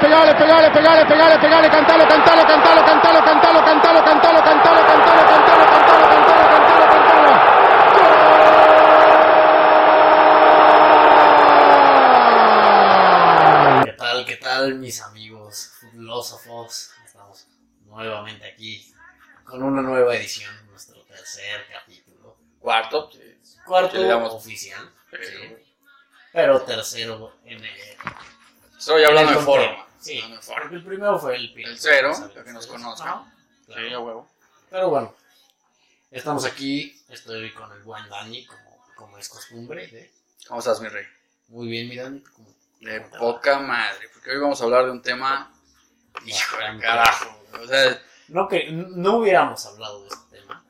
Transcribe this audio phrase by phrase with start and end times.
[0.00, 5.24] pegale, pegale, pegale, pegale, pegale, pegale, cantalo, cantalo, cantalo, cantalo, cantalo, cantalo, cantalo, cantalo, cantalo,
[5.26, 8.46] cantalo, cantalo, cantalo, cantalo, cantalo.
[13.84, 16.90] ¿Qué tal, qué tal, mis amigos filósofos?
[17.04, 17.46] Estamos
[17.84, 18.92] nuevamente aquí
[19.44, 22.36] con una nueva edición, nuestro tercer capítulo.
[22.58, 23.10] Cuarto.
[23.64, 24.90] Cuarto damos- oficial,
[26.32, 27.96] Pero- tercero en el.
[28.78, 29.85] Estoy hablando en forma.
[30.06, 30.62] Sí, forma.
[30.62, 31.58] porque el primero fue el.
[31.64, 33.32] El cero, para que nos conozcan.
[33.66, 33.82] Claro.
[33.88, 34.30] Sí, a huevo.
[34.70, 35.14] Pero bueno,
[36.10, 37.00] estamos aquí.
[37.08, 39.84] Estoy con el buen Dani, como, como es costumbre.
[39.92, 40.12] ¿eh?
[40.48, 41.04] ¿Cómo estás, mi rey?
[41.48, 42.20] Muy bien, mi Dani.
[42.20, 43.18] ¿cómo- De cómo te va?
[43.20, 45.52] poca madre, porque hoy vamos a hablar de un tema.
[46.24, 47.42] Hijo de carajo.
[47.62, 50.64] O sea, No, que no hubiéramos hablado de este tema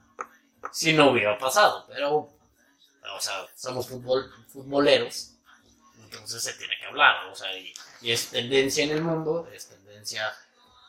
[0.72, 5.36] si no hubiera pasado, pero, o sea, somos fútbol, futboleros,
[6.02, 7.72] entonces se tiene que hablar, o sea, y,
[8.06, 10.32] y es tendencia en el mundo, es tendencia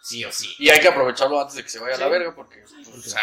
[0.04, 0.54] sí o sí.
[0.60, 2.12] y hay que aprovecharlo antes de que se vaya a la Sí.
[2.12, 3.22] verga, porque, pues, o sea,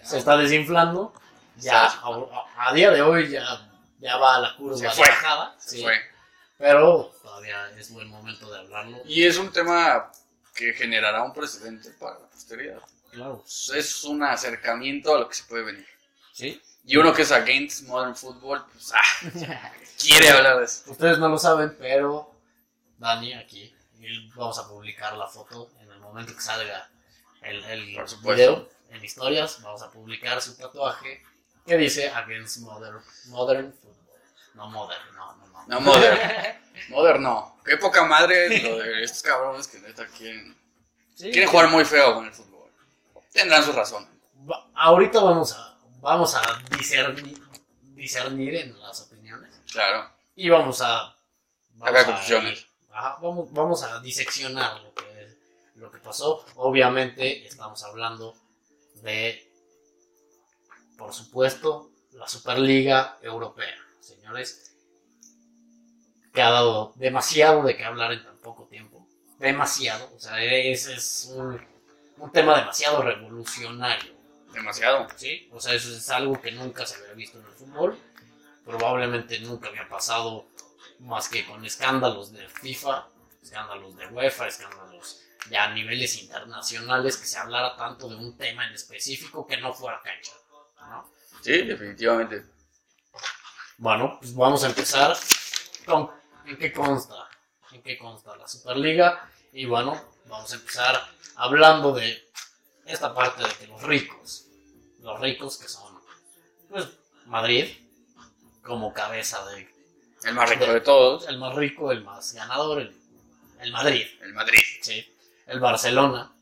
[0.00, 1.12] ya- Se está desinflando,
[1.56, 1.96] ya Sí.
[2.02, 3.44] a, a día de hoy ya,
[3.98, 5.08] ya va a la curva Se fue.
[5.08, 6.00] bajada, se sí, fue.
[6.56, 8.98] pero todavía es buen momento de hablarlo.
[9.06, 10.12] Y es un tema
[10.54, 12.80] que generará un precedente para la posteridad.
[13.10, 13.42] Claro,
[13.74, 15.86] Es un acercamiento a lo que se puede venir.
[16.32, 16.62] sí.
[16.84, 19.02] Y uno que es against modern football, pues, ah,
[20.00, 20.90] quiere hablar de eso.
[20.90, 22.31] Ustedes no lo saben, pero
[23.02, 26.88] Dani aquí, y vamos a publicar la foto en el momento que salga
[27.42, 31.20] el, el Por video en historias, vamos a publicar su tatuaje
[31.66, 33.98] que dice Against Modern, modern Football.
[34.54, 35.64] No Modern, no, no, no.
[35.66, 36.18] No, modern.
[36.90, 37.58] Modern no.
[37.64, 40.56] Qué poca madre lo de estos cabrones que neta quieren,
[41.14, 41.30] Sí.
[41.30, 42.70] quieren jugar muy feo con el fútbol.
[43.32, 44.06] Tendrán su razón.
[44.48, 46.42] Va- ahorita vamos a, vamos a
[46.76, 47.40] discernir,
[47.94, 50.10] discernir en las opiniones Claro.
[50.34, 51.16] y vamos a...
[51.74, 52.66] vamos a conclusiones.
[52.92, 55.36] Ajá, vamos, vamos a diseccionar lo que,
[55.76, 56.44] lo que pasó.
[56.56, 58.34] Obviamente estamos hablando
[59.02, 59.50] de,
[60.96, 64.74] por supuesto, la Superliga Europea, señores,
[66.32, 69.06] que ha dado demasiado de qué hablar en tan poco tiempo.
[69.38, 71.60] Demasiado, o sea, es, es un,
[72.18, 74.12] un tema demasiado revolucionario.
[74.52, 75.08] Demasiado.
[75.16, 75.48] ¿sí?
[75.50, 77.98] O sea, eso es algo que nunca se había visto en el fútbol.
[78.64, 80.46] Probablemente nunca había pasado
[81.02, 83.08] más que con escándalos de FIFA,
[83.42, 85.20] escándalos de UEFA, escándalos
[85.50, 89.74] ya a niveles internacionales, que se hablara tanto de un tema en específico que no
[89.74, 90.32] fuera cancha.
[90.88, 91.10] ¿no?
[91.42, 92.44] Sí, definitivamente.
[93.78, 95.16] Bueno, pues vamos a empezar
[95.84, 96.10] con
[96.46, 97.28] en qué consta,
[97.72, 99.28] en qué consta la Superliga.
[99.52, 101.02] Y bueno, vamos a empezar
[101.34, 102.30] hablando de
[102.86, 104.46] esta parte de que los ricos,
[105.00, 106.00] los ricos que son,
[106.70, 106.86] pues,
[107.26, 107.76] Madrid,
[108.62, 109.71] como cabeza de
[110.24, 111.28] El más rico de todos.
[111.28, 112.96] el más rico, el más ganador, el,
[113.60, 114.60] el Madrid, El Madrid.
[114.80, 115.14] sí,
[115.46, 116.32] el Barcelona,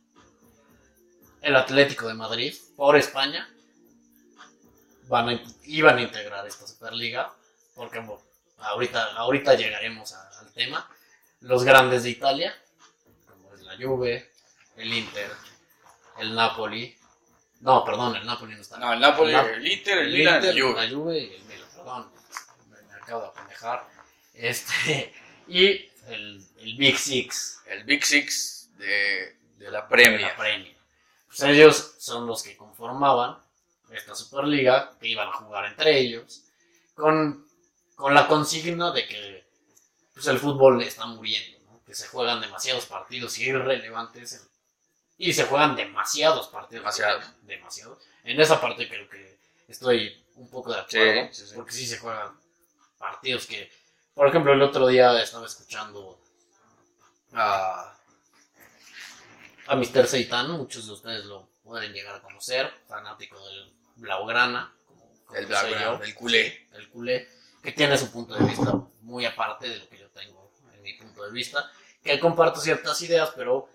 [1.42, 3.48] el Atlético de Madrid, por España,
[5.08, 7.32] van a- iban a integrar esta Superliga,
[7.74, 8.22] porque bueno,
[8.58, 10.88] ahorita, ahorita llegaremos a- al tema.
[11.40, 12.54] Los grandes de Italia,
[13.26, 14.30] como es la Juve,
[14.76, 15.30] el Inter,
[16.18, 16.96] el Napoli,
[17.60, 18.78] no, perdón, el Napoli no está.
[18.78, 20.74] No, el Napoli, El Nap- el Inter, el el Milan, Inter, el Juve.
[20.86, 22.10] la Juve y el Milan, perdón,
[23.10, 23.88] acabo de apendejar.
[24.34, 25.12] Este,
[25.48, 30.20] y el, el Big Six El Big Six de, de la de Premier.
[30.20, 30.76] la Premier.
[31.26, 33.38] Pues ellos son los que conformaban
[33.92, 36.44] esta Superliga, que iban a jugar entre ellos,
[36.94, 37.46] con,
[37.96, 39.44] con la consigna de que
[40.14, 41.82] pues, el fútbol está muriendo, ¿no?
[41.84, 44.48] que se juegan demasiados partidos irrelevantes
[45.18, 46.82] y se juegan demasiados partidos.
[46.82, 47.24] Demasiados.
[47.42, 47.98] Demasiados.
[48.24, 49.38] En esa parte creo que
[49.68, 51.54] estoy un poco de acuerdo, Sí, sí, sí.
[51.56, 52.39] porque sí se juegan
[53.00, 53.72] partidos que,
[54.14, 56.20] por ejemplo, el otro día estaba escuchando
[57.32, 57.98] a,
[59.66, 60.06] a Mr.
[60.06, 65.46] Seitan, muchos de ustedes lo pueden llegar a conocer, fanático del Blaugrana, como, como El
[65.46, 66.68] Blaugrana, el culé.
[66.74, 67.28] el culé,
[67.62, 70.92] que tiene su punto de vista muy aparte de lo que yo tengo en mi
[70.94, 71.70] punto de vista,
[72.04, 73.68] que comparto ciertas ideas, pero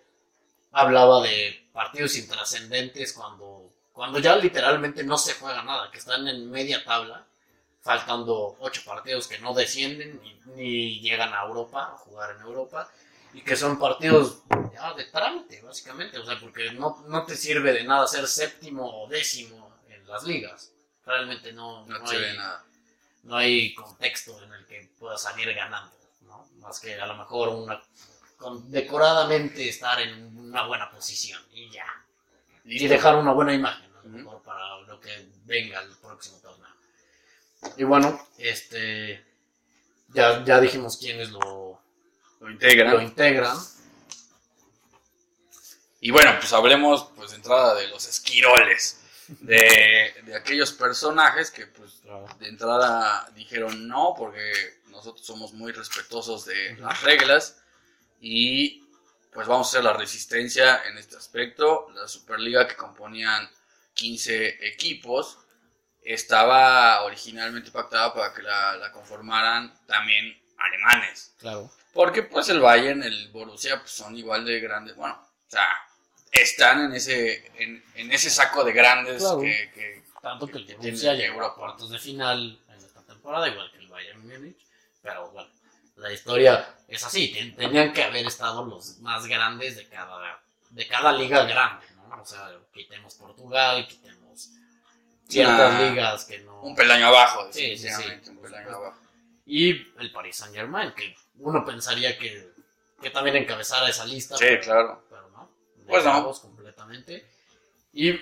[0.72, 6.52] hablaba de partidos intrascendentes cuando, cuando ya literalmente no se juega nada, que están en
[6.52, 7.26] media tabla,
[7.86, 12.90] faltando ocho partidos que no descienden ni, ni llegan a Europa, a jugar en Europa,
[13.32, 14.40] y que son partidos
[14.74, 19.04] ya de trámite, básicamente, o sea, porque no, no te sirve de nada ser séptimo
[19.04, 20.72] o décimo en las ligas.
[21.06, 22.64] Realmente no, No no hay- nada.
[23.22, 26.48] no hay contexto en el que pueda salir ganando, ¿no?
[26.62, 27.80] Más que a lo mejor una
[28.38, 31.86] con- decoradamente estar en una buena posición y ya.
[32.64, 36.66] Y dejar una buena imagen, a lo mejor para lo que venga el próximo torneo.
[37.78, 39.24] Y bueno, este
[40.10, 41.80] ya, ya dijimos quiénes lo,
[42.40, 42.94] Lo integran.
[42.94, 43.58] lo integran.
[46.00, 51.66] Y bueno, pues hablemos pues de entrada de los esquiroles, de, de aquellos personajes que
[51.68, 52.02] pues
[52.40, 54.54] de entrada dijeron no, porque
[54.90, 57.58] nosotros somos muy respetuosos de las reglas
[58.22, 58.84] y
[59.34, 61.88] pues vamos a hacer la resistencia en este aspecto.
[61.94, 63.50] La Superliga que componían
[63.96, 65.40] 15 equipos
[66.06, 71.34] estaba originalmente pactada para que la, la conformaran también alemanes.
[71.40, 71.70] Claro.
[71.94, 74.96] Porque pues el Bayern, el Borussia, pues son igual de grandes.
[74.96, 75.68] Bueno, o sea,
[76.32, 79.40] están en ese, en, en ese saco de grandes Claro.
[79.42, 83.48] que, que- Tanto que el que Borussia llegó a cuartos de final en esta temporada,
[83.48, 84.58] igual que el Bayern Múnich.
[85.04, 85.50] Pero bueno,
[85.98, 87.32] la historia es así.
[87.32, 90.42] ten- Tenían que haber estado los más grandes de cada,
[90.72, 92.22] de cada liga grande, ¿no?
[92.22, 94.25] O sea, quitemos Portugal, quitemos
[95.28, 96.62] ciertas Una- ligas que no...
[96.62, 98.98] un peldaño abajo, Sí, sí, sí, un peldaño abajo.
[99.46, 102.50] Y el Paris Saint Germain, que uno pensaría que,
[103.02, 104.36] que también encabezara esa lista.
[104.38, 105.04] Sí, pero- claro.
[105.10, 105.50] Pero no.
[105.88, 106.32] Pues no.
[106.42, 107.28] completamente.
[107.94, 108.20] Y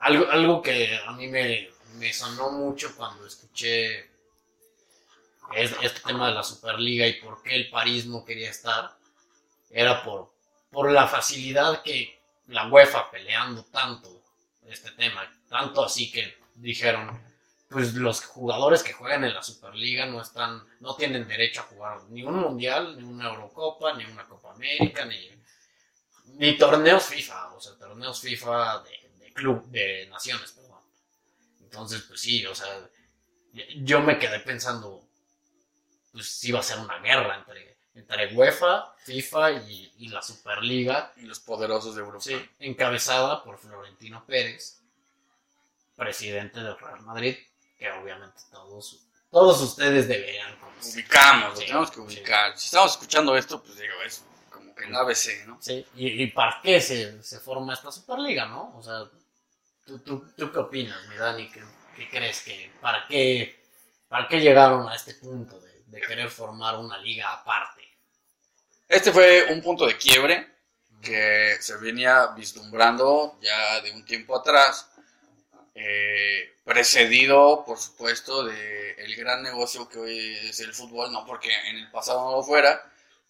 [0.00, 4.10] algo, algo que a mí me, me sonó mucho cuando escuché
[5.54, 8.96] es- este tema de la Superliga y por qué el París no quería estar,
[9.70, 10.32] era por,
[10.70, 14.22] por la facilidad que la UEFA peleando tanto
[14.66, 17.20] este tema, tanto así que dijeron,
[17.68, 22.02] pues los jugadores que juegan en la Superliga no están, no tienen derecho a jugar
[22.10, 25.30] ni un mundial, ni una Eurocopa, ni una Copa América, ni,
[26.38, 30.80] ni torneos FIFA, o sea, torneos FIFA de, de club, de naciones, perdón.
[31.62, 32.68] Entonces, pues sí, o sea,
[33.82, 35.02] yo me quedé pensando,
[36.12, 41.12] pues sí va a ser una guerra entre, entre UEFA, FIFA y, y la Superliga,
[41.16, 42.24] Y los poderosos de Europa.
[42.24, 44.80] sí, encabezada por Florentino Pérez,
[45.96, 47.36] presidente del Real Madrid,
[47.78, 50.94] que obviamente todos, todos ustedes deberían conocer.
[50.94, 52.02] Ubicamos, lo tenemos que sí.
[52.02, 52.58] ubicar.
[52.58, 55.58] Si estamos escuchando esto, pues digo, es como que el ABC, ¿no?
[55.60, 58.76] Sí, y, y para qué se, se forma esta Superliga, ¿no?
[58.76, 59.04] O sea,
[59.86, 61.50] ¿tú, tú, tú qué opinas, mi Dani?
[61.50, 61.62] ¿Qué,
[61.96, 63.64] qué crees que, para qué,
[64.08, 67.82] para qué llegaron a este punto de, de querer formar una liga aparte?
[68.88, 70.54] Este fue un punto de quiebre
[71.00, 74.90] que se venía vislumbrando ya de un tiempo atrás,
[75.74, 81.50] eh, precedido, por supuesto, de el gran negocio que hoy es el fútbol, no porque
[81.68, 82.82] en el pasado no lo fuera,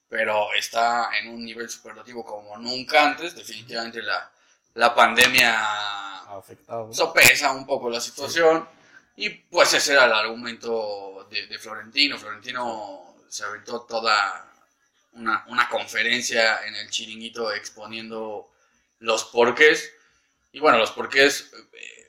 [0.08, 3.34] pero está en un nivel superlativo como nunca antes.
[3.34, 4.30] Definitivamente la,
[4.74, 6.92] la pandemia Afectado.
[6.92, 8.68] sopesa un poco la situación.
[9.16, 12.18] Y pues ese era el argumento de, de Florentino.
[12.18, 14.52] Florentino se aventó toda
[15.12, 18.50] una, una conferencia en el chiringuito exponiendo
[19.00, 19.92] los porqués.
[20.52, 22.03] Y bueno, los porqués, eh,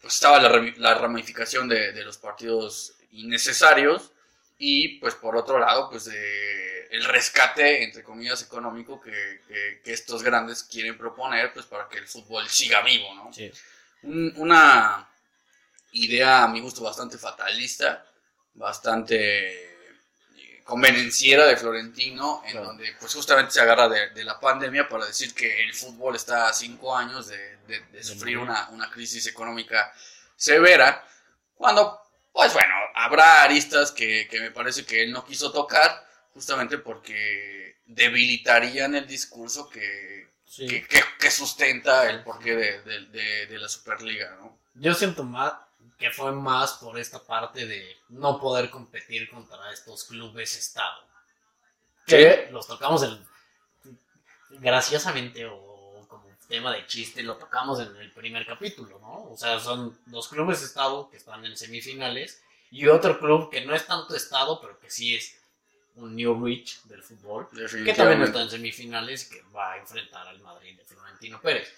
[0.00, 4.12] pues estaba la, la ramificación de, de los partidos innecesarios
[4.58, 9.92] y pues por otro lado, pues de el rescate, entre comillas, económico que, que- que
[9.92, 13.32] estos grandes quieren proponer pues para que el fútbol siga vivo, ¿no?
[13.32, 13.50] Sí,
[14.02, 15.08] un- una
[15.92, 18.06] idea a mi gusto bastante fatalista,
[18.54, 19.69] bastante eh,
[20.64, 22.66] convenenciera de Florentino, en Claro.
[22.68, 26.48] donde pues justamente se agarra de, de la pandemia para decir que el fútbol está
[26.48, 29.92] a cinco años de, de- de sufrir una, una crisis económica
[30.36, 31.04] severa,
[31.54, 32.00] cuando
[32.32, 37.76] pues bueno, habrá aristas que, que me parece que él no quiso tocar, justamente porque
[37.86, 40.66] debilitarían el discurso que, sí.
[40.66, 44.58] que, que- que sustenta el porqué de, de- de- de la Superliga, ¿no?
[44.74, 45.52] Yo siento más
[46.00, 51.04] que fue más por esta parte de no poder competir contra estos clubes estado.
[52.06, 53.22] Que los tocamos en,
[54.58, 59.30] graciosamente o como tema de chiste, lo tocamos en el primer capítulo, ¿no?
[59.30, 63.74] O sea, son dos clubes estado que están en semifinales y otro club que no
[63.74, 65.36] es tanto estado, pero que sí es
[65.96, 67.46] un New Rich del fútbol
[67.84, 71.70] que también está en semifinales y que va a enfrentar al Madrid de Florentino Pérez.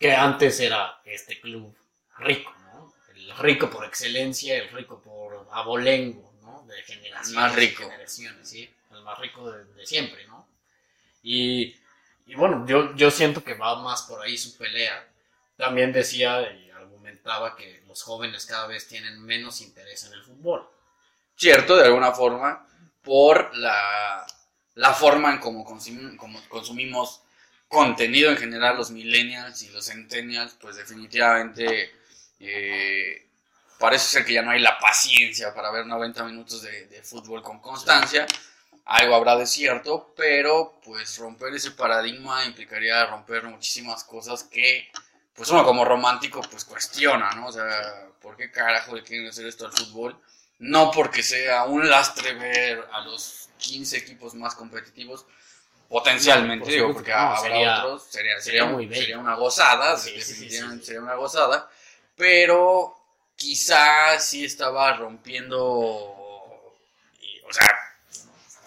[0.00, 1.72] Que antes era este club
[2.18, 2.52] rico.
[3.30, 6.64] El rico por excelencia, el rico por abolengo, ¿no?
[6.66, 7.32] De generaciones.
[7.34, 7.84] Más rico.
[7.84, 8.68] generaciones, sí.
[8.90, 10.48] El más rico de, de siempre, ¿no?
[11.22, 11.76] Y,
[12.26, 15.06] y bueno, yo, yo siento que va más por ahí su pelea.
[15.56, 20.68] También decía y argumentaba que los jóvenes cada vez tienen menos interés en el fútbol.
[21.36, 22.66] Cierto, de alguna forma,
[23.02, 24.26] por la,
[24.74, 27.22] la forma en cómo consumimos, como consumimos
[27.68, 31.92] contenido en general, los millennials y los centennials, pues definitivamente
[32.40, 33.26] eh,
[33.78, 37.42] parece ser que ya no hay la paciencia para ver 90 minutos de, de fútbol
[37.42, 38.26] con constancia.
[38.86, 44.90] Algo habrá de cierto, pero pues romper ese paradigma implicaría romper muchísimas cosas que
[45.34, 47.46] pues uno como romántico pues cuestiona, ¿no?
[47.48, 50.18] O sea, ¿por qué carajo le quieren hacer esto al fútbol?
[50.58, 55.24] No porque sea un lastre ver a los 15 equipos más competitivos,
[55.88, 59.34] potencialmente, Por digo, porque que no, habrá sería- otros, sería, sería, sería muy sería una
[59.34, 60.86] gozada, Sí, sí, sí, definitivamente sí.
[60.86, 61.70] sería una gozada,
[62.20, 62.94] pero
[63.34, 66.76] quizás sí estaba rompiendo,
[67.18, 67.66] y, o sea,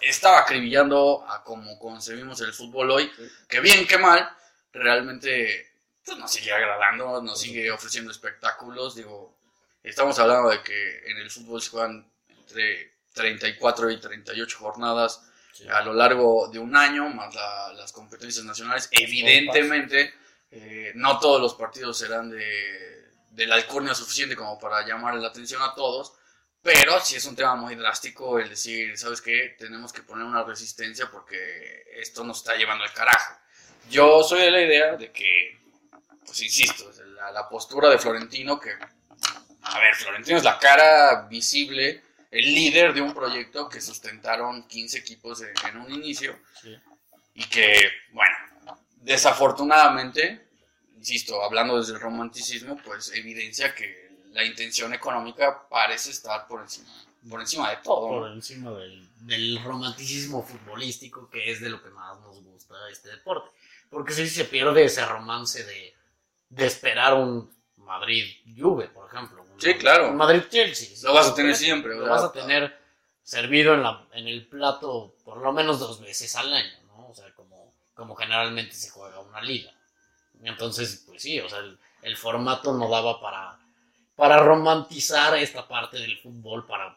[0.00, 3.12] estaba acribillando a como concebimos el fútbol hoy,
[3.48, 4.28] que bien que mal,
[4.72, 5.70] realmente
[6.04, 9.36] pues, nos sigue agradando, nos sigue ofreciendo espectáculos, digo,
[9.84, 15.68] estamos hablando de que en el fútbol se juegan entre 34 y 38 jornadas Sí.
[15.68, 18.88] a lo largo de un año, más la- las competencias nacionales.
[18.90, 20.12] Evidentemente,
[20.50, 22.93] eh, no todos los partidos serán de,
[23.34, 26.14] de la alcurnia suficiente como para llamar la atención a todos,
[26.62, 29.54] pero sí es un tema muy drástico el decir, ¿sabes qué?
[29.58, 33.34] Tenemos que poner una resistencia porque esto nos está llevando al carajo.
[33.90, 35.58] Yo soy de la idea de que,
[36.24, 38.70] pues insisto, la, la postura de Florentino, que,
[39.62, 44.98] a ver, Florentino es la cara visible el líder de un proyecto que sustentaron 15
[44.98, 46.74] equipos en, en un inicio Sí.
[47.34, 48.34] y que, bueno,
[48.96, 50.43] desafortunadamente,
[51.04, 56.88] insisto, hablando desde el romanticismo, pues evidencia que la intención económica parece estar por encima,
[57.28, 58.10] por encima de todo.
[58.10, 58.20] ¿no?
[58.22, 63.10] por encima del, del romanticismo futbolístico, que es de lo que más nos gusta este
[63.10, 63.50] deporte.
[63.90, 65.94] Porque si se pierde ese romance de,
[66.48, 69.42] de esperar un Madrid-Juve, por ejemplo.
[69.42, 70.08] un- Sí, claro.
[70.08, 70.96] Un Madrid-Chelsea.
[71.02, 72.14] Lo vas a tener siempre, Lo ¿verdad?
[72.14, 72.76] vas a tener
[73.22, 77.08] servido en, la, en el plato por lo menos dos veces al año, ¿no?
[77.10, 79.70] O sea, como, como generalmente se juega una liga.
[80.44, 83.58] Entonces, pues sí, o sea, el, el formato no daba para,
[84.16, 86.96] para romantizar esta parte del fútbol, para,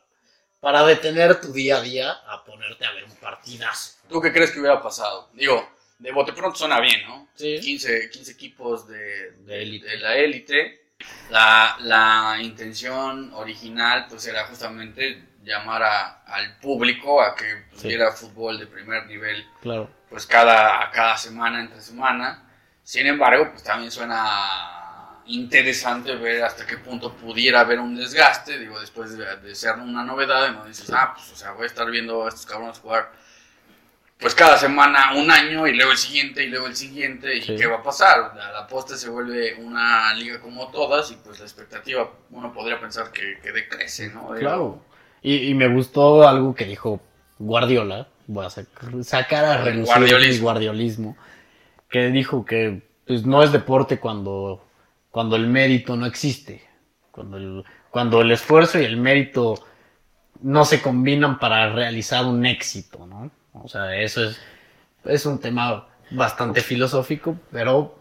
[0.60, 3.98] para detener tu día a día a ponerte a ver un partidazo.
[4.10, 5.30] ¿Tú qué crees que hubiera pasado?
[5.34, 7.28] Digo, de bote pronto suena bien, ¿no?
[7.36, 7.60] Sí.
[7.60, 9.88] 15, 15 equipos de, De élite.
[9.88, 10.82] de la élite.
[11.30, 17.88] La, la intención original pues era justamente llamar a- al público a que pues, Sí.
[17.90, 19.90] viera fútbol de primer nivel Claro.
[20.10, 22.44] pues cada, cada semana entre semana.
[22.88, 28.80] Sin embargo, pues también suena interesante ver hasta qué punto pudiera haber un desgaste, digo,
[28.80, 31.90] después de, de ser una novedad, no dices, ah, pues, o sea, voy a estar
[31.92, 33.12] viendo a estos cabrones jugar,
[34.18, 37.58] pues cada semana un año y luego el siguiente y luego el siguiente, y Sí.
[37.58, 38.20] qué va a pasar.
[38.42, 42.80] A la poste se vuelve una liga como todas y pues la expectativa, uno podría
[42.80, 44.30] pensar que, que decrece, ¿no?
[44.30, 44.82] Claro.
[45.22, 47.02] Y, y me gustó algo que dijo
[47.38, 48.08] Guardiola.
[48.28, 50.44] Voy a sac- sacar a relucir Guardiolismo.
[50.44, 51.18] guardiolismo.
[51.90, 54.66] Que dijo que pues, no es deporte cuando,
[55.12, 56.64] cuando el mérito no existe.
[57.12, 59.56] Cuando el, cuando el esfuerzo y el mérito
[60.42, 63.32] no se combinan para realizar un éxito, ¿no?
[63.54, 64.40] O sea, eso es,
[65.06, 67.98] es un tema bastante filosófico, pero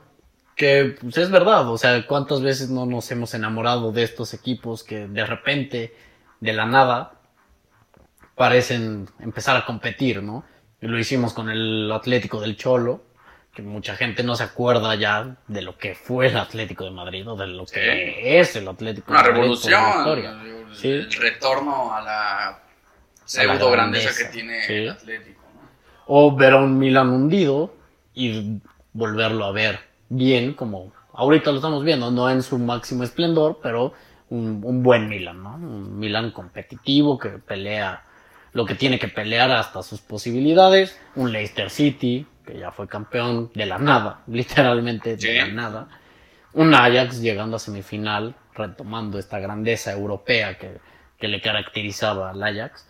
[0.54, 1.68] que pues, es verdad.
[1.70, 5.94] O sea, ¿cuántas veces no nos hemos enamorado de estos equipos que de repente,
[6.40, 7.20] de la nada,
[8.34, 10.44] parecen empezar a competir, ¿no?
[10.80, 13.02] Lo hicimos con el Atlético del Cholo,
[13.56, 17.26] que mucha gente no se acuerda ya de lo que fue el Atlético de Madrid
[17.26, 20.34] o de lo que es el Atlético Una de Madrid por la revolución, historia.
[20.44, 20.88] digo, Sí.
[20.90, 22.58] el retorno a la
[23.24, 24.72] pseudo grandeza que tiene sí.
[24.74, 25.60] el Atlético, ¿no?
[26.06, 27.74] O ver a un Milan hundido
[28.14, 28.58] y
[28.92, 33.94] volverlo a ver bien, como ahorita lo estamos viendo, no en su máximo esplendor, pero
[34.28, 35.54] un, un buen Milan, ¿no?
[35.54, 38.02] Un Milan competitivo que pelea
[38.52, 40.98] lo que tiene que pelear hasta sus posibilidades.
[41.14, 45.88] Un Leicester City, que ya fue campeón de la nada, literalmente de la nada.
[46.54, 50.78] Un Ajax llegando a semifinal, retomando esta grandeza europea que,
[51.18, 52.86] que le caracterizaba al Ajax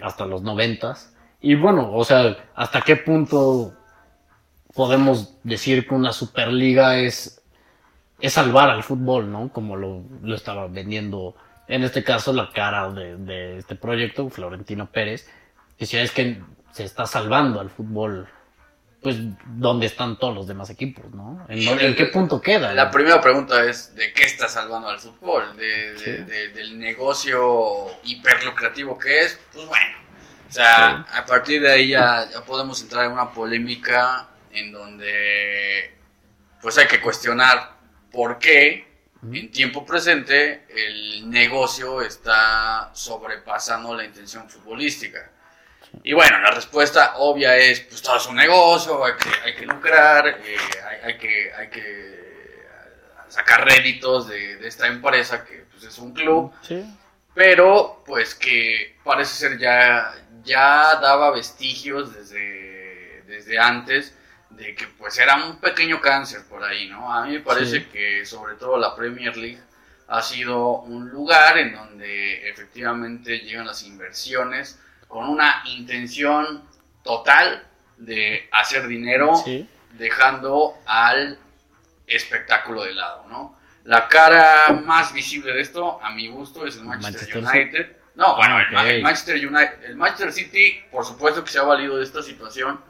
[0.00, 1.14] hasta los noventas.
[1.40, 3.74] Y bueno, o sea, ¿hasta qué punto
[4.74, 7.42] podemos decir que una Superliga es,
[8.20, 9.50] es salvar al fútbol, ¿no?
[9.52, 11.34] Como lo, lo estaba vendiendo,
[11.68, 15.28] en este caso, la cara de, de este proyecto, Florentino Pérez.
[15.78, 16.40] Decía, es que
[16.72, 18.28] se está salvando al fútbol.
[19.02, 19.16] Pues,
[19.46, 21.44] ¿dónde están todos los demás equipos, no?
[21.48, 22.72] ¿En, qué punto queda?
[22.72, 25.56] La primera pregunta es, ¿de qué está salvando al fútbol?
[25.56, 26.10] ¿De, de- Sí.
[26.24, 29.40] de- del negocio hiperlucrativo que es?
[29.52, 29.96] Pues bueno,
[30.48, 35.94] o sea, a partir de ahí ya, ya podemos entrar en una polémica en donde
[36.60, 37.72] pues hay que cuestionar
[38.12, 38.86] por qué
[39.32, 45.30] en tiempo presente el negocio está sobrepasando la intención futbolística.
[46.04, 49.66] Y bueno, la respuesta obvia es, pues todo es un negocio, hay que, hay que
[49.66, 50.56] lucrar, eh,
[50.88, 52.64] hay, hay que, hay que eh,
[53.28, 56.84] sacar réditos de, de esta empresa que pues, es un club, Sí.
[57.34, 64.14] pero pues que parece ser ya, ya daba vestigios desde, desde antes
[64.50, 67.12] de que pues era un pequeño cáncer por ahí, ¿no?
[67.12, 67.84] A mí me parece Sí.
[67.86, 69.60] que sobre todo la Premier League
[70.08, 74.78] ha sido un lugar en donde efectivamente llegan las inversiones
[75.12, 76.62] con una intención
[77.04, 77.66] total
[77.98, 79.68] de hacer dinero Sí.
[79.98, 81.38] dejando al
[82.06, 83.58] espectáculo de lado, ¿no?
[83.84, 87.96] La cara más visible de esto, a mi gusto, es el Manchester, Manchester United.
[88.14, 92.04] No, bueno, el, Manchester United, el Manchester City, por supuesto que se ha valido de
[92.04, 92.80] esta situación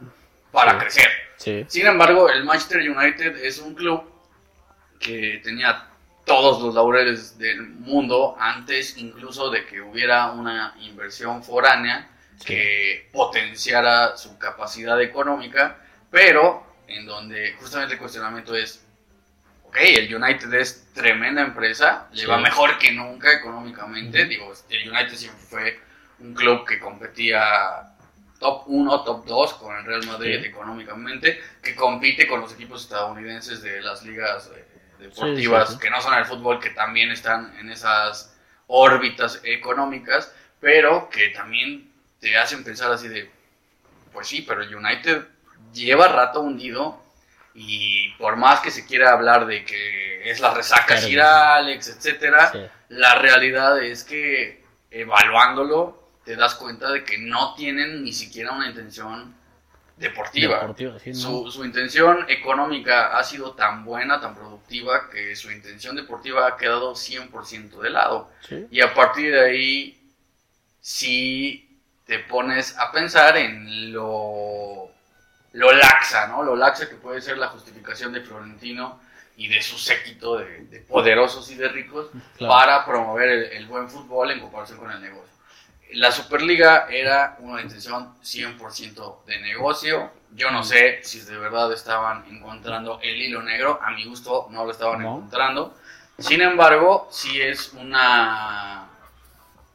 [0.52, 0.78] para Sí.
[0.78, 1.08] crecer.
[1.38, 1.64] Sí.
[1.66, 4.04] Sin embargo, el Manchester United es un club
[5.00, 5.88] que tenía
[6.24, 12.08] todos los laureles del mundo antes incluso de que hubiera una inversión foránea
[12.44, 15.78] que potenciara su capacidad económica,
[16.11, 18.84] pero en donde justamente el cuestionamiento es,
[19.64, 22.26] ok, el United es tremenda empresa, le Sí.
[22.26, 25.80] va mejor que nunca económicamente, digo, el United siempre fue
[26.18, 27.88] un club que competía
[28.38, 30.46] top 1, top 2 con el Real Madrid Sí.
[30.46, 34.64] económicamente, que compite con los equipos estadounidenses de las ligas eh,
[34.99, 35.78] deportivas sí.
[35.78, 41.91] que no son el fútbol, que también están en esas órbitas económicas, pero que también
[42.22, 43.28] te hacen pensar así de,
[44.12, 45.24] pues sí, pero el United
[45.74, 47.02] lleva rato hundido
[47.52, 51.02] y por más que se quiera hablar de que es la resaca Claro.
[51.02, 52.60] Sir Alex, etcétera, Sí.
[52.90, 58.68] la realidad es que evaluándolo te das cuenta de que no tienen ni siquiera una
[58.68, 59.34] intención
[59.96, 60.60] deportiva.
[60.60, 61.16] Deportivo, sí, ¿no?
[61.16, 66.56] Su, su intención económica ha sido tan buena, tan productiva, que su intención deportiva ha
[66.56, 68.30] quedado 100% de lado.
[68.48, 68.66] Sí.
[68.70, 69.98] Y a partir de ahí,
[70.80, 71.71] sí
[72.06, 74.90] te pones a pensar en lo,
[75.52, 76.42] lo laxa, ¿no?
[76.42, 79.00] Lo laxa que puede ser la justificación de Florentino
[79.37, 82.52] y de su séquito de, de poderosos y de ricos Claro.
[82.52, 85.32] para promover el, el buen fútbol en comparación con el negocio.
[85.94, 90.11] La Superliga era una intención 100% de negocio.
[90.35, 93.78] Yo no sé si de verdad estaban encontrando el hilo negro.
[93.82, 95.16] A mi gusto no lo estaban No.
[95.18, 95.76] encontrando.
[96.18, 98.88] Sin embargo, sí es una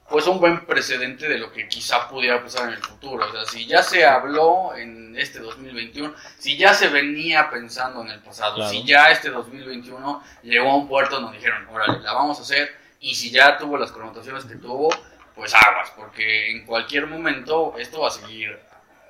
[0.10, 3.26] pues un buen precedente de lo que quizá pudiera pasar en el futuro.
[3.28, 8.10] O sea, si ya se habló en este 2021, si ya se venía pensando en
[8.12, 8.70] el pasado, Claro.
[8.70, 12.70] si ya este 2021 llegó a un puerto donde dijeron, órale, la vamos a hacer,
[13.02, 14.90] y si ya tuvo las connotaciones que tuvo,
[15.36, 18.58] pues aguas, porque en cualquier momento esto va a seguir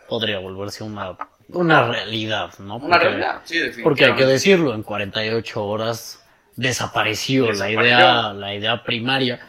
[0.09, 1.17] Podría volverse una,
[1.49, 2.77] una realidad, ¿no?
[2.77, 3.41] una realidad.
[3.43, 3.83] Sí, definitivamente.
[3.83, 7.81] Porque hay que decirlo, en 48 horas desapareció, la Desapareció.
[7.83, 9.47] idea, la idea primaria.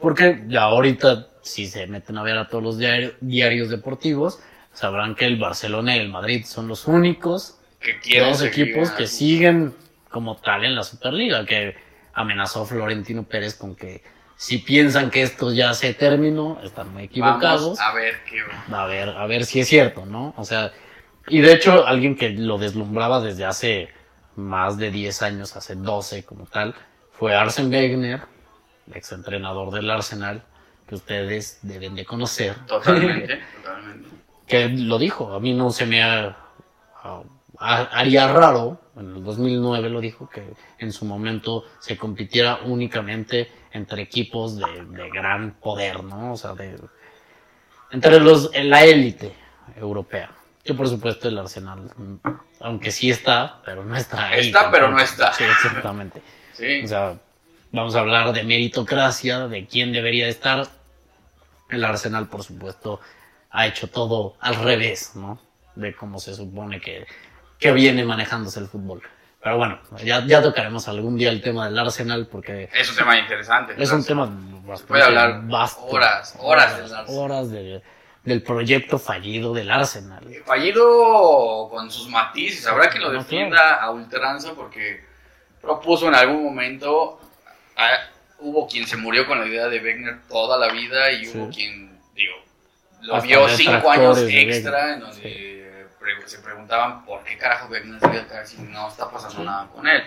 [0.00, 4.40] Porque ya ahorita, si se meten a ver a todos los diario- diarios deportivos,
[4.72, 9.74] sabrán que el Barcelona y el Madrid son los únicos que dos equipos que siguen
[10.10, 11.74] como tal en la Superliga, que
[12.14, 14.02] amenazó Florentino Pérez con que
[14.36, 17.78] si piensan que esto ya se terminó, están muy equivocados.
[17.78, 18.82] Vamos a ver qué va.
[18.84, 20.34] A ver, a ver si es cierto, ¿no?
[20.36, 20.72] O sea,
[21.28, 23.88] y de hecho, alguien que lo deslumbraba desde hace
[24.36, 26.74] más de 10 años, hace 12 como tal,
[27.12, 28.20] fue Arsen Wegener,
[28.94, 30.42] exentrenador del Arsenal,
[30.86, 32.54] que ustedes deben de conocer.
[32.66, 34.08] Totalmente, totalmente.
[34.46, 36.36] que lo dijo, a mí no se me ha-
[37.02, 37.22] a-
[37.58, 40.42] a- haría raro, en el 2009 lo dijo, que
[40.78, 46.32] en su momento se compitiera únicamente entre equipos de, de gran poder, ¿no?
[46.32, 46.76] O sea, de,
[47.92, 49.32] entre los, en la élite
[49.76, 50.30] europea.
[50.62, 51.90] Que por supuesto el Arsenal,
[52.60, 54.48] aunque sí está, pero no está ahí.
[54.48, 55.32] Está, pero no está.
[55.32, 56.20] Sí, exactamente.
[56.52, 56.82] Sí.
[56.84, 57.14] O sea,
[57.72, 60.66] vamos a hablar de meritocracia, de quién debería estar.
[61.68, 63.00] El Arsenal, por supuesto,
[63.50, 65.40] ha hecho todo al revés, ¿no?
[65.76, 67.06] De cómo se supone que,
[67.58, 69.02] que viene manejándose el fútbol.
[69.42, 73.18] Pero bueno, ya, ya tocaremos algún día el tema del Arsenal porque Es un tema
[73.18, 73.74] interesante.
[73.78, 74.26] es un tema
[74.66, 75.82] bastante puede hablar vasto.
[75.86, 77.06] horas, horas del Arsenal.
[77.18, 77.82] horas de-
[78.24, 80.22] del proyecto fallido del Arsenal.
[80.44, 82.66] fallido con sus matices.
[82.66, 85.02] Habrá quien lo defienda a ultranza porque
[85.62, 87.19] propuso en algún momento.
[87.80, 87.98] Ah,
[88.38, 91.36] hubo quien se murió con la idea de Wegner toda la vida y Sí.
[91.38, 92.34] hubo quien, digo,
[93.02, 98.00] lo Hasta vio cinco años extra en donde pre- se preguntaban por qué carajo Wegner
[98.00, 99.44] sigue acá si no está pasando Sí.
[99.44, 100.02] nada con él.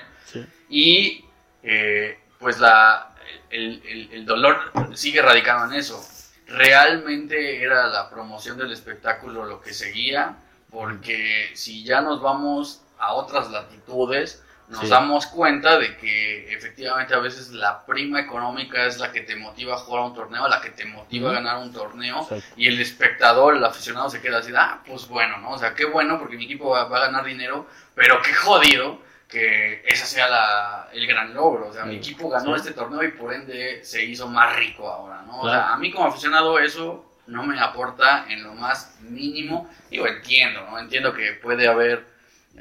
[0.70, 1.26] Y
[1.64, 3.10] eh, pues la,
[3.50, 6.04] el, el- el dolor sigue radicando en eso.
[6.48, 10.36] Realmente era la promoción del espectáculo lo que seguía,
[10.70, 14.43] porque si ya nos vamos a otras latitudes,
[14.74, 14.88] nos Sí.
[14.90, 19.76] damos cuenta de que efectivamente a veces la prima económica es la que te motiva
[19.76, 22.44] a jugar a un torneo, la que te motiva a ganar un torneo, Exacto.
[22.58, 25.52] y el espectador, el aficionado se queda así, ah, pues bueno, ¿no?
[25.52, 29.00] O sea, qué bueno porque mi equipo va, va a ganar dinero, pero qué jodido
[29.30, 31.68] que ese sea la- el gran logro.
[31.70, 32.62] O sea, mi equipo ganó Sí.
[32.68, 35.40] este torneo y por ende se hizo más rico ahora, ¿no?
[35.42, 39.70] O sea, a mí como aficionado eso no me aporta en lo más mínimo.
[39.90, 40.78] Digo, entiendo, ¿no?
[40.78, 42.06] Entiendo que puede haber,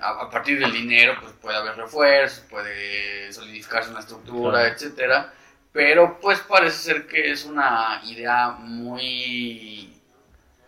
[0.01, 4.75] a, partir del dinero, pues puede haber refuerzos, puede solidificarse una estructura, Claro.
[4.75, 5.33] etcétera.
[5.73, 9.93] Pero pues parece ser que es una idea muy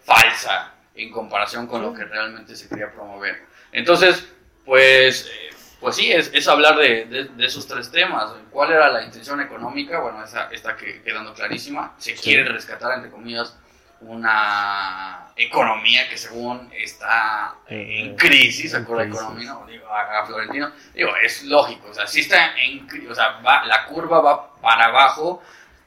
[0.05, 3.45] falsa en comparación con lo que realmente se quería promover.
[3.73, 4.27] Entonces,
[4.65, 8.33] pues, eh, pues sí, es, es hablar de, de- de esos tres temas.
[8.51, 10.01] ¿Cuál era la intención económica?
[10.01, 11.95] Bueno, esa está que- quedando clarísima.
[11.99, 13.59] Se quiere rescatar, entre comillas,
[14.07, 19.15] una economía que según está en crisis, en crisis.
[19.15, 19.67] economía, ¿no?
[19.67, 23.65] Digo, a, Florentino, digo, es lógico, o sea, sí está en cri- o sea, va-
[23.65, 25.43] la curva va para abajo,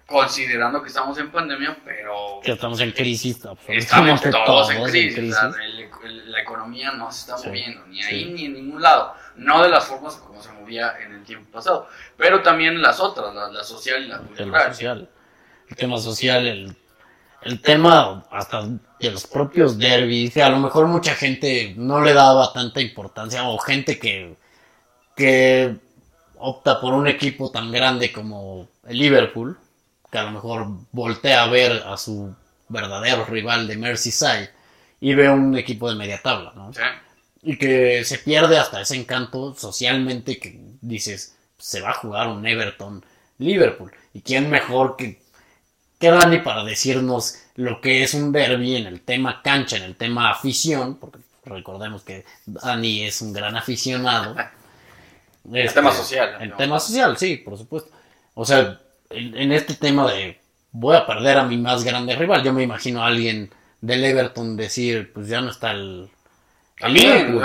[0.05, 5.39] considerando que estamos en pandemia, pero Que estamos en crisis, estamos todos en crisis, o
[5.51, 8.31] sea, el- el- la economía no se está Sí, moviendo, ni ahí sí.
[8.33, 11.89] ni en ningún lado, no de las formas como se movía en el tiempo pasado,
[12.17, 14.73] pero también las otras, la, la social y la el tema cultural.
[14.73, 15.09] social.
[15.69, 16.75] El tema social, el,
[17.47, 18.67] el tema hasta
[18.99, 23.47] de los propios derbis, que a lo mejor mucha gente no le daba tanta importancia,
[23.47, 24.35] o gente que,
[25.15, 25.75] que
[26.37, 29.57] opta por un equipo tan grande como el Liverpool,
[30.11, 32.35] que a lo mejor voltea a ver a su
[32.69, 34.49] verdadero rival de Merseyside
[34.99, 36.73] y ve un equipo de media tabla, ¿no?
[36.73, 36.81] ¿sí?
[37.43, 42.45] Y que se pierde hasta ese encanto socialmente que dices, se va a jugar un
[42.45, 43.05] Everton
[43.37, 43.91] Liverpool.
[44.13, 45.21] ¿Y quién mejor que,
[45.99, 49.95] que Dani para decirnos lo que es un derby en el tema cancha, en el
[49.95, 50.95] tema afición?
[50.95, 54.35] Porque recordemos que Dani es un gran aficionado.
[55.53, 56.41] El tema social.
[56.41, 56.57] El ¿no?
[56.57, 57.89] tema social, sí, por supuesto.
[58.33, 62.43] O sea, en, en este tema de voy a perder a mi más grande rival,
[62.43, 63.49] yo me imagino a alguien
[63.81, 66.09] del Everton decir, pues ya no está el...
[66.77, 67.43] el También, Liverpool.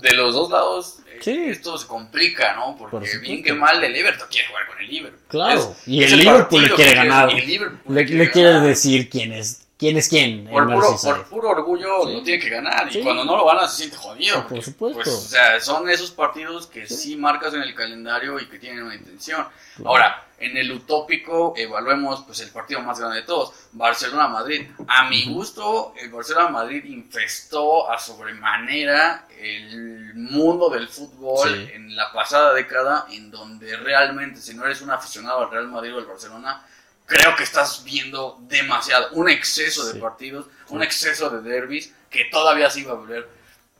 [0.00, 1.44] de los dos lados, Sí.
[1.48, 2.76] esto se complica, ¿no?
[2.76, 3.20] Por Porque supuesto.
[3.30, 5.20] bien que mal el Everton quiere jugar con el Liverpool.
[5.28, 7.30] Claro, Es- y el Liverpool quiere ganar.
[7.30, 8.66] el Liverpool Le, quiere le quiere ganar.
[8.66, 12.12] decir quién es quién, es quién Por puro, por puro orgullo Sí.
[12.14, 12.92] lo tiene que ganar.
[12.92, 12.98] Sí.
[12.98, 14.34] Y cuando no lo gana se siente jodido.
[14.36, 15.02] Por porque, supuesto.
[15.02, 17.16] Pues, o sea, son esos partidos que sí.
[17.16, 19.46] marcas en el calendario y que tienen una intención.
[19.76, 19.90] Claro.
[19.90, 24.68] Ahora, en el utópico, evaluemos pues el partido más grande de todos, Barcelona-Madrid.
[24.86, 31.70] A mi gusto, el Barcelona-Madrid infestó a sobremanera el mundo del fútbol Sí.
[31.74, 35.94] en la pasada década, en donde realmente, si no eres un aficionado al Real Madrid
[35.94, 36.64] o al Barcelona,
[37.08, 39.98] creo que estás viendo demasiado, un exceso de Sí.
[39.98, 43.28] partidos, un exceso de derbis, que todavía se iba a volver,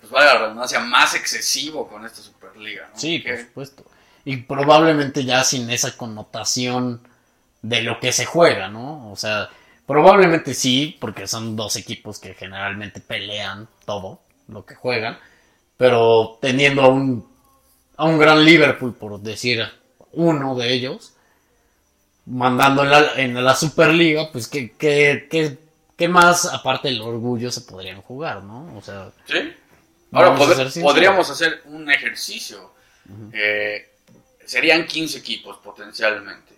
[0.00, 2.88] pues vale la redundancia, más excesivo con esta Superliga.
[2.92, 2.98] ¿no?
[2.98, 3.84] Sí, por supuesto.
[4.24, 7.00] Y probablemente ya sin esa connotación
[7.62, 9.10] de lo que se juega, ¿no?
[9.12, 9.48] O sea,
[9.86, 15.18] probablemente sí, porque son dos equipos que generalmente pelean todo lo que juegan,
[15.76, 17.28] pero teniendo a un,
[17.96, 19.62] a un gran Liverpool, por decir
[20.12, 21.12] uno de ellos,
[22.28, 25.58] mandando en la, en la Superliga, pues ¿qué, qué, qué,
[25.96, 28.76] qué más aparte del orgullo se podrían jugar, ¿no?
[28.76, 29.52] O sea, ¿Sí?
[30.12, 32.72] Ahora podríamos hacer un ejercicio.
[33.32, 33.90] Eh,
[34.46, 36.54] serían 15 equipos potencialmente.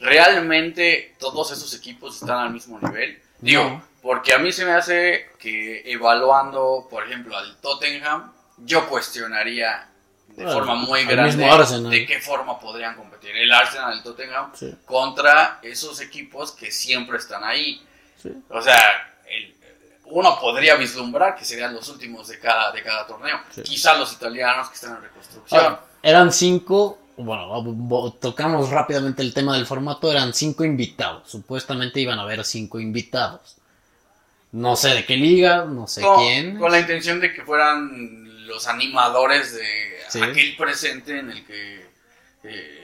[0.00, 3.20] ¿Realmente todos esos equipos están al mismo nivel?
[3.38, 3.82] Digo, No.
[4.02, 9.86] porque a mí se me hace que evaluando, por ejemplo, al Tottenham, yo cuestionaría
[10.28, 11.44] de Bueno, forma muy grande
[11.90, 14.74] de qué forma podrían competir el Arsenal, el Tottenham, Sí.
[14.84, 17.82] contra esos equipos que siempre están ahí.
[18.22, 18.30] sí.
[18.50, 18.78] O sea,
[19.28, 19.54] el-
[20.06, 23.40] uno podría vislumbrar que serían los últimos de cada, de cada torneo.
[23.50, 23.62] Sí.
[23.62, 25.78] Quizá los italianos que están en reconstrucción.
[26.02, 32.22] Eran cinco, bueno, tocamos rápidamente el tema del formato, eran cinco invitados, supuestamente iban a
[32.22, 33.56] haber cinco invitados.
[34.52, 36.58] No sé de qué liga, no sé con, quién.
[36.58, 39.64] con la intención de que fueran los animadores de
[40.08, 40.20] Sí.
[40.20, 41.86] aquel presente en el que,
[42.42, 42.79] eh,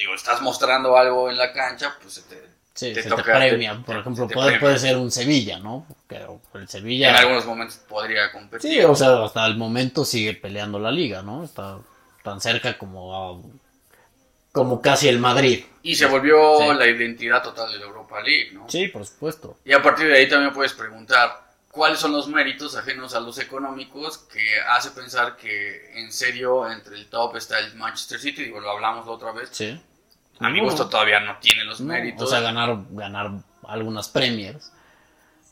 [0.00, 3.30] digo, estás mostrando algo en la cancha, pues se te- Sí, te se toca- te
[3.48, 4.60] premia, te- por ejemplo, puede, premia.
[4.60, 5.86] puede ser un Sevilla, ¿no?
[6.06, 7.10] Pero el Sevilla...
[7.10, 8.70] en algunos momentos podría competir.
[8.70, 11.44] Sí, o sea, hasta el momento sigue peleando la liga, ¿no?
[11.44, 11.78] Está
[12.22, 13.42] tan cerca como a-
[14.52, 15.64] como casi el Madrid.
[15.82, 16.78] y se volvió Sí.
[16.78, 18.68] la identidad total de la Europa League, ¿no?
[18.68, 19.56] Sí, por supuesto.
[19.64, 23.38] Y a partir de ahí también puedes preguntar cuáles son los méritos ajenos a los
[23.38, 28.60] económicos que hace pensar que en serio entre el top está el Manchester City, digo,
[28.60, 29.48] lo hablamos la otra vez.
[29.52, 29.80] Sí.
[30.40, 32.26] A mi No, gusto todavía no tiene los no, méritos.
[32.26, 33.30] O sea, ganar, ganar
[33.68, 34.72] algunas premiers.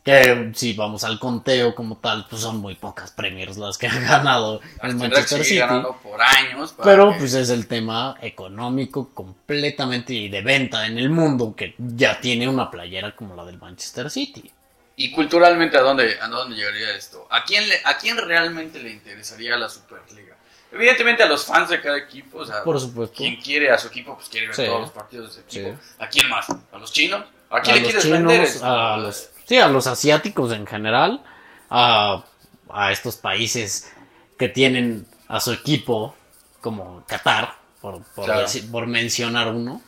[0.04, 3.98] Que si vamos al conteo como tal, pues son muy pocas premiers las que ha
[3.98, 5.60] ganado el Manchester City.
[6.02, 6.74] por años.
[6.82, 11.74] Pero que- pues es el tema económico completamente y de venta en el mundo que
[11.76, 14.50] ya tiene una playera como la del Manchester City.
[14.96, 17.26] Y culturalmente, ¿a dónde, ¿a dónde llegaría esto?
[17.30, 20.36] ¿A quién, le, ¿A quién realmente le interesaría la Superliga?
[20.70, 23.16] Evidentemente a los fans de cada equipo, o sea, Por supuesto.
[23.16, 24.66] quien quiere a su equipo, pues quiere ver Sí.
[24.66, 25.78] todos los partidos de ese equipo.
[25.82, 25.94] Sí.
[25.98, 26.46] ¿A quién más?
[26.50, 27.24] ¿A los chinos?
[27.50, 30.66] ¿A a quién le los quieres chinos, vender a los, sí, a los asiáticos en
[30.66, 31.22] general,
[31.70, 32.22] a,
[32.70, 33.90] a estos países
[34.38, 36.14] que tienen a su equipo
[36.60, 38.42] como Qatar, por, por, Claro.
[38.42, 39.80] decir- por mencionar uno.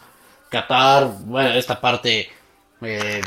[0.49, 2.31] Qatar, bueno, esta parte
[2.81, 3.21] eh,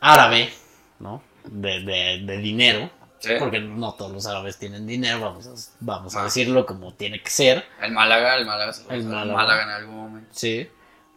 [0.00, 0.52] árabe,
[1.00, 1.22] ¿no?
[1.44, 3.30] de, de- de dinero, Sí.
[3.38, 5.50] porque no todos los árabes tienen dinero, vamos a,
[5.80, 6.24] vamos a Ah.
[6.24, 9.32] decirlo como tiene que ser, El Málaga, el Málaga, se El Málaga.
[9.36, 10.30] Málaga en algún momento.
[10.32, 10.68] sí.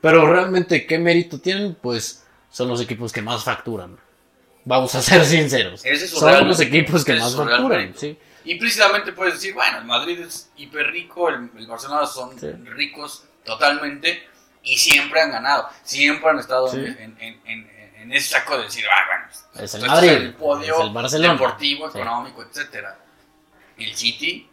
[0.01, 1.75] Pero realmente, ¿qué mérito tienen?
[1.79, 3.97] Pues son los equipos que más facturan.
[4.65, 5.85] Vamos a ser sinceros.
[5.85, 8.17] Ese es su Son real- los equipos que más facturan, sí.
[8.45, 12.47] Implícitamente puedes decir, bueno, el Madrid es hiper rico, el, el Barcelona son Sí.
[12.65, 14.23] ricos totalmente
[14.63, 16.77] y siempre han ganado, siempre han estado Sí.
[16.77, 17.70] en, en- en-
[18.01, 20.89] en ese saco de decir, ah, bueno, Es el Madrid, es el podio es el
[20.93, 21.33] Barcelona.
[21.33, 21.97] deportivo, Sí.
[21.97, 22.97] económico, etcétera.
[23.77, 24.47] El City,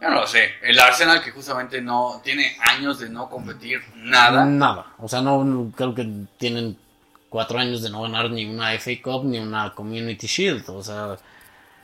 [0.00, 4.44] yo no lo sé, el Arsenal que justamente no tiene años de no competir nada,
[4.44, 4.86] Nada.
[4.98, 6.06] O sea, no, no- creo que
[6.38, 6.76] tienen
[7.28, 10.68] cuatro años de no ganar ni una FA Cup ni una Community Shield.
[10.70, 11.16] O sea,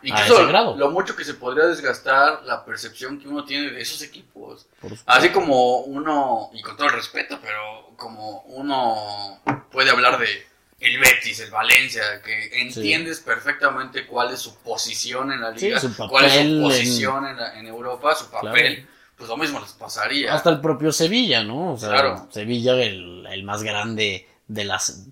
[0.03, 0.77] incluso grado.
[0.77, 4.67] lo mucho que se podría desgastar la percepción que uno tiene de esos equipos.
[5.07, 10.47] Así como uno, y con todo el respeto, pero como uno puede hablar de
[10.83, 15.81] el Betis, el Valencia, que entiendes perfectamente cuál es su posición en la Sí, liga,
[15.81, 18.89] su cuál es papel su posición en, la- en Europa, su papel, Claro.
[19.17, 20.35] pues lo mismo les pasaría.
[20.35, 21.73] Hasta el propio Sevilla, ¿no?
[21.75, 22.29] O sea, Claro.
[22.31, 25.07] Sevilla, el, el más grande de las.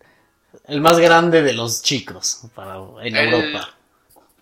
[0.67, 3.75] El más grande de los chicos para, en El- Europa.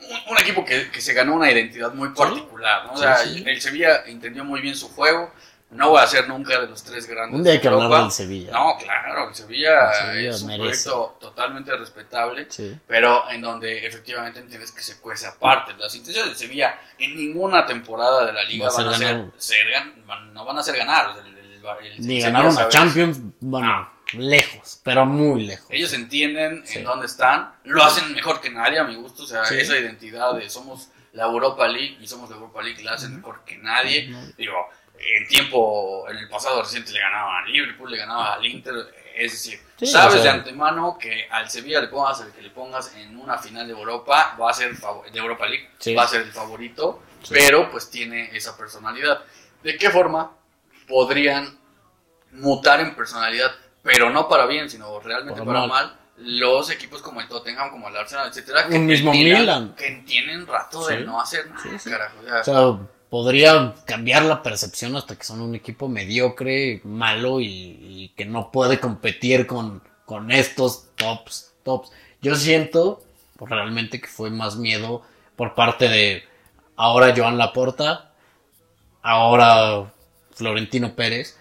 [0.00, 2.92] un, un equipo que, que se ganó una identidad muy particular, ¿no?
[2.94, 5.30] O sea, el Sevilla entendió muy bien su juego,
[5.70, 7.36] no va a ser nunca de los tres grandes.
[7.36, 8.52] Un día que hablar del Sevilla.
[8.52, 10.64] No, claro, el Sevilla, El Sevilla es un merece.
[10.90, 12.46] proyecto totalmente respetable.
[12.48, 12.78] Sí.
[12.86, 15.74] pero en donde efectivamente entiendes que se cuece aparte.
[15.78, 19.30] Las intenciones de Sevilla en ninguna temporada de la liga Va a ser van a
[19.36, 19.64] ser,
[20.06, 21.14] van- no van a ser ganar.
[21.82, 22.72] El- Ni ganar una ¿sabes?
[22.74, 25.66] Champions, bueno, lejos, pero muy lejos.
[25.68, 26.78] Ellos entienden Sí.
[26.78, 29.56] en dónde están, lo hacen mejor que nadie a mi gusto, o sea, Sí.
[29.58, 33.44] esa identidad de somos la Europa League y somos la Europa League la hacen mejor
[33.44, 34.14] que nadie.
[34.38, 34.54] Digo,
[35.00, 38.74] en tiempo, en el pasado reciente le ganaban al Liverpool, le ganaban al Inter,
[39.14, 42.42] es decir, Sí, sabes o sea- de antemano que al Sevilla le pongas el que
[42.42, 45.94] le pongas en una final de Europa, va a ser de Europa League, Sí.
[45.94, 47.34] va a ser el favorito, Sí.
[47.34, 49.22] pero pues tiene esa personalidad.
[49.62, 50.32] ¿De qué forma
[50.86, 51.58] podrían
[52.32, 55.86] mutar en personalidad, pero no para bien, sino realmente Para para mal.
[55.86, 59.74] mal, los equipos como el Tottenham, como el Arsenal, etcétera, El mismo Milan.
[59.76, 64.42] que tienen rato de no hacer nada, carajo, o sea, O sea, podría cambiar la
[64.42, 69.82] percepción hasta que son un equipo mediocre, malo y, y que no puede competir con,
[70.04, 71.90] con estos tops, tops.
[72.20, 73.02] Yo siento
[73.36, 75.02] pues, realmente que fue más miedo
[75.36, 76.22] por parte de
[76.76, 78.12] ahora Joan Laporta,
[79.02, 79.92] ahora
[80.32, 81.36] Florentino Pérez.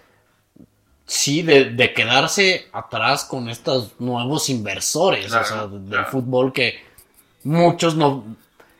[1.06, 6.10] Sí, de, de quedarse atrás con estos nuevos inversores, Claro, o sea, del claro.
[6.10, 6.80] fútbol que
[7.44, 8.36] muchos no,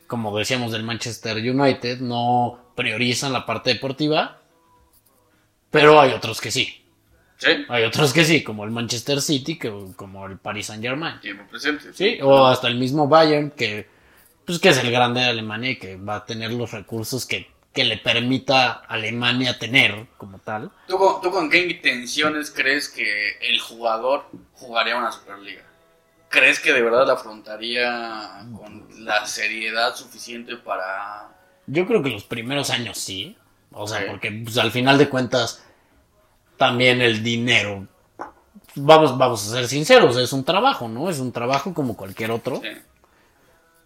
[0.07, 4.38] como decíamos del Manchester United, no priorizan la parte deportiva,
[5.68, 6.80] pero hay otros que sí.
[7.36, 11.18] sí, Hay otros que sí, como el Manchester City, que, como el Paris Saint Germain.
[11.18, 11.92] tiempo presente.
[11.92, 13.88] Sí, o hasta el mismo Bayern, que,
[14.46, 17.50] pues, que es el grande de Alemania y que va a tener los recursos que,
[17.72, 20.70] que le permita a Alemania tener como tal.
[20.86, 25.64] ¿Tú, con, ¿Tú con qué intenciones crees que el jugador jugaría una Superliga?
[26.28, 31.34] ¿Crees que de verdad la afrontaría con la seriedad suficiente para...
[31.68, 33.37] Yo creo que los primeros años sí.
[33.72, 34.07] O sea, Ok.
[34.11, 35.62] porque pues, al final de cuentas,
[36.57, 37.87] también el dinero.
[38.74, 41.11] Vamos, vamos a ser sinceros, es un trabajo, ¿no?
[41.11, 42.61] Es un trabajo como cualquier otro.
[42.62, 42.68] Sí.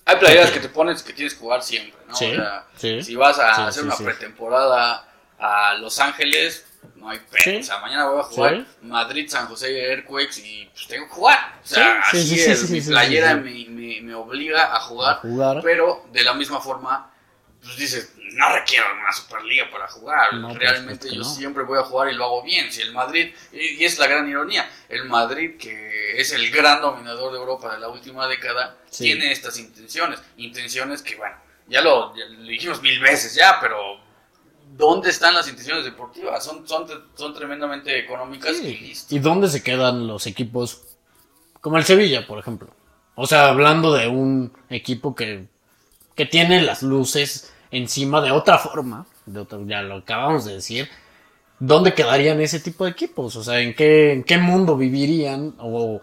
[0.04, 2.14] Hay playeras que te pones que tienes que jugar siempre, ¿no?
[2.14, 3.02] Sí, O sea, sí.
[3.02, 4.04] si vas a Sí, hacer sí, una sí.
[4.04, 6.66] pretemporada a Los Ángeles,
[6.96, 7.38] no hay pedo.
[7.42, 7.56] Sí.
[7.58, 8.66] O sea, mañana voy a jugar Sí.
[8.82, 11.38] Madrid, San José, Earthquakes y pues tengo que jugar.
[11.62, 12.60] O sea, Sí, sí, así sí, sí, es.
[12.66, 15.60] sí, Mi sí, playera sí, Me, me- me obliga a jugar, A jugar.
[15.62, 17.11] pero de la misma forma,
[17.62, 20.34] pues dices, no requiero una Superliga para jugar.
[20.34, 21.24] No, por Realmente que yo no.
[21.24, 22.72] siempre voy a jugar y lo hago bien.
[22.72, 27.32] Si el Madrid, y, es la gran ironía, el Madrid que es el gran dominador
[27.32, 29.04] de Europa de la última década, Sí.
[29.04, 30.20] tiene estas intenciones.
[30.36, 31.36] Intenciones que, bueno,
[31.68, 33.76] ya lo, ya lo dijimos mil veces ya, pero
[34.76, 36.44] ¿dónde están las intenciones deportivas?
[36.44, 39.14] Son, son, son tremendamente económicas y listo.
[39.14, 40.82] ¿Y dónde se quedan los equipos
[41.60, 42.74] como el Sevilla, por ejemplo?
[43.14, 45.46] O sea, hablando de un equipo que,
[46.14, 50.88] que tiene las luces encima de otra forma, de ya lo acabamos de decir,
[51.58, 53.36] ¿dónde quedarían ese tipo de equipos?
[53.36, 55.54] O sea, ¿en qué, en qué mundo vivirían?
[55.58, 56.00] ¿O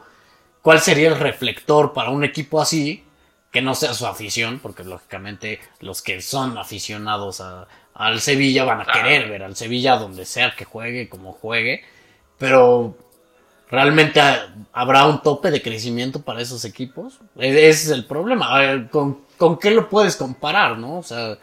[0.61, 3.03] cuál sería el reflector para un equipo así?
[3.51, 8.81] Que no sea su afición, porque lógicamente los que son aficionados a- al Sevilla van
[8.81, 11.83] a querer ver al Sevilla donde sea que juegue, como juegue,
[12.37, 12.95] pero
[13.69, 17.19] ¿realmente ha- habrá un tope de crecimiento para esos equipos?
[17.37, 18.55] E- Ese es el problema.
[18.55, 20.97] A ver, ¿Con, con qué lo puedes comparar, no?
[20.99, 21.37] O sea,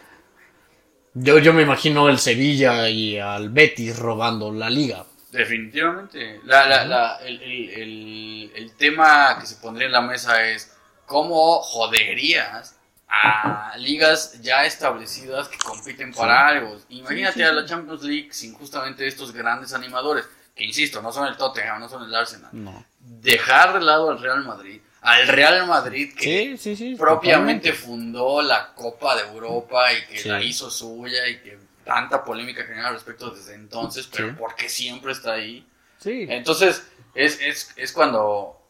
[1.14, 5.04] yo, yo me imagino el Sevilla y al Betis robando la liga.
[5.32, 6.40] Definitivamente.
[6.44, 10.72] La, la, la- el, el- el- el tema que se pondría en la mesa es
[11.06, 12.76] cómo joderías
[13.08, 16.76] a ligas ya establecidas que compiten para algo.
[16.90, 21.36] Imagínate a la Champions League sin justamente estos grandes animadores, que insisto, no son el
[21.36, 22.50] Tottenham, no son el Arsenal.
[22.52, 22.84] No.
[22.98, 26.96] Dejar de lado al Real Madrid, al Real Madrid que Sí, sí, sí.
[26.96, 27.72] propiamente totalmente.
[27.72, 32.88] fundó la Copa de Europa y que la hizo suya y que tanta polémica genera
[32.88, 35.64] al respecto desde entonces, pero porque siempre está ahí.
[36.00, 36.26] Sí.
[36.28, 36.82] Entonces,
[37.14, 38.60] es, es, es cuando,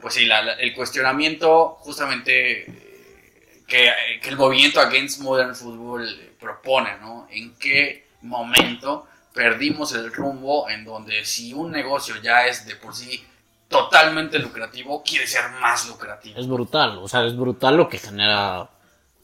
[0.00, 3.90] pues sí, la- la- el cuestionamiento justamente eh, que,
[4.22, 7.26] que el movimiento Against Modern Football eh, propone, ¿no?
[7.30, 12.94] ¿En qué momento perdimos el rumbo en donde si un negocio ya es de por
[12.94, 13.24] sí
[13.70, 16.38] totalmente lucrativo, quiere ser más lucrativo?
[16.38, 18.68] Es brutal, o sea, es brutal lo que genera.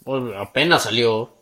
[0.05, 1.35] o Apenas salió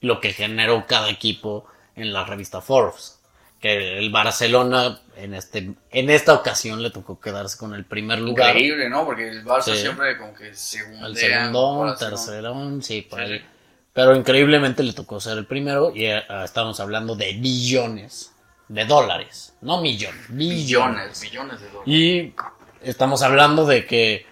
[0.00, 1.64] lo que generó cada equipo
[1.96, 3.18] en la revista Forbes.
[3.60, 8.50] Que el Barcelona en este en esta ocasión le tocó quedarse con el primer lugar.
[8.56, 9.04] Increíble, ¿no?
[9.06, 9.76] Porque el Barça Sí.
[9.82, 11.06] siempre como que segundea.
[11.06, 13.38] El segundón, tercerón, sí, por Sí, ahí.
[13.38, 13.44] sí.
[13.92, 18.31] Pero increíblemente le tocó ser el primero y eh, estamos hablando de billones
[18.68, 21.86] de dólares, no millones, Billones, billones de dólares.
[21.86, 22.34] Y
[22.82, 24.26] estamos hablando de que,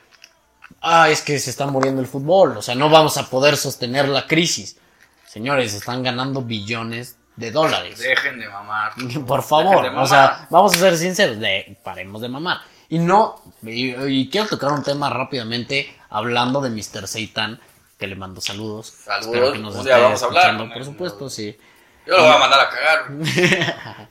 [0.81, 4.09] ah, es que se está muriendo el fútbol, o sea, no vamos a poder sostener
[4.09, 4.79] la crisis.
[5.27, 7.99] Señores, están ganando billones de dólares.
[7.99, 8.93] Dejen de mamar.
[9.27, 12.61] Por favor, o sea, vamos a ser sinceros, de, paremos de mamar.
[12.88, 17.07] Y no, y, y quiero tocar un tema rápidamente, hablando de Mr.
[17.07, 17.61] Seitan,
[17.97, 18.93] que le mando saludos.
[19.05, 21.57] Saludos, Espero que nos un esté día vamos a hablar escuchando, por supuesto, sí.
[22.11, 24.09] Yo lo voy a mandar a cagar.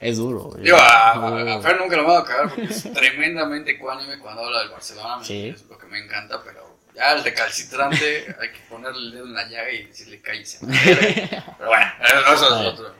[0.00, 0.54] Es duro.
[0.58, 4.44] Digo, a, a- a Fer nunca lo mando a cagar porque es tremendamente cuánime cuando
[4.46, 5.22] habla del Barcelona.
[5.22, 5.48] Sí.
[5.54, 9.34] Es lo que me encanta, pero ya el recalcitrante hay que ponerle el dedo en
[9.34, 10.64] la llaga y decirle cállese.
[10.64, 11.28] madre".
[11.58, 11.86] Pero bueno,
[12.34, 12.66] eso es ver.
[12.68, 12.94] otro.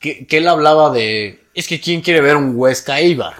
[0.00, 3.34] que, que él hablaba de, es que ¿quién quiere ver un Huesca Eibar?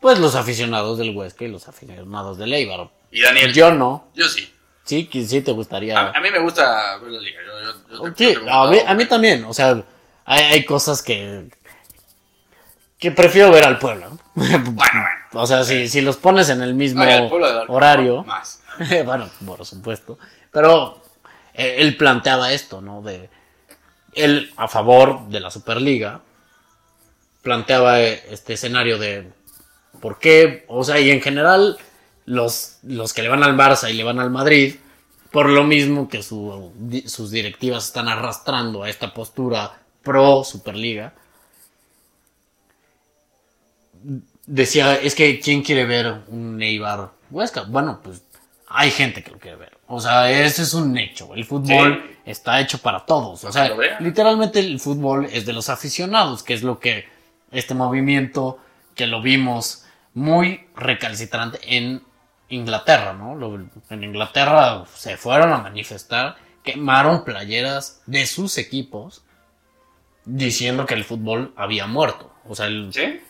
[0.00, 2.90] Pues los aficionados del Huesca y los aficionados del Eibar.
[3.12, 4.08] Y Daniel, Yo no.
[4.14, 4.52] yo sí.
[4.84, 5.98] Sí, que sí te gustaría.
[5.98, 7.40] A, a mí me gusta ver la liga.
[7.46, 9.44] Yo, yo, yo te- Sí, a mí, a mí también.
[9.44, 9.82] O sea,
[10.26, 11.48] hay, hay cosas que
[12.98, 14.18] que prefiero ver al pueblo.
[14.34, 15.00] Bueno, bueno.
[15.34, 17.28] o sea, si, si los pones en el mismo Ay,
[17.68, 18.62] horario, Más.
[19.04, 20.18] bueno, por supuesto.
[20.50, 21.02] Pero
[21.54, 23.02] eh, él planteaba esto, ¿no?
[23.02, 23.28] De
[24.14, 26.20] él a favor de la Superliga
[27.42, 29.30] planteaba eh, este escenario de
[30.00, 31.76] por qué, o sea, y en general
[32.26, 34.76] los, los que le van al Barça y le van al Madrid,
[35.30, 36.72] por lo mismo que su-
[37.06, 41.12] sus directivas están arrastrando a esta postura pro Superliga,
[44.46, 47.62] decía, es que ¿quién quiere ver un Eibar Huesca?
[47.62, 48.22] Bueno, pues
[48.68, 49.78] hay gente que lo quiere ver.
[49.86, 51.34] O sea, ese es un hecho.
[51.34, 52.16] El fútbol Sí.
[52.26, 53.44] está hecho para todos.
[53.44, 57.06] O sea, literalmente el fútbol es de los aficionados, que es lo que
[57.52, 58.58] este movimiento
[58.94, 59.84] que lo vimos
[60.14, 62.02] muy recalcitrante en
[62.54, 63.36] Inglaterra, ¿no?
[63.90, 69.22] En Inglaterra se fueron a manifestar, quemaron playeras de sus equipos
[70.24, 72.32] diciendo que el fútbol había muerto.
[72.46, 73.20] O sea, el, ¿Sí?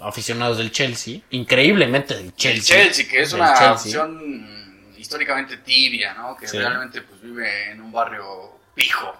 [0.00, 2.76] aficionados del Chelsea, increíblemente del El Chelsea.
[2.84, 3.72] Chelsea, que es una Chelsea.
[4.04, 6.36] opción históricamente tibia, ¿no?
[6.36, 6.58] Que Sí.
[6.58, 9.14] realmente pues vive en un barrio pijo,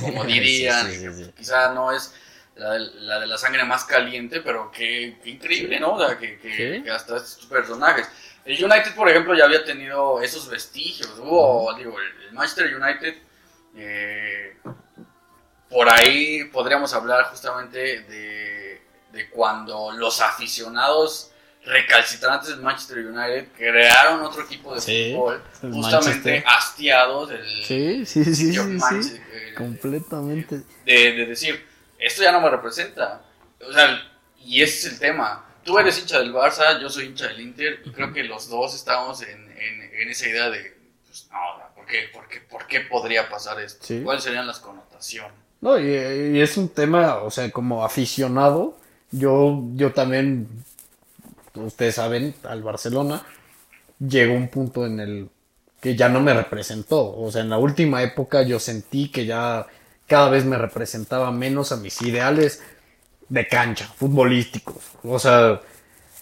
[0.00, 0.90] como dirían.
[0.90, 1.30] sí.
[1.36, 2.14] Quizá no es
[2.56, 5.94] la de, la de la sangre más caliente, pero qué, qué increíble, ¿no?
[5.94, 8.08] O sea, que, que hasta estos personajes.
[8.46, 11.10] El United, por ejemplo, ya había tenido esos vestigios.
[11.18, 13.14] Hubo, digo, el, Manchester United,
[13.76, 14.56] eh,
[15.68, 18.80] por ahí podríamos hablar justamente de,
[19.12, 21.32] de cuando los aficionados
[21.64, 26.44] recalcitrantes del Manchester United crearon otro equipo de Sí, fútbol, justamente Manchester.
[26.46, 28.52] hastiados del Sí, sí, sí, sí,
[29.02, 29.20] sí.
[29.32, 30.62] Eh, Completamente.
[30.84, 31.66] de, de decir,
[31.98, 33.22] esto ya no me representa.
[33.66, 34.00] O sea,
[34.38, 35.44] y ese es el tema.
[35.66, 38.74] Tú eres hincha del Barça, yo soy hincha del Inter, y creo que los dos
[38.74, 40.74] estamos en, en- en esa idea de,
[41.06, 41.38] pues no,
[41.74, 43.84] ¿por qué, por qué, por qué podría pasar esto?
[43.84, 44.00] Sí.
[44.04, 45.32] ¿Cuáles serían las connotaciones?
[45.60, 45.86] No, y,
[46.36, 48.78] y es un tema, o sea, como aficionado,
[49.10, 50.46] yo, yo también,
[51.54, 53.24] ustedes saben, al Barcelona,
[53.98, 55.28] llegó un punto en el
[55.80, 57.16] que ya no me representó.
[57.16, 59.66] O sea, en la última época yo sentí que ya
[60.06, 62.62] cada vez me representaba menos a mis ideales
[63.28, 64.76] de cancha, futbolísticos.
[65.04, 65.60] O sea,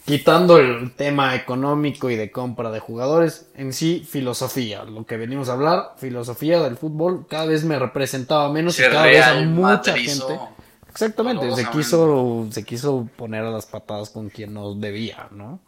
[0.05, 5.49] quitando el tema económico y de compra de jugadores, en sí, filosofía, lo que venimos
[5.49, 9.97] a hablar, filosofía del fútbol, cada vez me representaba menos y cada vez a mucha
[9.97, 10.39] gente.
[10.91, 15.59] Exactamente, se quiso, se quiso poner a las patadas con quien no debía, ¿no?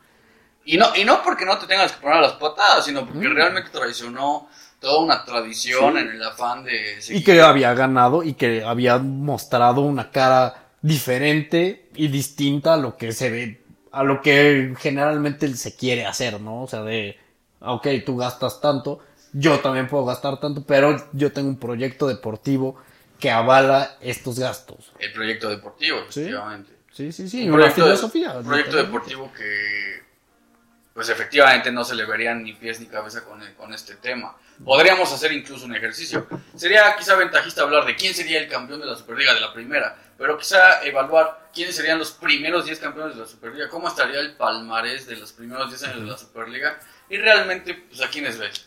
[0.64, 3.06] Y no, y no porque no te tengas que poner a las patadas, sino Mm.
[3.06, 4.48] porque realmente traicionó
[4.80, 9.80] toda una tradición en el afán de Y que había ganado y que había mostrado
[9.80, 13.60] una cara diferente y distinta a lo que se ve,
[13.92, 16.62] a lo que generalmente se quiere hacer, ¿no?
[16.62, 17.18] O sea, de
[17.60, 19.00] ok, tú gastas tanto,
[19.32, 22.80] yo también puedo gastar tanto, pero yo tengo un proyecto deportivo
[23.18, 24.92] que avala estos gastos.
[24.98, 26.72] El proyecto deportivo, efectivamente.
[26.92, 28.32] Sí, sí, sí, Un una proyecto, filosofía.
[28.38, 30.02] un proyecto deportivo que,
[30.94, 34.36] pues efectivamente no se le verían ni pies ni cabeza con, el- con este tema.
[34.64, 36.26] Podríamos hacer incluso un ejercicio.
[36.54, 39.94] Sería quizá ventajista hablar de quién sería el campeón de la Superliga de la primera,
[40.18, 44.36] pero quizá evaluar quiénes serían los primeros 10 campeones de la Superliga, cómo estaría el
[44.36, 48.66] palmarés de los primeros 10 años de la Superliga y realmente, pues a quiénes ves.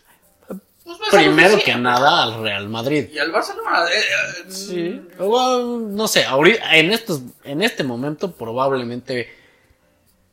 [0.83, 3.09] Pues, de Primero que nada al Real Madrid.
[3.11, 3.85] Y al Barcelona.
[3.93, 5.01] eh, eh, Sí.
[5.19, 9.31] Bueno, no sé, ahorita, en, estos, en este momento probablemente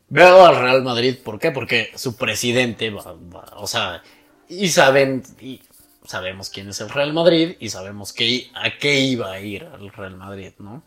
[0.09, 1.17] veo al Real Madrid.
[1.23, 1.51] ¿Por qué?
[1.51, 4.01] Porque su presidente, va- va- o sea,
[4.49, 5.61] y saben, y
[6.05, 9.91] sabemos quién es el Real Madrid y sabemos que, a qué iba a ir el
[9.91, 10.81] Real Madrid, ¿no?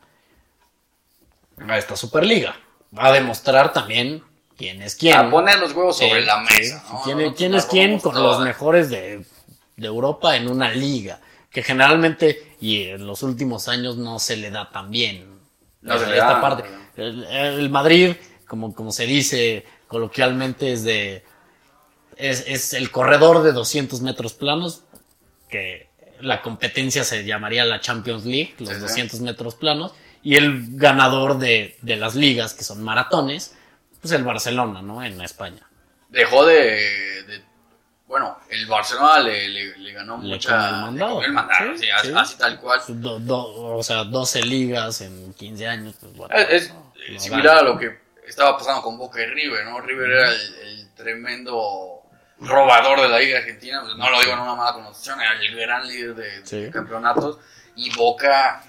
[1.69, 2.57] A esta Superliga.
[2.97, 4.23] Va a demostrar también
[4.57, 5.17] quién es quién.
[5.17, 6.85] A poner los huevos sobre la sí, mesa.
[7.05, 8.25] ¿Quién, la es quién con toda.
[8.25, 9.25] los mejores de,
[9.77, 11.21] de Europa en una liga?
[11.51, 15.41] Que generalmente y en los últimos años no se le da tan bien.
[15.83, 16.65] No se le Esta da, parte.
[16.97, 18.15] El, el Madrid,
[18.47, 21.25] como, como se dice coloquialmente, es de.
[22.17, 24.83] Es, es el corredor de 200 metros planos,
[25.49, 25.89] que
[26.21, 28.81] la competencia se llamaría la Champions League, los Sí, sí.
[28.81, 33.55] 200 metros planos, y el ganador de, de las ligas, que son maratones,
[34.01, 35.03] pues el Barcelona, ¿no?
[35.05, 35.67] En España.
[36.09, 37.43] dejó de, de-
[38.07, 41.23] bueno el Barcelona le, le- le ganó Le mucha el mandado.
[41.23, 42.15] el mandado, Sí, sí, así, sí.
[42.17, 45.95] así tal cual Do- do- o sea, 12 ligas en 15 años.
[46.01, 49.27] Pues, bueno, es, es no, no similar a lo que estaba pasando con Boca y
[49.27, 52.03] River no River era el, el tremendo
[52.41, 55.57] robador de la liga argentina pues, no lo digo en una mala connotación era el
[55.57, 57.39] gran líder de, de campeonatos
[57.77, 58.65] y Boca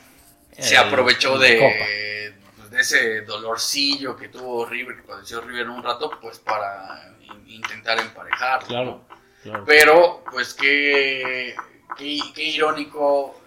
[0.57, 2.33] se aprovechó de,
[2.69, 7.99] de ese dolorcillo que tuvo River que padeció River un rato pues para in- intentar
[7.99, 9.01] emparejar Claro,
[9.43, 9.63] claro.
[9.65, 11.55] Pero, pues qué,
[11.97, 13.39] qué, qué irónico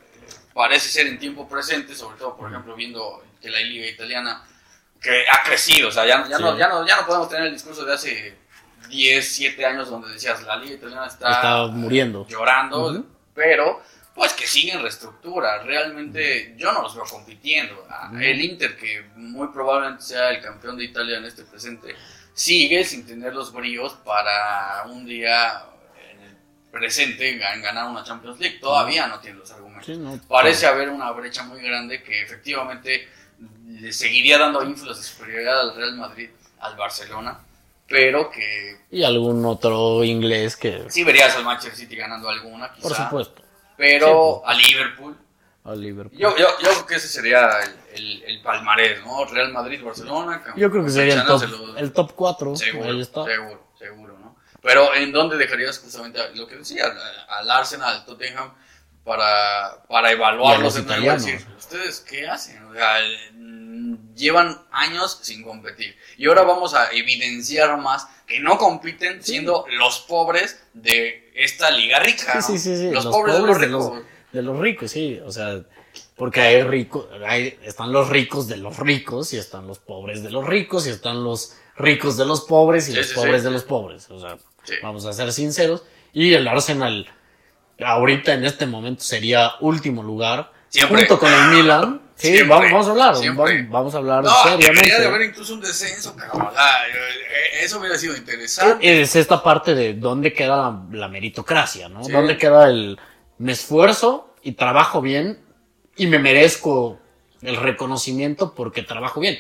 [0.53, 4.45] parece ser en tiempo presente, sobre todo, por ejemplo, viendo que la liga italiana
[5.01, 7.53] que ha crecido, o sea, ya, ya, no, ya, no, ya no podemos tener el
[7.53, 8.37] discurso de hace
[8.89, 12.27] 10, 7 años donde decías la liga italiana está, Está muriendo.
[12.29, 13.83] llorando, pero
[14.15, 17.87] pues que siguen reestructura, realmente yo no los veo compitiendo.
[18.21, 21.95] El Inter, que muy probablemente sea el campeón de Italia en este presente,
[22.33, 25.65] sigue sin tener los bríos para un día
[26.13, 26.37] en el
[26.71, 28.59] presente gan- ganar una Champions League.
[28.61, 29.87] Todavía no tiene los argumentos.
[29.87, 33.09] Sí, no, Parece haber una brecha muy grande que efectivamente
[33.67, 37.41] le seguiría dando ínfulas de superioridad al Real Madrid, al Barcelona,
[37.89, 42.83] pero que Y algún otro inglés que, sí verías al Manchester City ganando alguna, quizá,
[42.89, 43.44] por supuesto,
[43.77, 44.43] pero Sí, pues.
[44.45, 45.17] a Liverpool.
[45.65, 46.19] a Liverpool.
[46.19, 49.25] Yo, yo, yo creo que ese sería el, el, el palmarés, ¿no?
[49.25, 50.43] Real Madrid, Barcelona.
[50.57, 52.57] Yo creo que sería el top, los- el top 4.
[52.57, 53.25] Seguro, Ahí está.
[53.25, 54.37] seguro, seguro, ¿no?
[54.63, 56.85] Pero ¿en dónde dejarías justamente lo que decía,
[57.29, 58.53] al Arsenal, al Tottenham,
[59.05, 61.27] para, para evaluarlos Y a los de nuevo y italianos.
[61.27, 62.65] decir, ¿ustedes qué hacen?
[62.65, 62.99] O sea,
[63.33, 63.64] mm,
[64.15, 65.97] llevan años sin competir.
[66.17, 71.99] Y ahora vamos a evidenciar más que no compiten siendo los pobres de esta liga
[72.01, 72.59] rica, Sí, ¿no?
[72.59, 74.03] sí, sí, sí, Los, los pobres, pobres de los ricos.
[74.33, 75.21] De los ricos, sí.
[75.25, 75.61] O sea,
[76.17, 80.31] porque hay ricos, hay, están los ricos de los ricos y están los pobres de
[80.31, 83.45] los ricos y están los ricos de los pobres y Sí, los sí, pobres sí.
[83.45, 84.11] de los pobres.
[84.11, 84.39] O sea,
[84.83, 85.83] vamos a ser sinceros.
[86.13, 87.09] Y el Arsenal,
[87.85, 90.53] ahorita en este momento sería último lugar.
[90.69, 90.99] Siempre.
[91.01, 92.01] Junto con el Milan.
[92.17, 92.49] Sí, Siempre.
[92.49, 93.17] vamos, vamos a hablar.
[93.17, 93.63] Siempre.
[93.69, 94.73] Vamos, a hablar No, seriamente.
[94.73, 96.49] debería de haber incluso un descenso, cabrón.
[96.55, 99.01] Eh, eso hubiera sido interesante.
[99.03, 102.05] Es esta parte de dónde queda la, la meritocracia, ¿no?
[102.05, 102.13] Sí.
[102.13, 102.99] Dónde queda el
[103.39, 105.41] me esfuerzo y trabajo bien
[105.97, 107.01] y me merezco
[107.43, 109.37] el reconocimiento porque trabajo bien.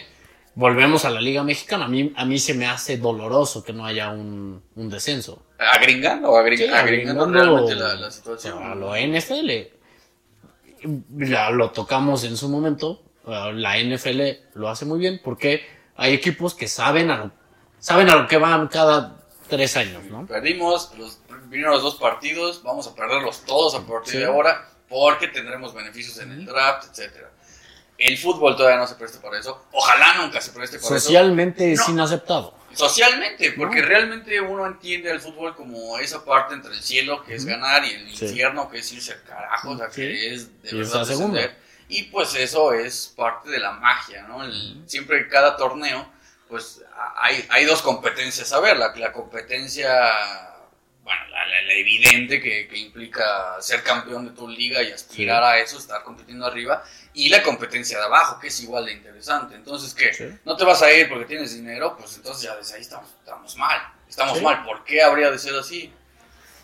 [0.57, 1.85] Volvemos a la Liga Mexicana.
[1.87, 5.47] A mí, a mí se me hace doloroso que no haya un, un descenso.
[5.59, 8.63] Agringando, agring- Sí, agringando agregando realmente la, la situación.
[8.63, 9.51] A lo NFL.
[11.11, 13.03] Ya lo tocamos en su momento.
[13.25, 14.21] uh, La NFL
[14.55, 15.65] lo hace muy bien porque
[15.97, 17.31] hay equipos que saben a lo,
[17.79, 19.17] saben a lo que van cada
[19.49, 20.27] tres años, ¿no?
[20.27, 21.19] Perdimos los
[21.51, 24.19] primeros dos partidos, vamos a perderlos todos a partir Sí.
[24.19, 27.31] de ahora porque tendremos beneficios en el draft, etcétera.
[27.97, 29.67] El fútbol todavía no se presta para eso.
[29.73, 30.99] Ojalá nunca se preste para eso.
[31.01, 31.95] Socialmente es No.
[31.95, 32.55] inaceptado.
[32.77, 33.87] Socialmente, porque No.
[33.89, 37.91] realmente uno entiende al fútbol como esa parte entre el cielo, que es ganar, y
[37.93, 38.27] el Sí.
[38.27, 39.97] infierno, que es irse al carajo, o sea, Sí.
[40.03, 41.57] que es de Y verdad descender.
[41.89, 44.43] Y pues eso es parte de la magia, ¿no?
[44.45, 46.11] El- siempre en cada torneo,
[46.49, 46.83] pues
[47.17, 48.77] hay, hay dos competencias a ver.
[48.79, 49.91] La, la competencia,
[51.03, 55.43] bueno, la, la- la evidente que, que implica ser campeón de tu liga y aspirar
[55.43, 55.47] Sí.
[55.49, 56.83] a eso, estar compitiendo arriba.
[57.15, 59.55] Y la competencia de abajo, que es igual de interesante.
[59.55, 60.13] Entonces, ¿qué?
[60.13, 60.25] Sí.
[60.45, 63.57] No te vas a ir porque tienes dinero, pues entonces ya desde ahí estamos, estamos
[63.57, 63.79] mal.
[64.09, 64.45] Estamos Sí.
[64.45, 64.65] mal.
[64.65, 65.93] ¿Por qué habría de ser así?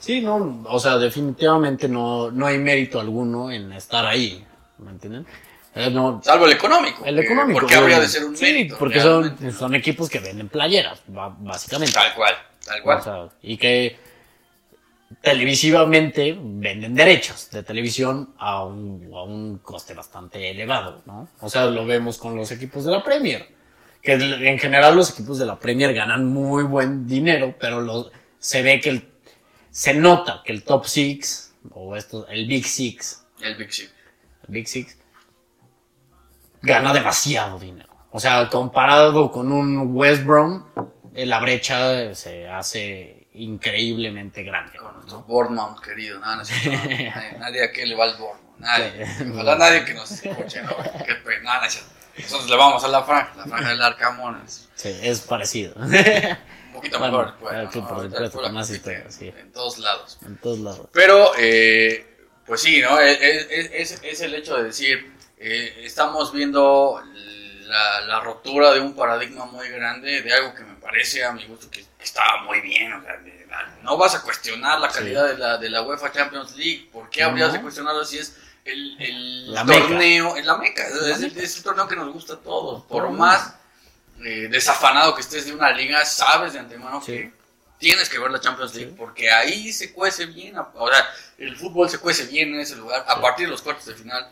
[0.01, 4.45] Sí, no, o sea, definitivamente no, no hay mérito alguno en estar ahí,
[4.79, 5.27] ¿me entienden?
[5.75, 7.05] Eh, no, Salvo el económico.
[7.05, 7.61] el que- económico.
[7.61, 8.77] ¿Por qué habría de ser un Sí, mérito?
[8.79, 11.93] porque son, son equipos que venden playeras, básicamente.
[11.95, 12.35] Tal cual,
[12.65, 12.99] tal cual.
[12.99, 13.97] O sea, y que
[15.21, 21.29] televisivamente venden derechos de televisión a un, a un coste bastante elevado, ¿no?
[21.41, 23.47] O sea, lo vemos con los equipos de la Premier,
[24.03, 28.81] que en general los equipos de la Premier ganan muy buen dinero, pero se ve
[28.81, 29.09] que el,
[29.71, 33.93] se nota que el top six, o esto, el Big Six, El Big Six.
[34.49, 34.97] el Big Six,
[36.63, 37.91] gana demasiado dinero.
[38.11, 40.65] O sea, comparado con un West Brom,
[41.15, 44.79] eh, la brecha se hace increíblemente grande.
[44.79, 45.23] Con nuestro.
[45.23, 46.19] Bournemouth querido.
[46.21, 48.59] No, no, nadie, nadie aquí le va al Bournemouth.
[48.59, 49.07] Nadie.
[49.33, 50.63] Ojalá nadie que nos escuche.
[50.63, 50.77] ¿no?
[51.07, 51.61] Qué pena.
[52.19, 53.33] Nosotros le vamos a la franja.
[53.37, 54.43] La franja del Arcamón
[54.75, 55.75] Sí, es parecido.
[55.77, 55.91] un
[56.75, 57.39] poquito Bueno, mejor.
[57.41, 57.89] Bueno, que ¿no?
[57.89, 59.33] por supuesto, más historia, sí.
[59.39, 60.19] En todos lados.
[60.27, 60.89] en todos lados.
[60.93, 62.07] Pero, eh,
[62.47, 62.99] pues sí, ¿no?
[63.01, 67.01] Es, es- es- es el hecho de decir, eh, estamos viendo
[67.71, 71.45] la, la rotura de un paradigma muy grande, de algo que me parece a mi
[71.47, 72.93] gusto que, que estaba muy bien.
[72.93, 73.41] O sea, de-
[73.83, 76.89] no vas a cuestionar la calidad de, la, de la UEFA Champions League.
[76.93, 77.55] ¿Por qué habrías No.
[77.55, 81.41] de cuestionarlo si es el, el La torneo, es la meca, es, el- meca.
[81.43, 82.85] es el torneo que nos gusta a todos?
[82.85, 83.55] Por más
[84.23, 87.13] eh, desafanado que estés de una liga, sabes de antemano Sí.
[87.13, 87.33] que
[87.79, 90.57] tienes que ver la Champions League porque ahí se cuece bien.
[90.59, 91.09] O sea,
[91.39, 93.05] el fútbol se cuece bien en ese lugar.
[93.09, 93.21] A Sí.
[93.23, 94.29] partir de los cuartos de final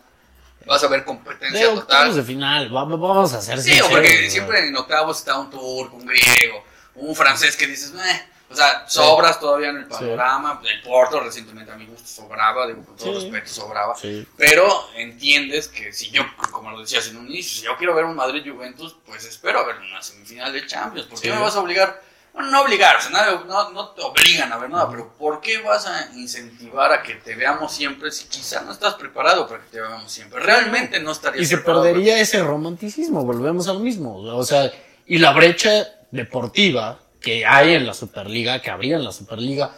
[0.69, 2.15] vas a ver competencia De total.
[2.15, 6.07] de final, va- vamos a hacer Sí, porque siempre en octavos está un turco, un
[6.07, 6.63] griego,
[6.97, 8.29] un francés que dices, "Meh".
[8.51, 10.63] o sea, sobras todavía en el panorama.
[10.65, 13.31] El Porto recientemente a mi gusto sobraba, digo, con todo Sí.
[13.31, 13.95] respeto, sobraba.
[13.95, 17.95] Sí, Pero entiendes que si yo, como lo decías en un inicio, si yo quiero
[17.95, 21.07] ver un Madrid-Juventus, pues espero ver una semifinal de Champions.
[21.09, 21.35] ¿Por qué Sí.
[21.35, 22.03] me vas a obligar?
[22.35, 25.41] Bueno, no obligar, o sea, nadie- no, no te obligan a ver nada, pero ¿por
[25.41, 29.61] qué vas a incentivar a que te veamos siempre si quizá no estás preparado para
[29.63, 30.39] que te veamos siempre?
[30.41, 34.17] Realmente no estarías Y se perdería ese romanticismo, volvemos al mismo.
[34.19, 34.71] O sea,
[35.07, 39.73] y la brecha deportiva que hay en la Superliga, que habría en la Superliga,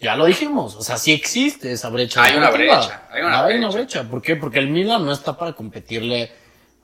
[0.00, 2.22] ya lo dijimos, o sea, sí existe esa brecha.
[2.22, 2.78] Hay una deportiva.
[2.78, 3.68] brecha, hay una brecha.
[3.70, 4.02] brecha.
[4.04, 4.36] ¿Por qué?
[4.36, 6.30] Porque el Milan no está para competirle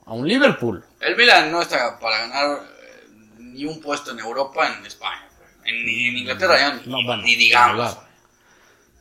[0.05, 0.83] a un Liverpool.
[0.99, 2.59] El Milan no está para ganar
[3.53, 5.27] ni un puesto en Europa, en España.
[5.63, 7.97] En, ni en Inglaterra ya ni, No, bueno, ni digamos.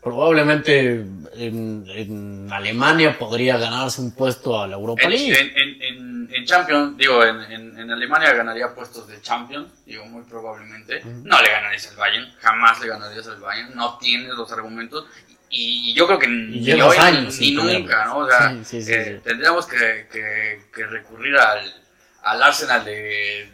[0.03, 0.93] Probablemente
[1.35, 5.53] en, en Alemania podría ganarse un puesto a la Europa En, League.
[5.57, 11.03] en, en, Champions, digo, en, Alemania ganaría puestos de Champions, digo, muy probablemente.
[11.05, 15.05] No le ganarías al Bayern, jamás le ganarías al Bayern, no tienes los argumentos.
[15.51, 18.07] Y, y yo creo que ni hoy años ni nunca.
[18.07, 18.19] ¿no?
[18.19, 21.75] O sea, Sí, sí, sí, eh, tendríamos que, que, que recurrir al,
[22.23, 23.51] al Arsenal de,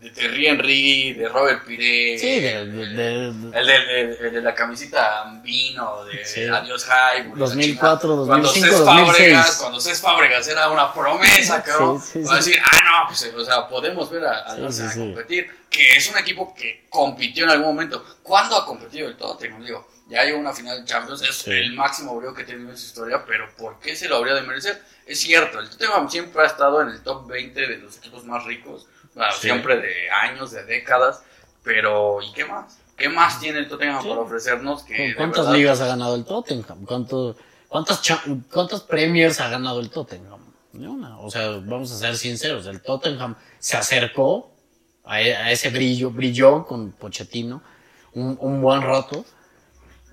[0.00, 2.18] de Thierry Henry, de Robert Piré.
[2.18, 6.44] Sí, de, de- de- El de, de- el de la camisita vino, de Sí.
[6.44, 7.32] Adiós High.
[7.36, 9.16] 2004, Cuando 2005, Cés 2006.
[9.18, 12.00] Fábregas, cuando Cés Fábregas era una promesa, cabrón.
[12.00, 12.50] Sí, sí, a sí.
[12.50, 14.82] decir, ah, no, pues, o sea, podemos ver a, a sí.
[14.98, 15.50] competir.
[15.68, 18.04] Que es un equipo que compitió en algún momento.
[18.22, 19.62] ¿Cuándo ha competido el Tottenham?
[19.64, 22.76] Digo, ya llegó a una final de Champions, es el máximo brillo que tenido en
[22.76, 24.82] su historia, pero ¿por qué se lo habría de merecer?
[25.06, 28.42] Es cierto, el Tottenham siempre ha estado en el top 20 de los equipos más
[28.44, 29.40] ricos, bueno, Sí.
[29.42, 31.22] siempre de años, de décadas,
[31.62, 32.78] pero ¿y qué más?
[32.96, 34.08] ¿Qué más tiene el Tottenham Sí.
[34.08, 36.84] para ofrecernos que ¿Cuántas verdad- ligas ha ganado el Tottenham?
[36.84, 37.36] ¿Cuánto,
[37.68, 40.40] cuántas, cha- ¿Cuántas Premiers ha ganado el Tottenham?
[40.72, 41.18] Ni una.
[41.18, 42.66] O sea, vamos a ser sinceros.
[42.66, 44.52] El Tottenham se acercó
[45.04, 47.62] a, e- a ese brillo, brilló con Pochettino
[48.14, 49.24] un, un buen rato.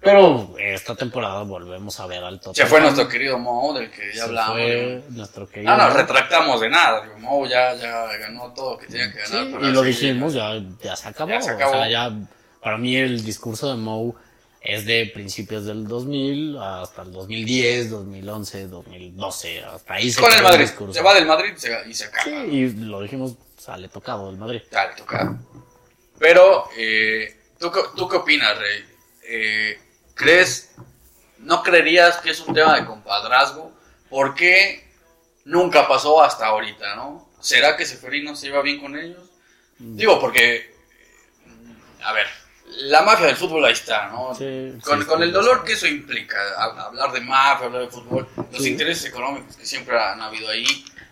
[0.08, 2.56] Pero esta temporada volvemos a ver al Tottenham.
[2.56, 4.58] Se fue nuestro querido Mo, del que ya hablamos.
[5.10, 5.76] nuestro querido.
[5.76, 7.04] No nos retractamos de nada.
[7.18, 9.62] Mo ya, ya ganó todo lo que tenía que ganar.
[9.64, 11.32] y lo dijimos, ya, ya se acabó.
[11.32, 11.72] Ya se acabó.
[11.72, 12.12] O sea, ya,
[12.62, 14.14] para mí el discurso de Moe
[14.62, 20.42] es de principios del 2000 hasta el 2010, 2011, 2012, hasta ahí se Con el
[20.42, 20.70] Madrid.
[20.92, 21.54] Se va del Madrid
[21.86, 22.24] y se, acaba.
[22.24, 24.62] Sí, y lo dijimos, sale tocado del Madrid.
[24.72, 25.38] Ya le toca.
[26.18, 28.86] Pero, eh, ¿tú, qué- ¿tú qué opinas, Rey?
[29.30, 29.80] Eh,
[30.18, 30.72] ¿Crees,
[31.40, 33.72] no creerías que es un tema de compadrazgo?
[34.10, 34.90] ¿Por qué
[35.46, 37.30] nunca pasó hasta ahorita, no?
[37.40, 39.24] ¿Será que Seferino se iba bien con ellos?
[39.80, 40.76] Digo, porque,
[41.46, 42.26] mm, a ver,
[42.66, 44.34] la mafia del fútbol ahí está, ¿no?
[44.36, 47.90] Sí, con, sí, con el dolor que eso implica, hab- hablar de mafia, hablar de
[47.90, 48.70] fútbol, los Sí.
[48.72, 50.66] intereses económicos que siempre han habido ahí,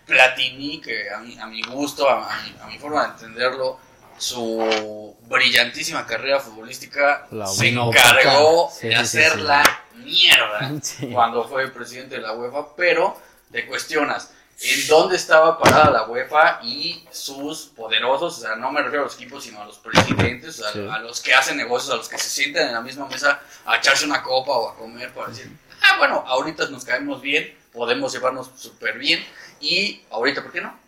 [0.04, 3.78] Platini, que a mi, a mi gusto, a, a mi, a mi forma de entenderlo,
[4.18, 8.70] su brillantísima carrera futbolística La se encargó.
[8.72, 9.44] Sí, de sí, hacer sí, sí.
[9.44, 10.72] la mierda
[11.12, 16.60] cuando fue presidente de la UEFA, pero te cuestionas, en dónde estaba parada la UEFA
[16.62, 20.62] y sus poderosos, o sea, no me refiero a los equipos, sino a los presidentes,
[20.62, 23.76] a los que hacen negocios, a los que se sientan en la misma mesa a
[23.76, 25.50] echarse una copa o a comer para decir,
[25.82, 29.22] ah, bueno, ahorita nos caemos bien, podemos llevarnos súper bien
[29.60, 30.78] y ahorita, ¿por qué no?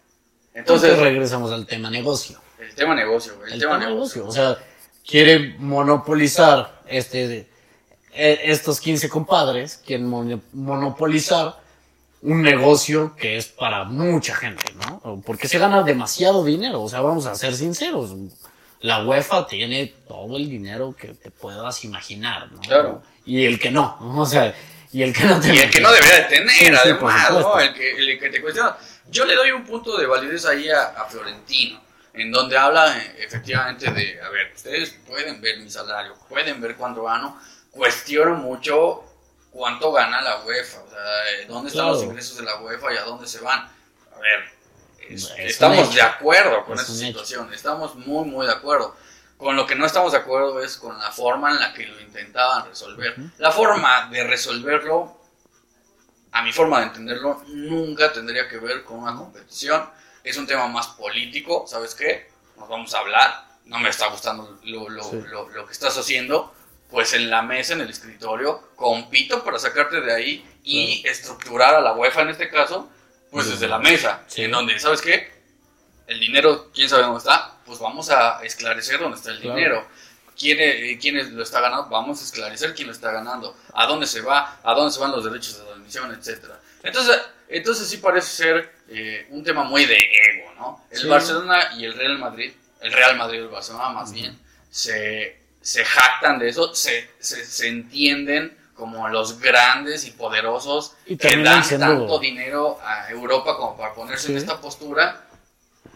[0.55, 2.41] Entonces Entonces, regresamos al tema negocio.
[2.61, 4.23] El tema negocio, güey, el, El tema, tema negocio.
[4.23, 4.27] negocio.
[4.27, 4.65] O sea,
[5.07, 7.49] quiere monopolizar este,
[8.15, 11.57] eh, estos 15 compadres, quieren mono- monopolizar
[12.23, 15.23] un negocio que es para mucha gente, ¿no?
[15.25, 18.15] Porque se gana demasiado dinero, o sea, vamos a ser sinceros.
[18.81, 22.61] La UEFA tiene todo el dinero que te puedas imaginar, ¿no?
[22.61, 23.03] Claro.
[23.25, 24.23] Y el que no, ¿no?
[24.23, 24.55] o sea,
[24.93, 27.29] y el que no te Y el que no debería de tener, Sí, además.
[27.61, 28.77] El que, el que te cuestiona.
[29.11, 31.81] Yo le doy un punto de validez ahí a, a Florentino,
[32.23, 36.77] en donde habla eh, efectivamente de, a ver, ustedes pueden ver mi salario, pueden ver
[36.77, 37.41] cuánto gano,
[37.71, 39.05] cuestiono mucho
[39.51, 41.95] cuánto gana la UEFA, o sea, eh, dónde están Claro.
[41.95, 43.61] los ingresos de la UEFA y a dónde se van.
[43.61, 44.45] A ver,
[45.09, 47.07] es- Es estamos de acuerdo con Es esa un hecho.
[47.25, 48.95] situación, estamos muy, muy de acuerdo.
[49.37, 52.01] Con lo que no estamos de acuerdo es con la forma en la que lo
[52.01, 53.15] intentaban resolver.
[53.39, 55.17] La forma de resolverlo,
[56.33, 59.89] a mi forma de entenderlo, nunca tendría que ver con una competición.
[60.29, 62.29] Es un tema más político, ¿sabes qué?
[62.59, 65.23] Nos vamos a hablar, no me está gustando lo, lo- Sí.
[65.31, 66.55] lo- lo que estás haciendo,
[66.91, 71.81] pues en la mesa, en el escritorio, compito para sacarte de ahí y estructurar a
[71.81, 72.91] la UEFA en este caso,
[73.31, 73.53] pues Sí.
[73.53, 74.43] desde la mesa, Sí.
[74.45, 75.33] en donde, ¿sabes qué?
[76.07, 77.55] El dinero, ¿quién sabe dónde está?
[77.65, 79.57] Pues vamos a esclarecer dónde está el Claro.
[79.57, 79.89] dinero.
[80.39, 81.89] ¿Quién, eh, quién lo está ganando?
[81.89, 83.57] Vamos a esclarecer quién lo está ganando.
[83.73, 84.61] ¿A dónde se va?
[84.63, 86.13] ¿A dónde se van los derechos de transmisión?
[86.15, 86.61] Etcétera.
[86.83, 87.19] Entonces,
[87.49, 90.85] entonces sí parece ser eh, un tema muy de ego, ¿no?
[90.91, 91.09] El Sí.
[91.09, 94.39] Barcelona y el Real Madrid, el Real Madrid y el Barcelona más bien,
[94.71, 101.17] se, se jactan de eso, se, se, se entienden como los grandes y poderosos Y
[101.17, 105.25] que dan tanto dinero a Europa como para ponerse en esta postura.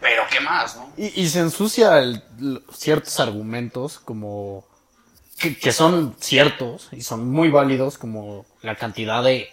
[0.00, 0.92] Pero ¿qué más, no?
[0.96, 2.24] Y, y se ensucia el-
[2.76, 4.66] ciertos argumentos como
[5.38, 9.48] que, que son ciertos y son muy válidos como la cantidad de,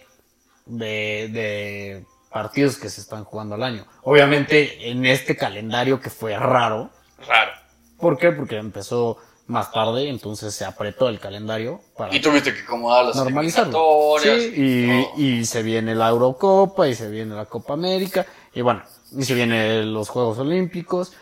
[0.66, 3.86] de, de partidos que se están jugando al año.
[4.04, 6.90] Obviamente en este calendario que fue raro.
[7.28, 7.52] Raro.
[7.98, 8.32] ¿Por qué?
[8.32, 9.18] Porque empezó
[9.48, 14.16] más tarde, entonces se apretó el calendario para Y tuviste que acomodar las normalizarlo.
[14.22, 15.12] Sí, y, todo.
[15.18, 18.84] y se viene la Eurocopa y se viene la Copa América y bueno,
[19.18, 21.14] y se vienen los Juegos Olímpicos.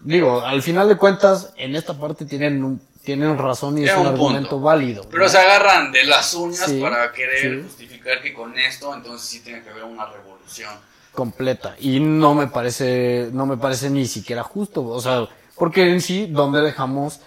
[0.00, 4.06] Digo, al final de cuentas, en esta parte tienen un, tienen razón y es un,
[4.06, 5.04] argumento válido.
[5.10, 5.28] Pero ¿no?
[5.28, 7.62] se agarran de las uñas Sí, para querer sí.
[7.68, 10.72] justificar que con esto entonces sí tiene que haber una revolución.
[11.12, 16.00] completa y no me parece no me parece ni siquiera justo o sea porque en
[16.00, 17.20] sí dónde dejamos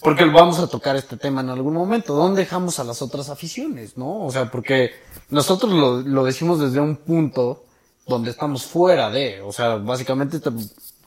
[0.00, 3.96] porque vamos a tocar este tema en algún momento dónde dejamos a las otras aficiones
[3.98, 4.92] no o sea porque
[5.30, 7.64] nosotros lo, lo decimos desde un punto
[8.06, 10.52] donde estamos fuera de o sea básicamente to-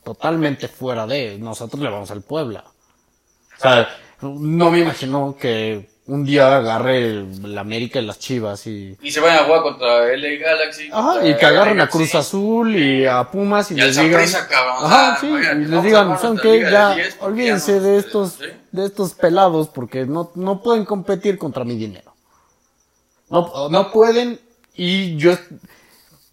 [0.04, 2.64] totalmente fuera de nosotros le vamos al Puebla
[3.62, 3.88] sea
[4.22, 9.20] no me imagino que un día agarre la América y las Chivas y Y se
[9.20, 10.88] vayan a jugar contra LA Galaxy.
[10.92, 14.24] Ajá, y que agarren a Cruz Azul y a Pumas y, Y les digan.
[14.48, 14.76] Cabrón.
[14.80, 16.60] Ajá, sí, y les digan, ¿saben qué?
[16.70, 18.44] Ya, 10 porque olvídense ya no- de estos, sí.
[18.72, 22.12] de estos pelados porque no, no pueden competir contra mi dinero.
[23.30, 24.38] No, no pueden
[24.74, 25.32] y yo,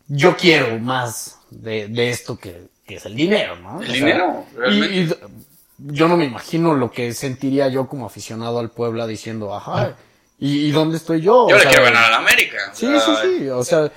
[0.08, 3.82] yo quiero más de, de esto que, que es el dinero, ¿no?
[3.82, 4.96] El O sea, dinero, y, realmente.
[4.96, 5.10] y
[5.80, 9.96] yo no me imagino lo que sentiría yo como aficionado al Puebla diciendo, ajá,
[10.38, 11.48] ¿y, y dónde estoy yo?
[11.50, 12.58] Yo O le sea, quiero ganar a la América.
[12.72, 13.50] o Sí, sea, sí, sí.
[13.50, 13.92] O sea,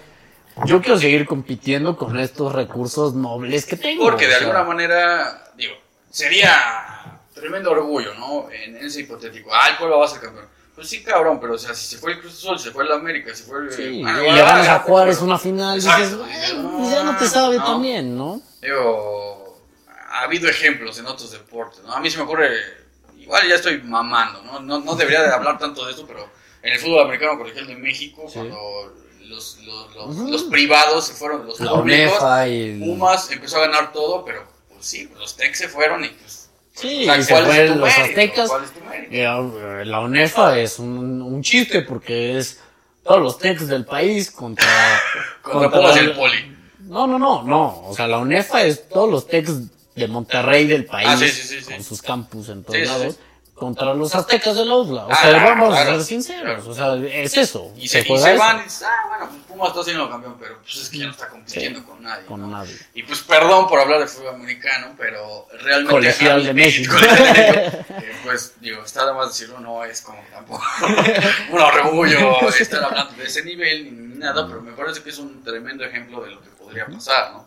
[0.67, 4.05] yo quiero seguir compitiendo con estos recursos nobles que tengo.
[4.05, 5.75] Porque de o sea, alguna manera, digo,
[6.11, 8.49] sería tremendo orgullo, ¿no?
[8.51, 9.51] En ese hipotético.
[9.53, 10.47] Ah, el pueblo va a ser campeón.
[10.75, 12.93] Pues sí, cabrón, pero o sea, si se fue el Cruz Azul, se fue el
[12.93, 13.73] América, se fue el.
[13.73, 16.79] Sí, Ah, y le ganas ah, a Juárez una final, Exacto, dices, dices, "Ay, no,
[16.79, 17.65] pues ya no te sabe no".
[17.65, 18.41] también, ¿no?
[18.63, 19.42] Digo,
[20.13, 21.93] ha habido ejemplos en otros deportes, ¿no?
[21.95, 22.51] A mí se me ocurre,
[23.19, 24.61] igual ya estoy mamando, ¿no?
[24.61, 26.29] No, no debería de hablar tanto de esto, pero
[26.63, 28.35] en el fútbol americano colegial de México, Sí.
[28.35, 32.81] cuando los, los, los, privados se fueron los La públicos, el...
[32.81, 36.51] Pumas empezó a ganar todo, pero pues sí, los Tex se fueron y pues...
[36.75, 38.05] Sí, o sea, y se ¿cuál es fueron los mérito?
[38.09, 38.49] aztecas.
[38.51, 39.13] ¿Cuál es tu mérito?
[39.81, 42.61] Eh, La UNEFA es un, un chiste porque es
[43.03, 44.67] todos los techs del país contra...
[45.43, 46.57] Contra Pumas y el- Poli.
[46.81, 47.83] No, no, no, no.
[47.89, 49.53] O sea, la UNEFA es todos los techs
[49.95, 51.73] de Monterrey del país Ah, sí, sí, sí, sí.
[51.73, 53.17] con sus campus en todos lados
[53.55, 55.07] contra los aztecas de Osla.
[55.07, 56.67] O Ah, sea, claro, vamos claro, a ser sinceros.
[56.67, 57.73] O sea, es eso.
[57.77, 60.77] Y se, y van y dices, ah, bueno, pues Pumas está siendo campeón, pero pues
[60.79, 62.25] es que ya no está compitiendo con nadie.
[62.27, 62.49] con ¿no?
[62.49, 62.75] nadie.
[62.95, 65.93] Y pues perdón por hablar de fútbol americano, pero realmente.
[65.93, 66.93] Colegial a- de México.
[66.95, 70.65] Colegial de México, eh, pues digo, está de más decirlo, no es como tampoco
[71.53, 75.45] un orgullo estar hablando de ese nivel ni nada, pero me parece que es un
[75.45, 77.47] tremendo ejemplo de lo que podría pasar, ¿no?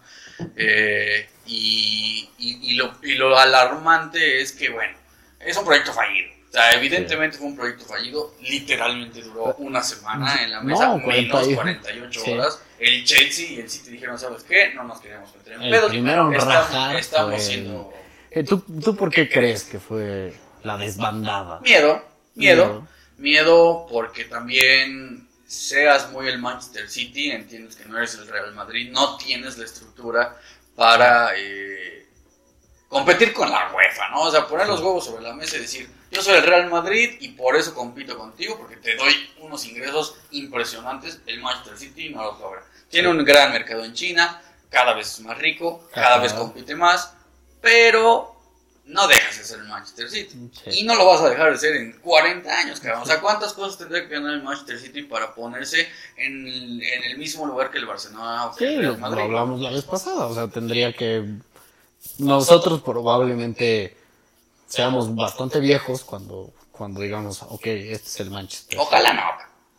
[0.56, 4.98] Eh, y, y, y lo, y lo alarmante es que, bueno,
[5.40, 6.30] es un proyecto fallido.
[6.50, 10.98] O sea, evidentemente fue un proyecto fallido, literalmente duró una semana en la mesa, No,
[11.00, 12.32] menos 40 48 sí.
[12.32, 12.62] horas.
[12.80, 14.74] El Chelsea y el City dijeron, ¿sabes qué?
[14.74, 15.90] No nos queremos meter en El pedos.
[15.90, 17.94] primero estamos, rajar estamos siendo...
[18.32, 20.34] Eh, ¿Tú, ¿Tú por qué crees que fue
[20.64, 21.60] la desbandada?
[21.62, 22.02] Miedo,
[22.36, 28.54] miedo, miedo porque también seas muy el Manchester City, entiendes que no eres el Real
[28.54, 30.40] Madrid, no tienes la estructura
[30.76, 32.08] para eh,
[32.88, 34.22] competir con la UEFA, ¿no?
[34.22, 37.18] O sea, poner los huevos sobre la mesa y decir, yo soy el Real Madrid
[37.20, 42.24] y por eso compito contigo, porque te doy unos ingresos impresionantes, el Manchester City no
[42.24, 42.64] los logra.
[42.90, 46.24] Tiene un gran mercado en China, cada vez es más rico, cada Ajá.
[46.24, 47.14] vez compite más,
[47.62, 48.35] pero
[48.86, 50.50] no dejas de ser el Manchester City.
[50.64, 50.80] Sí.
[50.82, 53.02] Y no lo vas a dejar de ser en 40 años, cabrón.
[53.02, 57.04] O sea, ¿cuántas cosas tendría que ganar el Manchester City para ponerse en el, en
[57.06, 60.28] el mismo lugar que el Barcelona o que Sí, el lo, hablamos la vez pasada.
[60.28, 61.26] O sea, tendría que.
[62.20, 63.98] Nosotros probablemente
[64.68, 68.78] seamos bastante viejos cuando, cuando digamos, ok, este es el Manchester.
[68.80, 69.22] Ojalá no.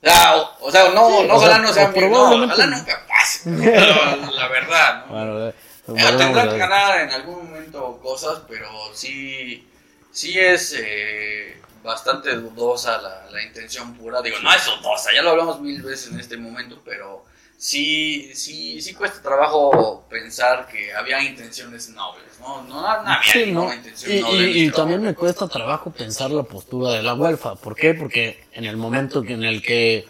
[0.03, 2.09] O sea, o, o sea, no, Sí, no, o ojalá sea, no sea o muy-
[2.09, 3.51] no, ojalá nunca pase.
[3.51, 5.13] la, la verdad, ¿no?
[5.13, 5.53] Bueno,
[5.89, 9.67] eh, Eh, volvemos tendrá a- que ganar en algún momento cosas, pero sí,
[10.13, 14.21] sí es eh, bastante dudosa la, la intención pura.
[14.23, 17.25] Digo, no es dudosa, ya lo hablamos mil veces en este momento, pero
[17.57, 22.63] sí, sí, sí cuesta trabajo pensar que había intenciones nobles, ¿no?
[22.65, 23.75] No, no había Sí, ninguna ¿no?
[23.75, 24.51] intención Y, noble.
[24.51, 27.55] y- y también me cuesta trabajo pensar la postura de la UEFA.
[27.55, 27.95] ¿Por qué?
[27.95, 30.07] Porque en el momento en el que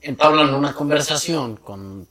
[0.00, 2.06] entablan una conversación con,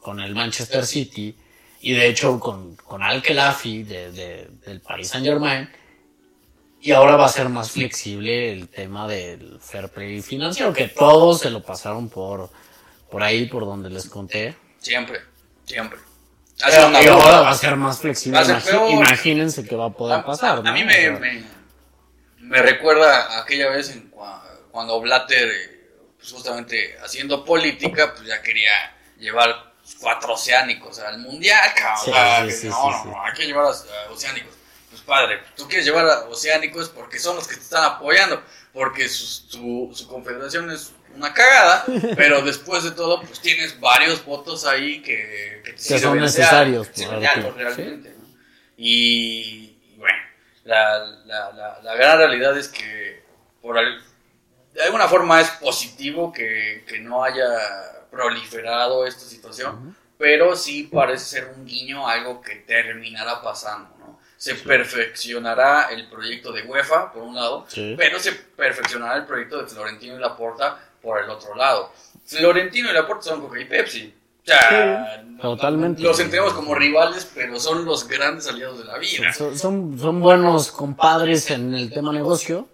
[0.00, 1.34] con el Manchester City
[1.80, 5.68] y de hecho con, con Al Khelafi de, de- del Paris Saint Germain,
[6.80, 11.40] y ahora va a ser más flexible el tema del fair play financiero, que todos
[11.40, 12.50] se lo pasaron por,
[13.10, 14.54] por ahí, por donde les conté.
[14.78, 15.20] Siempre,
[15.64, 15.98] siempre.
[16.58, 18.42] Y ahora va a ser más flexible.
[18.44, 18.74] Ser.
[18.88, 20.58] Imagínense qué va a poder A- pasar.
[20.58, 20.72] A, ¿no?
[20.72, 21.44] mí me, me,
[22.38, 24.10] me recuerda aquella vez en
[24.70, 28.70] cuando Blatter, eh, pues justamente haciendo política, pues ya quería
[29.18, 32.04] llevar cuatro oceánicos al mundial, cabrón.
[32.04, 34.54] Sí, O sea, sí, que sí, no, no, hay que llevar a, oceánicos.
[34.90, 39.08] Pues padre, tú quieres llevar a oceánicos porque son los que te están apoyando, porque
[39.08, 41.84] su, su, su confederación es una cagada,
[42.16, 47.02] pero después de todo, pues tienes varios votos ahí que, que, te son necesarios, que
[47.02, 47.52] ejemplo.
[47.52, 48.10] realmente.
[48.18, 48.26] ¿no?
[48.76, 50.18] Y, bueno,
[50.64, 53.22] la, la, la, la gran realidad es que
[53.62, 54.02] por al-
[54.74, 57.44] de alguna forma es positivo que, que no haya
[58.16, 63.90] proliferado esta situación, pero sí parece ser un guiño algo que terminará pasando.
[63.98, 64.18] ¿no?
[64.38, 67.94] Se perfeccionará el proyecto de UEFA, por un lado, Sí.
[67.98, 71.92] pero se perfeccionará el proyecto de Florentino y Laporta por el otro lado.
[72.24, 74.14] Florentino y Laporta son Coca y Pepsi.
[74.42, 76.00] O sea, Totalmente.
[76.02, 79.32] los entendemos como rivales, pero son los grandes aliados de la vida.
[79.32, 82.68] Son, son, son buenos compadres en el tema negocio,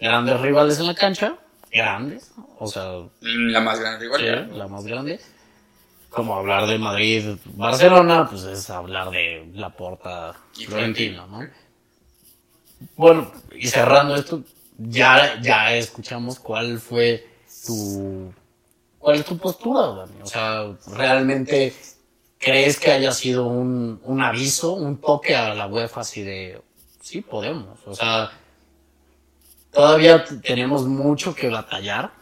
[0.00, 1.36] grandes rivales en la cancha,
[1.72, 4.48] grandes, o sea, La más grande sí, rivalidad.
[4.50, 5.20] la más grande.
[6.10, 11.26] Como hablar de Madrid, Barcelona, pues es hablar de la porta Y Florentino.
[11.26, 11.46] ¿no?
[12.96, 14.42] Bueno, y cerrando esto,
[14.76, 17.26] ya, ya escuchamos cuál fue
[17.66, 18.32] tu,
[18.98, 20.20] cuál es tu postura, Dani.
[20.22, 21.72] O sea, realmente
[22.38, 26.60] crees que haya sido un, un aviso, un toque a la UEFA así de,
[27.00, 28.30] sí podemos, o sea,
[29.72, 32.12] todavía tenemos mucho que batallar,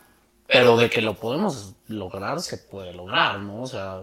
[0.47, 3.63] pero de que lo podemos lograr, se puede lograr, ¿no?
[3.63, 4.03] O sea,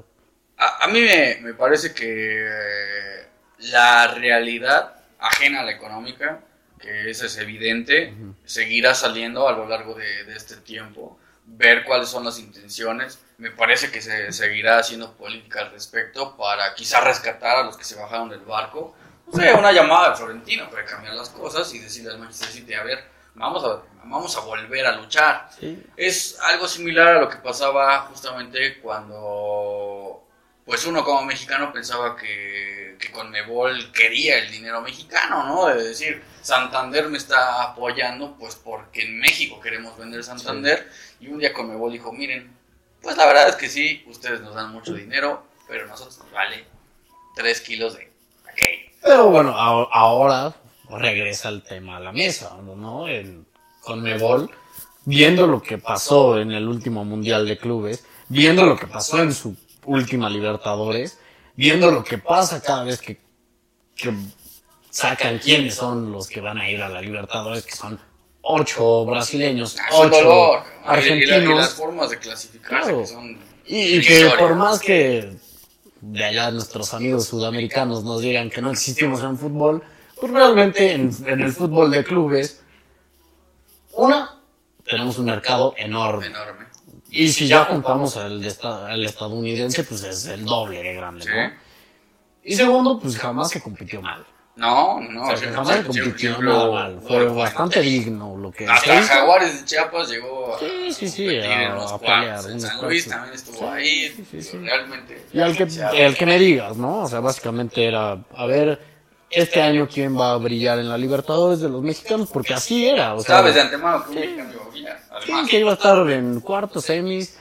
[0.57, 3.27] A, a mí me, me parece que eh,
[3.59, 6.41] la realidad ajena a la económica,
[6.79, 8.13] que esa es evidente,
[8.45, 13.19] seguirá saliendo a lo largo de, de este tiempo, ver cuáles son las intenciones.
[13.37, 17.83] Me parece que se seguirá haciendo política al respecto para quizá rescatar a los que
[17.83, 18.95] se bajaron del barco.
[19.27, 22.73] O sea, una llamada de Florentino para cambiar las cosas y decirle al Manchester City,
[22.73, 23.03] a ver,
[23.37, 25.49] vamos a, vamos a volver a luchar.
[25.57, 30.23] sí, Es algo similar a lo que pasaba justamente cuando
[30.65, 35.67] pues uno como mexicano pensaba que, que Conmebol quería el dinero mexicano, ¿no?
[35.67, 41.39] De decir, Santander me está apoyando pues porque en México queremos vender Santander y un
[41.39, 42.53] día Conmebol dijo, miren,
[43.01, 46.31] pues la verdad es que sí, ustedes nos dan mucho dinero, pero a nosotros nos
[46.31, 46.65] vale
[47.35, 48.11] 3 kilos de
[48.49, 48.91] aquello.
[49.01, 50.53] Pero bueno, ahora
[50.89, 53.07] regresa el tema a la mesa, ¿no?
[53.07, 53.45] En,
[53.81, 54.49] con Mebol,
[55.05, 59.33] viendo lo que pasó en el último Mundial de Clubes, viendo lo que pasó en
[59.33, 61.19] su última Libertadores,
[61.55, 63.19] viendo lo que pasa cada vez que,
[63.95, 64.13] que
[64.89, 67.99] sacan quiénes son los que van a ir a la Libertadores, que son
[68.41, 71.51] ocho brasileños, Ah, ocho argentinos.
[71.51, 73.01] Y, las formas de clasificarse Claro.
[73.01, 73.37] que son.
[73.65, 75.31] Y, y que por más que
[76.01, 79.83] de allá nuestros amigos sudamericanos nos digan que no existimos en fútbol,
[80.19, 82.61] pues realmente en, en el fútbol de clubes,
[83.93, 84.35] una,
[84.85, 86.27] tenemos un mercado enorme.
[86.27, 86.65] Enorme.
[87.09, 91.29] Y si ya juntamos al, al estadounidense, pues es el doble de grande, Sí.
[91.33, 91.51] ¿no?
[92.43, 94.25] Y segundo, pues jamás se compitió mal.
[94.55, 96.99] No, no, O sea, siempre- jamás se compitió nada mal.
[97.05, 99.07] Fue lo bastante digno lo que Hasta hizo.
[99.13, 103.07] Jaguares de Chiapas llegó a, Sí, sí, sí, a- pelear, En San Luis cuartos.
[103.07, 104.09] también estuvo Sí, ahí.
[104.15, 104.57] sí, sí, sí.
[104.57, 105.25] Realmente.
[105.31, 107.01] Y al que, el que me digas, ¿no?
[107.03, 108.81] O sea, básicamente era, a ver,
[109.29, 113.13] este año quién va a brillar en la Libertadores de los mexicanos, porque así era,
[113.15, 117.37] o sea, Sabes de antemano que un sí, que iba a estar en cuartos, semis,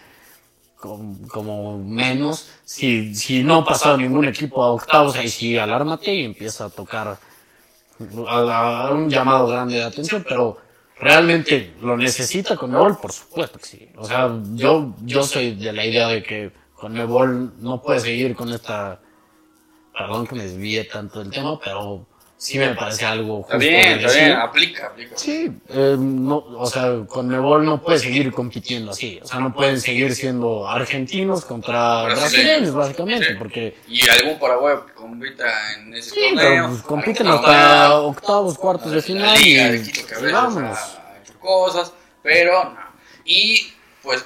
[0.76, 6.24] com- como menos, si, si no pasaba ningún equipo a octavos, ahí sí, alármate y
[6.24, 7.18] empieza a tocar
[8.28, 10.58] a, a un llamado grande de atención, pero
[10.98, 13.88] realmente lo necesita con Mebol, por supuesto que sí.
[13.96, 18.34] O sea, yo, yo soy de la idea de que con Mebol no puede seguir
[18.34, 19.00] con esta,
[19.96, 23.54] perdón que me desvíe tanto del tema, pero sí me parece algo justo.
[23.56, 25.16] Está bien, está bien, aplica, aplica.
[25.16, 29.18] Sí, eh, no, o sea, con Mebol no puede seguir compitiendo así.
[29.22, 32.74] O sea, no pueden seguir siendo argentinos contra Brasileños.
[32.74, 35.46] básicamente, porque Y algún paraguayo que compita
[35.78, 36.36] en ese sí, torneo.
[36.38, 40.78] pero pues, compiten hasta octavos, cuartos de final y, y vámonos.
[41.40, 41.92] cosas,
[42.22, 42.86] pero no.
[43.24, 43.72] Y
[44.02, 44.24] pues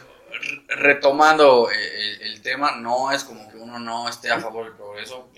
[0.69, 4.65] re- retomando eh, el, el tema, no es como que uno no esté a favor
[4.65, 5.29] del progreso,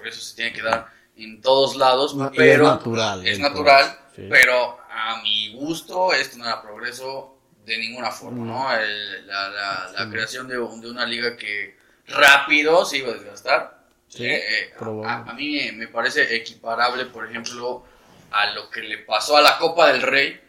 [0.00, 3.26] el progreso se tiene que dar en todos lados, No, pero es natural.
[3.26, 4.26] es natural, sí.
[4.30, 7.36] pero a mi gusto esto no era progreso
[7.66, 8.72] de ninguna forma, ¿no?
[8.74, 10.10] El- la la- la Sí.
[10.10, 11.76] creación de, de una liga que
[12.06, 13.80] rápido se iba a desgastar.
[14.08, 14.74] Sí, eh, eh,
[15.04, 17.84] a, a mí me- parece equiparable, por ejemplo,
[18.32, 20.40] a lo que le pasó a la Copa del Rey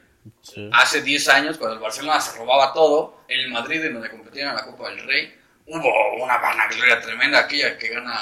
[0.72, 4.56] hace 10 años, cuando el Barcelona se robaba todo, el Madrid, en donde competían en
[4.56, 5.36] la Copa del Rey,
[5.78, 8.20] hubo una vanagloria tremenda, aquella que gana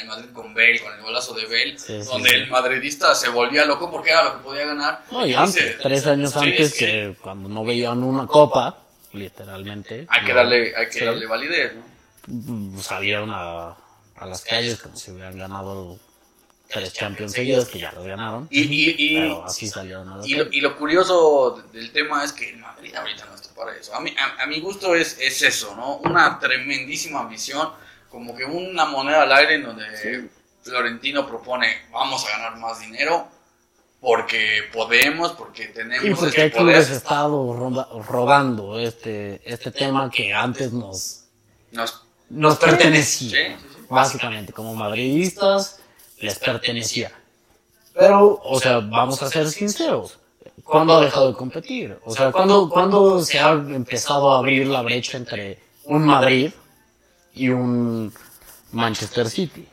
[0.00, 2.34] el Madrid con Bale, con el golazo de Bale, Sí, donde sí.
[2.36, 5.02] el madridista se volvía loco porque era lo que podía ganar.
[5.10, 8.78] No, y antes, tres años antes que cuando no veían una copa,
[9.12, 10.06] literalmente.
[10.08, 11.82] Hay que darle, hay que darle validez, ¿no?
[12.26, 13.76] mm, salieron a,
[14.16, 15.98] a las calles como si hubieran ganado
[16.72, 18.48] tres Champions seguidos, que ya los ganaron.
[18.50, 19.70] Y, y, y, pero así
[20.24, 23.76] y, lo, y lo curioso del tema es que el Madrid ahorita no está para
[23.76, 23.94] eso.
[23.94, 25.96] A, mí, a, a mi gusto es, es eso, ¿no?
[25.98, 27.68] Una tremendísima ambición,
[28.10, 30.28] como que una moneda al aire en donde Sí.
[30.62, 33.28] Florentino propone, vamos a ganar más dinero
[34.00, 36.74] porque podemos, porque tenemos Y porque este hay poder.
[36.76, 41.24] clubes estado roba- robando este, este tema que antes nos,
[41.70, 43.30] Nos- nos pertenecía.
[43.30, 43.86] Sí, sí, sí.
[43.88, 45.80] Básicamente, como madridistas,
[46.22, 47.12] les pertenecía.
[47.94, 50.18] Pero, o sea, vamos a ser sinceros.
[50.64, 51.98] ¿Cuándo ha dejado de competir?
[52.04, 56.52] O sea, ¿cuándo, ¿cuándo se ha empezado a abrir la brecha entre un Madrid
[57.34, 58.12] y un
[58.70, 59.66] Manchester City?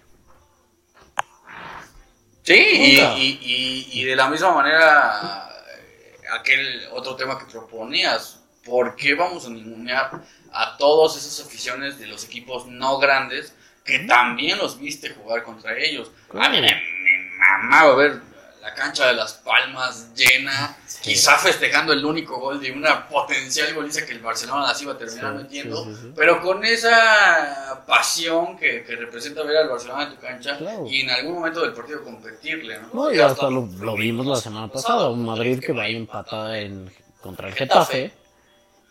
[2.43, 3.17] Sí, y, Nunca.
[3.17, 9.13] y, y, y de la misma manera, eh, aquel otro tema que proponías, ¿por qué
[9.13, 13.53] vamos a ningunear a todas esas aficiones de los equipos no grandes
[13.89, 16.11] que también los viste jugar contra ellos?
[16.33, 18.21] A mí me, me mamaba ver
[18.61, 21.11] la cancha de las Palmas llena, Sí.
[21.11, 24.97] quizá festejando el único gol de una potencial goliza que el Barcelona las iba a
[24.97, 30.09] terminar Sí, metiendo, sí, pero con esa pasión que, que representa ver al Barcelona en
[30.09, 30.85] tu cancha Claro.
[30.87, 32.89] y en algún momento del partido competirle, ¿no?
[32.93, 36.91] No, y hasta lo, lo vimos la semana pasada, un Madrid que va empatada en,
[37.21, 38.11] contra el Getafe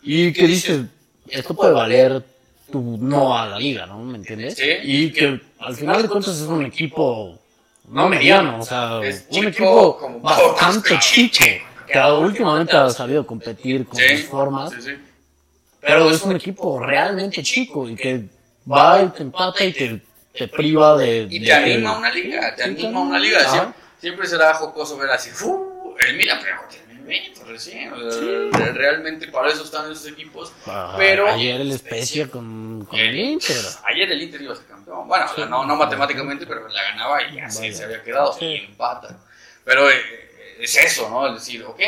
[0.01, 0.85] y que dice,
[1.27, 2.23] esto puede valer
[2.71, 3.99] tu no a la liga, ¿no?
[3.99, 4.55] ¿Me entiendes?
[4.55, 4.71] Sí.
[4.83, 7.39] Y que al final de cuentas es un equipo
[7.89, 11.45] no mediano, o sea, un equipo bastante chico,
[11.87, 14.91] que últimamente ha sabido competir con sus formas, sí, sí.
[15.81, 18.25] pero es un equipo realmente chico y que
[18.71, 20.01] va y te empata y te,
[20.33, 21.27] te priva de...
[21.29, 23.73] Y te anima una liga, te anima a una liga.
[23.99, 25.95] Siempre, será jocoso ver así, ¡fu!
[26.07, 26.57] El mira, pero
[27.09, 27.91] terminamiento recién.
[27.93, 30.51] o sea, re- Realmente para eso están esos equipos.
[30.67, 33.57] Ah, Pero- ayer el Especia con, con el Inter.
[33.85, 35.07] Ayer el Inter iba a ser campeón.
[35.07, 35.41] Bueno, Sí.
[35.49, 37.73] no, no matemáticamente, pero la ganaba y así Vaya.
[37.73, 38.33] se había quedado.
[38.33, 38.45] Sí.
[38.45, 39.17] Y empata.
[39.65, 39.95] Pero eh,
[40.59, 41.27] es eso, ¿no?
[41.27, 41.79] Es decir, ok,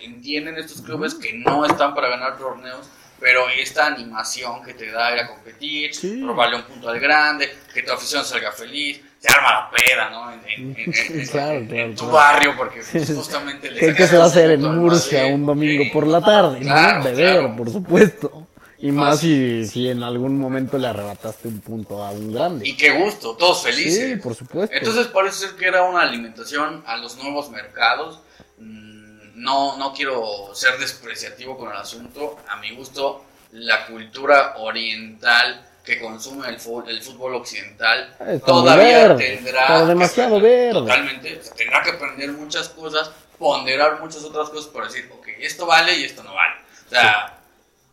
[0.00, 2.88] entienden estos clubes que no están para ganar torneos,
[3.20, 6.22] pero esta animación que te da ir a competir, Sí.
[6.22, 10.32] robarle un punto al grande, que tu afición salga feliz, se arma la peda, ¿no?
[10.32, 12.12] En, en- en- en- Claro, en claro, tu claro.
[12.12, 16.20] barrio, porque justamente le ¿Qué, se va a hacer en Murcia un domingo por la
[16.20, 16.60] tarde?
[16.60, 17.02] ¿no?
[17.04, 18.46] Beber, por supuesto.
[18.80, 22.68] Y más si, si en algún momento le arrebataste un punto a un grande.
[22.68, 24.10] Y qué gusto, todos felices.
[24.12, 24.72] Sí, por supuesto.
[24.76, 28.20] Entonces parece ser que era una alimentación a los nuevos mercados.
[28.58, 32.38] Mm, No, no quiero ser despreciativo con el asunto.
[32.48, 38.38] A mi gusto, la cultura oriental que consume el fútbol, el fútbol occidental Está muy
[38.40, 40.42] todavía verde, tendrá está que demasiado aprender-
[40.74, 40.80] verde.
[40.80, 45.26] Totalmente, o sea, tendrá que aprender muchas cosas, ponderar muchas otras cosas para decir, ok,
[45.40, 46.54] esto vale y esto no vale.
[46.86, 47.38] O sea,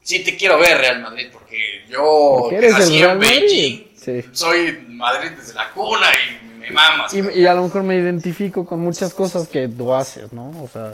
[0.03, 1.57] sí, te quiero ver Real Madrid porque
[1.89, 3.19] yo Porque que eres nací en.
[3.19, 4.23] Beijing, Sí.
[4.33, 7.13] soy Madrid desde la cuna y me mamas.
[7.13, 10.49] Y, y a lo mejor me identifico con muchas cosas que tú haces, ¿no?
[10.61, 10.93] O sea,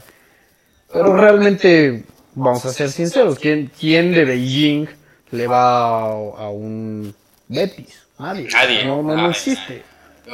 [0.93, 2.03] pero realmente,
[2.35, 4.87] vamos a ser sinceros, ¿quién, quién de Beijing
[5.31, 7.13] le va a, a un
[7.47, 8.01] Betis?
[8.19, 8.47] Nadie.
[8.49, 8.85] Nadie.
[8.85, 9.83] No, no, no Nadie, existe.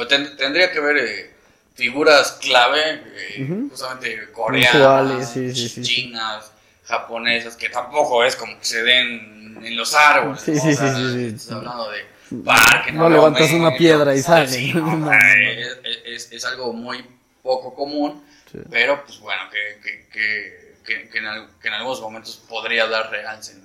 [0.08, 1.30] Ten- tendría que ver eh,
[1.74, 5.82] figuras clave, eh, justamente coreanas, Puntuales, sí, sí, sí, sí.
[5.82, 6.52] chinas,
[6.84, 10.40] japonesas, que tampoco es como que se den en los árboles.
[10.42, 12.04] Sí, sí, sea, sí, estás hablando de
[12.44, 14.72] parque, No levantas una piedra y sale.
[14.74, 15.10] No.
[15.12, 17.04] Es, es- es algo muy
[17.42, 18.22] poco común,
[18.70, 23.56] pero pues bueno, que, que, que, que- en, en algunos momentos podría dar realce.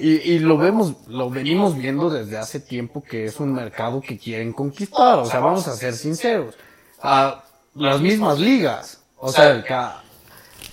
[0.00, 4.18] Y, y lo vemos, lo venimos viendo desde hace tiempo que es un mercado que
[4.18, 5.18] quieren conquistar.
[5.18, 6.54] O sea, vamos a ser sinceros.
[7.02, 9.02] A las mismas ligas.
[9.16, 10.02] O sea, ca-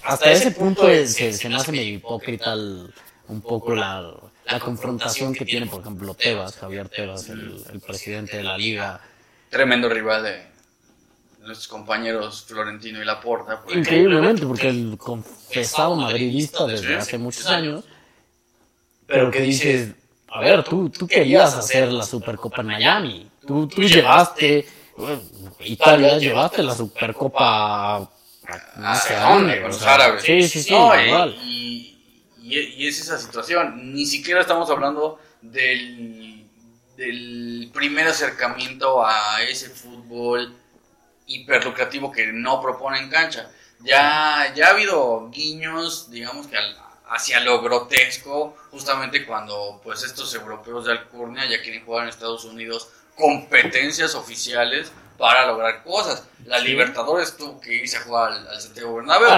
[0.03, 2.93] hasta ese punto es- se, se me hace medio hipócrita el-
[3.28, 4.12] un poco la,
[4.45, 8.99] la confrontación que tiene, por ejemplo, Tebas, Javier Tebas, el, el presidente de la liga.
[9.49, 10.47] Tremendo rival de
[11.41, 13.62] nuestros compañeros Florentino y Laporta.
[13.62, 13.76] por.
[13.76, 17.86] Increíblemente, porque el confesado madridista desde hace muchos años,
[19.10, 19.89] pero que dices,
[20.30, 25.22] a ver, tú, tú querías hacer la Supercopa en Miami, tú, tú llevaste, bueno,
[25.62, 28.10] Italia llevaste la Supercopa a
[28.78, 29.62] no sé ¿A dónde?
[29.62, 30.24] Con los árabes.
[30.24, 30.95] Sí, sí, sí, No.
[30.95, 31.97] Y,
[32.41, 33.93] y- y es esa situación.
[33.93, 36.47] Ni siquiera estamos hablando del,
[36.97, 40.55] del primer acercamiento a ese fútbol
[41.28, 43.51] hiperlucrativo que no propone en cancha.
[43.82, 46.76] Ya, ya ha habido guiños, digamos que al-
[47.10, 52.45] hacia lo grotesco, justamente cuando pues estos europeos de Alcurnia ya quieren jugar en Estados
[52.45, 56.24] Unidos competencias oficiales para lograr cosas.
[56.45, 59.30] La Libertadores tuvo que irse a jugar al, al Santiago Bernabéu.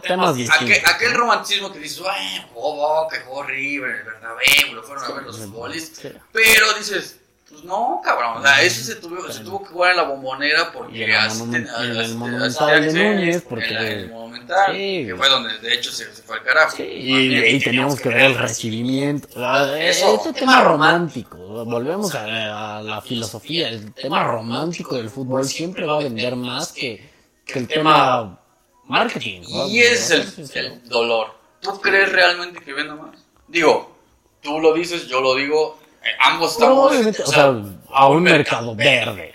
[0.00, 5.04] Temas aquel, aquel romanticismo que dices, "Ay, jugó Boca, jugó River, el Bernabéu, lo fueron
[5.04, 6.00] a ver los futbolistas.
[6.00, 6.18] Sí.
[6.32, 7.20] Pero dices,
[7.54, 8.38] pues no, cabrón.
[8.38, 11.10] O sea, eso se tuvo, se tuvo que jugar en la bombonera porque Y en
[11.10, 15.04] el Monumental de Núñez, porque- En, la- en el Monumental, Sí.
[15.06, 16.76] que fue donde de hecho se, se fue al carajo.
[16.76, 19.28] Sí, y, y teníamos que ver el recibimiento.
[19.36, 20.16] Ah, Eso.
[20.16, 23.68] Este tema romántico, volvemos a, la filosofía.
[23.70, 27.08] El tema romántico del fútbol siempre va a vender más que,
[27.46, 28.38] que el tema
[28.86, 29.42] marketing.
[29.68, 31.34] Y ese es el, el dolor.
[31.60, 33.18] ¿Tú crees realmente que venda más?
[33.48, 33.96] Digo,
[34.42, 35.78] tú lo dices, yo lo digo,
[36.20, 36.74] ambos estamos...
[36.78, 37.54] Probablemente, o sea,
[37.90, 39.34] a un mercado verde,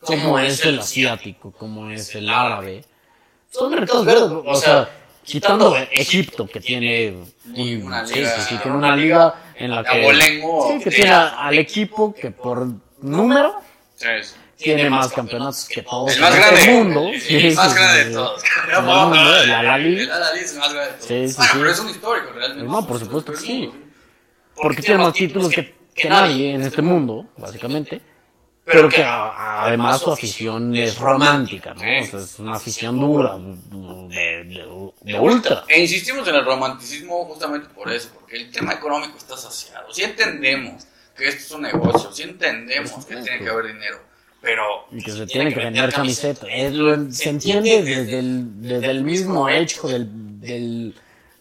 [0.00, 2.84] como es el asiático, como es el árabe.
[3.50, 4.88] Son mercados verdes, o sea,
[5.22, 7.16] quitando Egipto, que tiene
[7.54, 11.58] una sí, liga- sí, sí, tiene una liga en la que, Abolengo, que tiene al
[11.58, 12.66] equipo que por
[13.00, 13.60] número
[14.56, 16.60] tiene más campeonatos que todos El más grande.
[16.60, 17.10] este mundo.
[17.28, 18.42] El, más grande de todos.
[18.42, 18.70] El
[20.36, 21.04] es el más grande de todos.
[21.06, 21.58] Sí, sí, bueno, sí.
[21.58, 22.64] pero es un histórico realmente.
[22.64, 23.72] No, por supuesto que sí.
[24.56, 28.00] Porque tiene más títulos que, que nadie en este mundo, básicamente.
[28.66, 31.80] Pero que a- además su afición es romántica, ¿no?
[31.80, 35.64] O sea, es una afición dura, de, de- de ultra.
[35.68, 39.92] E insistimos en el romanticismo justamente por eso, porque el tema económico está saciado.
[39.92, 43.98] Si entendemos que esto es un negocio, si entendemos que tiene que haber dinero,
[44.40, 46.48] pero Y que se tiene que vender camisetas.
[47.16, 50.94] Se entiende desde el, desde el mismo hecho del, del-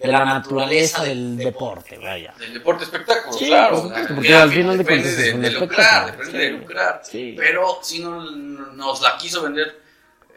[0.04, 2.34] de la naturaleza del deporte, vaya.
[2.38, 3.76] del deporte espectáculo, Sí, claro.
[3.76, 6.12] por supuesto, porque al final de cuentas es un de, de lucrar, espectáculo.
[6.18, 6.58] depende de Sí.
[6.58, 7.02] lucrar.
[7.04, 7.34] Sí.
[7.38, 9.82] Pero si no, nos la quiso vender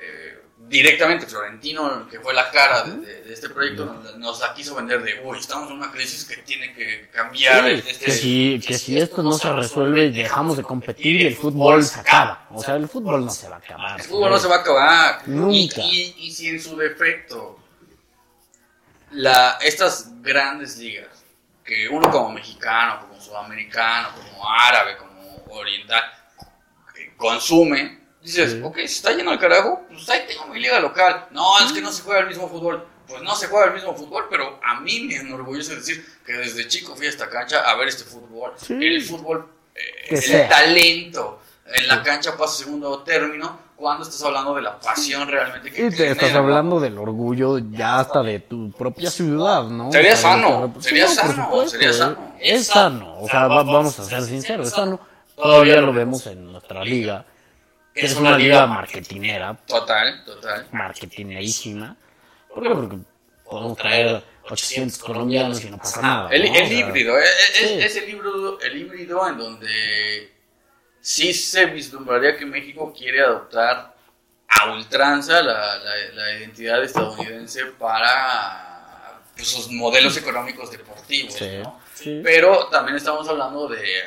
[0.00, 4.54] eh, directamente Florentino, que fue la cara de, de- de este proyecto, nos, nos la
[4.54, 7.68] quiso vender de, uy, estamos en una crisis que tiene que cambiar.
[7.68, 11.82] Este, que, si, que si esto no se resuelve, dejamos de competir y el fútbol
[11.84, 12.46] se acaba.
[12.52, 14.00] O sea, el fútbol no se va a acabar.
[14.00, 15.22] El fútbol no se va a acabar.
[15.26, 15.80] Nunca.
[15.82, 17.58] Y, y- y si en su defecto,
[19.11, 21.24] la, estas grandes ligas,
[21.64, 26.02] que uno como mexicano, como sudamericano, como árabe, como oriental,
[27.16, 28.61] consume, dices, Sí.
[28.62, 31.28] ok, si está lleno el carajo, pues ahí tengo mi liga local.
[31.30, 32.86] No, es que no se juega el mismo fútbol.
[33.07, 36.66] Pues no se juega el mismo fútbol, pero a mí me enorgullece decir que desde
[36.66, 38.52] chico fui a esta cancha a ver este fútbol.
[38.57, 38.72] Sí.
[38.74, 39.80] El fútbol, eh,
[40.11, 40.48] el sea.
[40.48, 45.87] talento, en la cancha pasa segundo término cuando estás hablando de la pasión realmente que
[45.87, 49.93] Y te estás hablando del orgullo ya hasta de tu propia ciudad, ¿no?
[49.93, 51.93] Sería O sea, sano, que- sería Sí, sano, supuesto, sería eh.
[51.93, 52.33] sano.
[52.41, 54.99] Es sano, o sea, va- vamos a ser sinceros, es sano.
[55.37, 57.24] Todavía lo vemos en nuestra liga,
[57.95, 60.66] que es una liga marketinera, Total, total.
[60.72, 61.97] marketinerísima.
[62.55, 62.70] ¿Por qué?
[62.70, 62.97] Porque
[63.45, 66.31] podemos traer 800 colombianos y no pasa nada.
[66.31, 66.55] El, ¿no?
[66.55, 67.29] el O sea, híbrido, es,
[67.61, 67.74] es- sí.
[67.81, 70.36] es el híbrido, el híbrido en donde
[71.09, 73.94] sí se vislumbraría que México quiere adoptar
[74.48, 81.34] a ultranza la, la- la identidad estadounidense para pues, sus modelos económicos deportivos.
[81.34, 81.80] Sí, ¿no?
[81.94, 82.20] sí.
[82.24, 84.02] Pero también estamos hablando de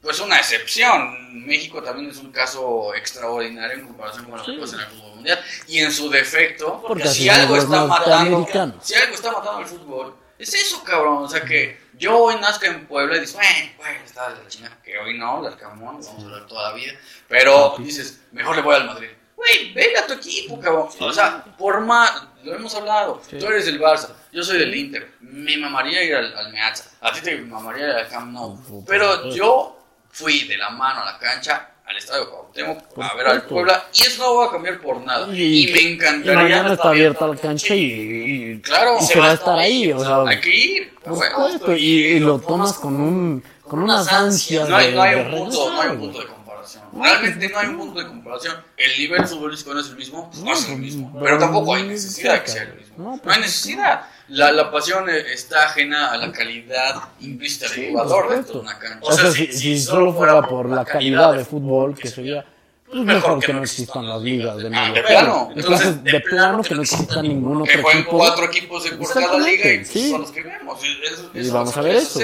[0.00, 1.44] pues una excepción.
[1.44, 5.14] México también es un caso extraordinario en comparación con lo que pasa en el fútbol
[5.16, 5.44] mundial.
[5.66, 8.46] Y en su defecto, Porque si algo está matando,
[8.80, 11.24] si algo está matando el fútbol, es eso, cabrón.
[11.24, 14.48] O sea que yo hoy nazca en Puebla y dices, bueno, bueno, está de la
[14.48, 14.82] chingada.
[14.82, 16.94] Que hoy no, el Arcamón, vamos a hablar toda la vida.
[17.28, 19.10] Pero dices, mejor le voy al Madrid.
[19.36, 20.88] Güey, ven a tu equipo, cabrón.
[20.98, 23.22] O sea, por más, lo hemos hablado.
[23.28, 23.38] Sí.
[23.38, 25.12] Tú eres del Barça, yo soy del Inter.
[25.20, 26.90] Me mamaría ir al, al Meazza.
[27.02, 28.84] A ti te mamaría ir al Camp Nou.
[28.86, 29.78] Pero yo
[30.10, 33.42] fui de la mano a la cancha al estadio Cuauhtémoc a ver al.
[33.42, 35.26] Puebla y eso no va a cambiar por nada.
[35.34, 36.34] Y, me Y encantaría.
[36.34, 39.98] mañana está abierta la cancha y, y- Claro, y se va a estar ahí, o
[40.00, 40.94] sea, Hay que ir.
[41.02, 45.14] por supuesto, y, y lo tomas con un con unas ansias no hay, no hay
[45.16, 46.82] un punto, no hay un punto de comparación.
[46.92, 48.56] Realmente no hay un punto de comparación.
[48.76, 51.16] El nivel futbolístico no es el mismo, no es el mismo.
[51.22, 52.94] Pero tampoco hay necesidad de que sea el mismo.
[52.98, 54.02] No, No pues, hay necesidad.
[54.30, 58.60] La, la pasión eh, está ajena a la calidad implícita Sí, del jugador dentro de
[58.60, 58.98] una cancha.
[59.02, 62.44] O sea, si, si solo fuera por la calidad de fútbol, que sería
[62.88, 65.50] pues mejor que no existan las ligas de medio de plano.
[65.54, 68.18] Entonces, de plano que no exista ningún que otro jueguen equipo.
[68.18, 70.10] cuatro equipos de por cada liga y sí.
[70.10, 70.80] son los que vemos.
[70.82, 72.20] Eso- Y vamos a ver eso.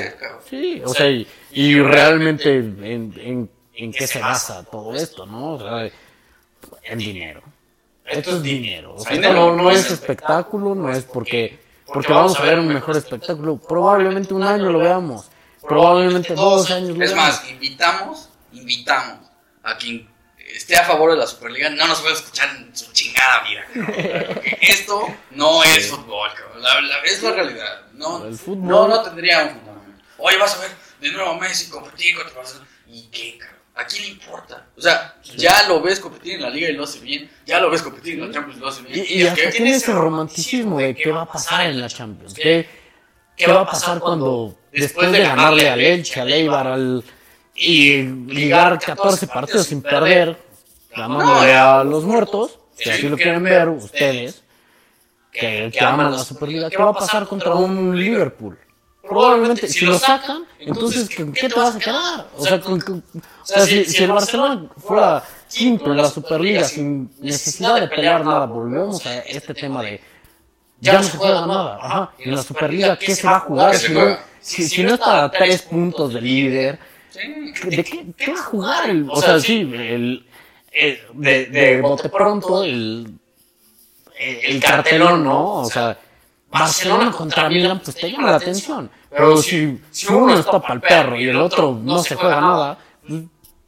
[0.50, 5.54] Sí, o sea, y, y realmente en, en, en qué se basa todo esto, ¿no?
[5.54, 5.88] O sea,
[6.84, 7.42] en dinero.
[8.04, 8.94] Esto es dinero.
[8.94, 9.34] O sea, Dinero.
[9.34, 13.56] no, no es espectáculo, no es porque, porque vamos a ver un mejor espectáculo.
[13.56, 15.26] Probablemente un año lo veamos.
[15.66, 17.16] Probablemente dos años lo Es veamos.
[17.40, 19.18] más, invitamos, invitamos
[19.62, 20.08] a quien
[20.38, 23.64] esté a favor de la Superliga, no nos puede escuchar en su chingada vida.
[24.60, 26.62] esto no es fútbol, cabrón.
[26.62, 27.82] La, la- es la realidad.
[27.94, 30.02] No, El fútbol- no, no tendría un fundamento.
[30.18, 30.70] Oye, vas a ver
[31.00, 32.66] de nuevo Messi competir contra Barcelona.
[32.86, 33.55] ¿Y qué, cabrón?
[33.76, 34.66] ¿A quién le importa?
[34.74, 37.30] O sea, ya lo ves competir en la Liga y lo hace bien.
[37.44, 39.04] Ya lo ves competir en la Champions y lo hace bien.
[39.06, 42.32] Y, y el hasta tiene ese romanticismo de qué va a pasar en la Champions.
[42.32, 42.66] ¿Qué,
[43.36, 47.04] qué va a pasar cuando después de ganarle al Elche, al Eibar, al,
[47.54, 50.38] y ligar 14 partidos sin perder,
[50.96, 54.42] ganándole a los muertos, si así lo quieren ver ustedes,
[55.30, 58.58] que, que aman la Superliga, ¿qué va a pasar contra un Liverpool?
[59.08, 62.28] Probablemente, si lo sacan, entonces, ¿con qué te vas a quedar?
[62.36, 66.64] O sea, con- con- o sea, si, si el Barcelona fuera quinto en la Superliga
[66.64, 70.00] sin necesidad de pelear nada, volvemos a este tema de
[70.80, 71.78] ya no se juega nada.
[71.80, 72.12] Ajá.
[72.18, 73.70] En la Superliga, ¿qué se va a jugar?
[73.72, 76.78] ¿Qué se Si no, si, si no está a tres puntos de líder.
[77.64, 78.90] ¿de qué, qué va a jugar?
[78.90, 80.26] El- o sea, sí, el,
[80.72, 83.14] el- de, de bote pronto, el,
[84.18, 85.54] el cartelón, ¿no?
[85.62, 85.96] O sea,
[86.60, 88.90] Barcelona contra Milan, pues te llama la atención.
[89.10, 92.78] Pero si, si uno está para el perro y el otro no se juega nada,
[93.06, 93.22] pues,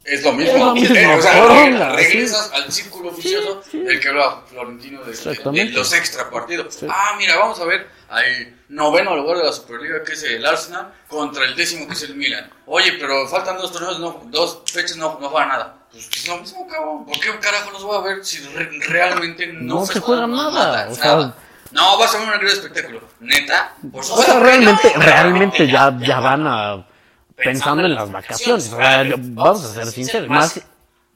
[0.05, 0.53] Es lo mismo.
[0.53, 3.79] Es lo mismo, Eh, o sea, poronga, regresas al círculo vicioso Sí, sí.
[3.79, 5.73] del que hablaba Florentino de, de- de Exactamente.
[5.77, 6.73] los extra partidos.
[6.73, 6.87] Sí.
[6.89, 10.93] Ah, mira, vamos a ver al noveno lugar de la Superliga que es el Arsenal
[11.07, 12.49] contra el décimo que es el Milan.
[12.65, 15.75] Oye, pero faltan dos torneos, no, dos fechas, no, no juega nada.
[15.91, 17.05] Pues es lo mismo, cabrón.
[17.05, 20.87] ¿Por qué carajo los voy a ver si re- realmente no, No se juega nada,
[20.89, 21.33] o sea-
[21.71, 23.01] no, vas a ver un gran espectáculo.
[23.19, 26.85] Neta, por O sea, realmente, realmente ya, ya van a
[27.35, 28.71] pensando en las vacaciones.
[28.71, 30.61] Vamos a ser sinceros, más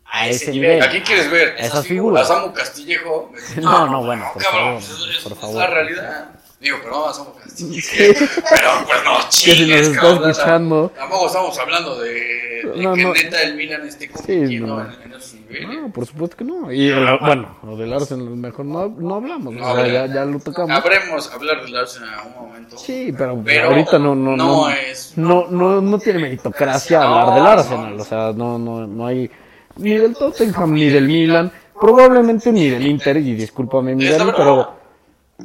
[0.06, 0.82] a ese nivel.
[0.82, 1.56] ¿A quién quieres ver?
[1.58, 2.30] Esas figuras.
[2.30, 3.32] A Samu Castillejo.
[3.58, 5.56] No, no, bueno, por favor, es, por es favor.
[5.58, 6.30] la realidad.
[6.64, 7.14] Digo, perdón.
[7.54, 7.82] Sí.
[7.90, 10.92] Pero pues no, Que si nos está escuchando.
[10.96, 13.14] Tampoco estamos hablando de, de No, que no.
[13.14, 14.82] neta el Milan esté compitiendo no.
[14.82, 15.68] en, en esos niveles.
[15.82, 16.72] No, por supuesto que no.
[16.72, 19.54] Y el- bueno, lo del Arsenal mejor no, no hablamos.
[19.54, 20.16] No o sea, ya, hablamos.
[20.16, 20.72] ya lo tocamos.
[20.72, 22.78] Habremos hablar del Arsenal en algún momento.
[22.78, 27.06] Sí, pero, Pero ahorita no, no, no no, es- no, no, no tiene meritocracia No,
[27.20, 27.50] hablar del no.
[27.50, 28.00] Arsenal.
[28.00, 29.30] O sea, no, no, no hay
[29.76, 33.18] ni del Tottenham ni del Milan, probablemente ni del Inter.
[33.18, 34.82] Y discúlpame, Miguel, pero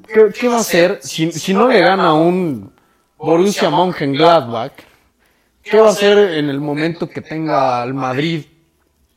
[0.06, 2.72] ¿qué, qué va a hacer si, si no le gana un
[3.16, 4.72] Borussia Mönchengladbach?
[5.62, 8.44] ¿Qué va a hacer en el momento que tenga al Madrid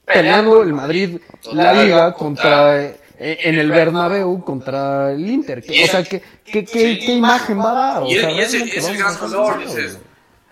[0.05, 1.19] peleando el Madrid
[1.53, 5.61] la liga contra eh, en el Bernabéu contra el Inter?
[5.63, 8.03] ¿Qué- o sea, ¿qué, qué, qué, qué imagen va a dar?
[8.03, 9.59] O Y, sea, y ese, realmente ese es el gran color.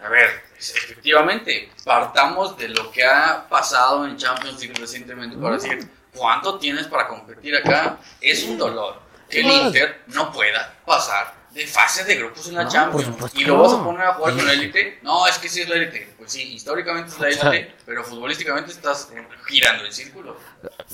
[0.01, 5.85] A ver, efectivamente, partamos de lo que ha pasado en Champions League recientemente para decir,
[6.15, 7.97] ¿cuánto tienes para competir acá?
[8.21, 12.63] Es un dolor que el Inter no pueda pasar de fase de grupos en la
[12.63, 13.05] No, Champions.
[13.07, 13.83] supuesto Y lo vas a no.
[13.85, 14.99] poner a jugar con la élite.
[15.01, 16.13] No, es que sí es la élite.
[16.17, 19.09] Pues sí, históricamente es la élite, pero futbolísticamente estás
[19.47, 20.37] girando en círculo.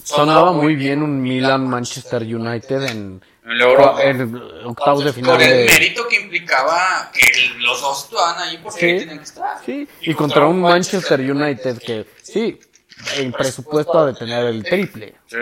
[0.03, 4.01] Sonaba muy bien un Milan-Manchester United en, En Europa.
[4.01, 4.35] en
[4.65, 5.65] octavos de final Con el de...
[5.65, 7.21] mérito que implicaba que
[7.59, 8.85] los dos estaban ahí porque Sí.
[8.85, 9.57] ahí tenían que estar.
[9.65, 12.59] Sí, y contra un Manchester United que, sí,
[13.17, 15.15] en presupuesto ha de tener el triple.
[15.27, 15.37] Sí.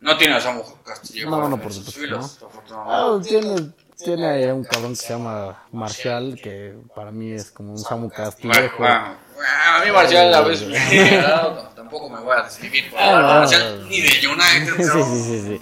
[0.00, 1.30] No tiene a Samu Castillo.
[1.30, 2.38] No, no, por supuesto, filas,
[2.72, 7.72] Ah, tiene, tiene ahí un cabrón que se llama Marshall, que para mí es como
[7.72, 8.76] un Samu Bueno, Castillejo.
[8.78, 9.48] bueno, bueno,
[9.80, 13.80] a mí Marcial a veces me no, tampoco me voy a describir Ah, no, Marcial
[13.80, 13.86] no.
[13.86, 14.74] ni de United.
[14.92, 15.60] Sí, sí, sí, sí.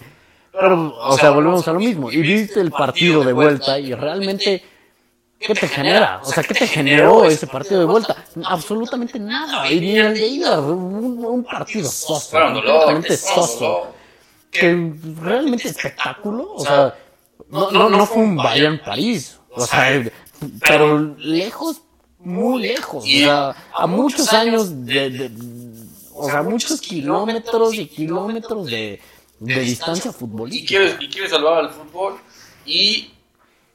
[0.53, 2.11] Pero, o sea, volvemos a lo mismo.
[2.13, 4.63] Y viste el partido de vuelta y realmente,
[5.41, 6.21] ¿qué te genera?
[6.23, 8.17] O sea, ¿qué te generó ese partido de vuelta?
[8.45, 9.69] Absolutamente nada.
[9.71, 12.39] Y ni el de ida, un, un partido soso.
[12.39, 13.94] Completamente soso.
[14.61, 16.55] Que realmente espectáculo.
[16.55, 16.95] O sea,
[17.51, 19.39] no, no, no fue un Bayern París.
[19.51, 20.03] O sea,
[20.67, 21.83] pero lejos,
[22.19, 23.05] muy lejos.
[23.05, 25.31] O sea, a muchos años de, de-
[26.15, 29.01] o sea, muchos kilómetros y kilómetros de,
[29.41, 30.69] de distancia y futbolística.
[30.69, 32.19] quiere, y quiere salvar al fútbol
[32.65, 33.11] y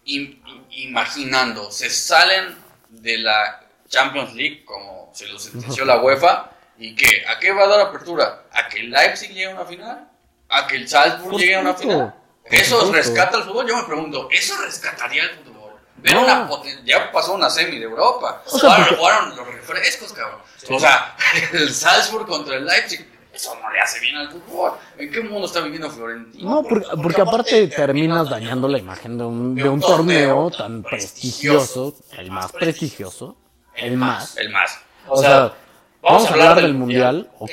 [0.05, 2.55] im- im- imaginando, se salen
[2.89, 7.63] de la Champions League como se lo sentenció la UEFA y que a qué va
[7.63, 10.08] a dar apertura, a que el Leipzig llegue a una final,
[10.49, 12.15] a que el Salzburg llegue a una final.
[12.45, 13.67] ¿Eso rescata el fútbol?
[13.67, 15.73] Yo me pregunto, ¿eso rescataría el fútbol?
[16.21, 18.41] Una poten- ya pasó una semi de Europa.
[18.47, 20.39] O sea, Ahora porque- jugaron los refrescos, cabrón.
[20.69, 21.15] O sea,
[21.53, 23.05] el Salzburg contra el Leipzig.
[23.31, 24.71] Eso no le hace bien al fútbol.
[24.97, 26.49] ¿En qué mundo está viviendo Florentino?
[26.49, 31.95] No, porque, porque aparte terminas dañando la imagen de un, de un torneo tan prestigioso,
[32.17, 33.37] el más prestigioso,
[33.75, 34.35] el más.
[34.37, 34.79] El más.
[35.07, 35.53] O sea,
[36.01, 37.51] vamos a hablar del mundial, ok.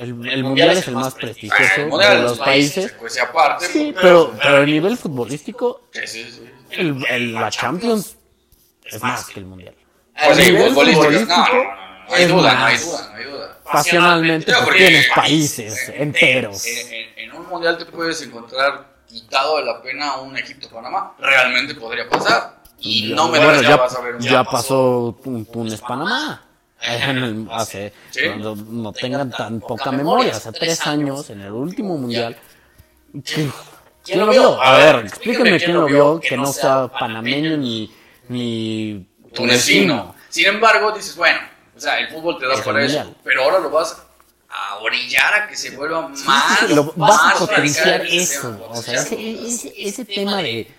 [0.00, 2.92] El, el mundial es el más prestigioso Ah, el de los países.
[2.98, 3.66] Pues aparte.
[3.66, 5.82] Sí, pero, pero a nivel futbolístico,
[6.70, 8.16] el, el- la Champions
[8.84, 9.74] es más que el mundial.
[10.24, 11.26] Pues sí, nivel futbolístico.
[11.26, 13.58] No, hay es duda, no hay duda, no hay duda.
[13.70, 16.64] Pasionalmente, Yo pues, creo que tienes países enteros.
[16.66, 21.14] En, en- en un mundial te puedes encontrar quitado de la pena un Egipto-Panamá.
[21.18, 22.58] Realmente podría pasar.
[22.78, 26.42] Y no me Bueno, digas, ya, ya, vas a ver un ya pasó Tun- Túnez-Panamá.
[27.08, 28.20] El- hace, Sí.
[28.26, 32.36] cuando no tengan tan poca memoria, hace tres años, en el último mundial.
[33.24, 33.52] ¿Quién,
[34.04, 34.60] quién lo vio?
[34.62, 37.92] A ver, explíqueme quién lo vio, que no sea panameño ni,
[38.28, 40.14] ni tunecino.
[40.28, 41.38] Sin embargo, dices, bueno,
[41.76, 43.16] o sea, el fútbol te da Es para el eso, mundial.
[43.24, 44.00] pero ahora lo vas
[44.48, 46.70] a orillar a que se vuelva más.
[46.70, 48.66] Lo, vas a más potenciar radical el eso.
[48.70, 50.70] O sea, ese, ese, ese tema de.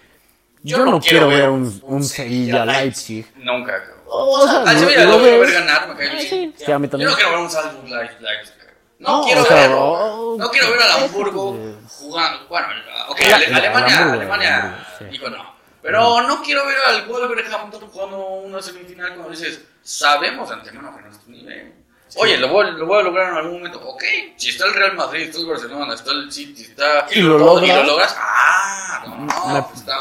[0.64, 3.26] Yo no quiero ver un, un Sevilla-Leipzig.
[3.38, 3.84] Nunca.
[4.14, 6.28] O sea, Al Sevilla lo ver ganar, me cae Ah, bien.
[6.28, 8.56] Sí, sí, a mí Yo no quiero ver un Salzburg Leipzig.
[9.00, 9.78] No, No, quiero o sea, verlo.
[9.82, 11.92] oh, no quiero ver al Hamburgo pues.
[11.94, 12.48] jugando.
[12.48, 12.68] Bueno,
[13.08, 15.56] ok, Alemania, Alemania dijo no.
[15.82, 21.02] Pero no quiero ver al Wolverhampton jugando una semifinal como dices, sabemos de antemano que
[21.02, 21.74] no es tu nivel.
[22.16, 23.80] Oye, lo voy, lo voy a lograr en algún momento.
[23.88, 24.04] Ok,
[24.36, 27.06] si está el Real Madrid, está el Barcelona, está el City, está.
[27.12, 27.86] ¿Y lo todo, y logras?
[27.86, 28.16] lo logras.
[28.20, 29.98] Ah, no, no, Me- pues está.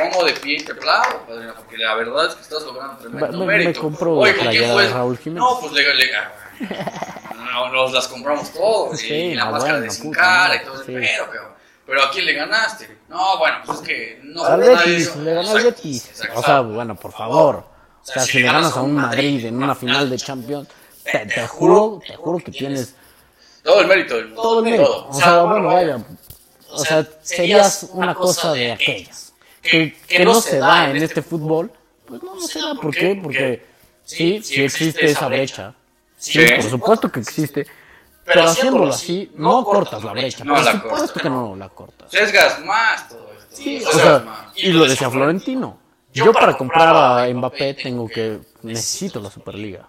[0.00, 2.96] Me pongo de pie y te aplaudo, padrino, porque la verdad es que estás logrando
[2.98, 3.80] tremendo Me- me- me mérito.
[3.80, 5.40] compro Oye, ¿con quién de Raúl Jiménez.
[5.42, 6.10] No, pues le, le-
[7.52, 8.98] no, nos las compramos todos.
[8.98, 10.92] Sí, y la no, máscara bueno, de sin cara y todo sí.
[10.94, 11.54] pero, pero,
[11.86, 12.98] pero ¿a quién le ganaste?
[13.08, 14.60] No, bueno, pues es que no Al.
[14.60, 16.10] Betis, le ganó al Betis.
[16.34, 17.56] O sea, bueno, por favor.
[17.56, 20.68] O sea, si le ganas a un Madrid en una final de Champions,
[21.10, 22.94] te, te juro, te juro que tienes
[23.62, 24.42] todo el mérito del mundo.
[24.42, 25.08] todo el mérito.
[25.08, 25.98] O sea, bueno, vaya.
[26.70, 29.32] O sea, serías una cosa de aquellas.
[29.62, 31.70] Que, que no se da en este fútbol.
[32.06, 32.74] Pues no, no se da.
[32.74, 33.18] ¿Por qué?
[33.22, 33.66] Porque
[34.04, 35.74] sí, sí existe esa brecha.
[36.16, 37.66] Sí, por supuesto que existe.
[38.24, 40.44] Pero haciéndolo así, no cortas la brecha.
[40.44, 41.22] No Por la supuesto cortas.
[41.22, 42.10] que no la cortas.
[42.10, 43.56] Sesgas más todo esto.
[43.56, 45.78] Sí, o sea, y lo decía Florentino.
[46.12, 49.88] Yo para comprar a Mbappé tengo que necesito la Superliga.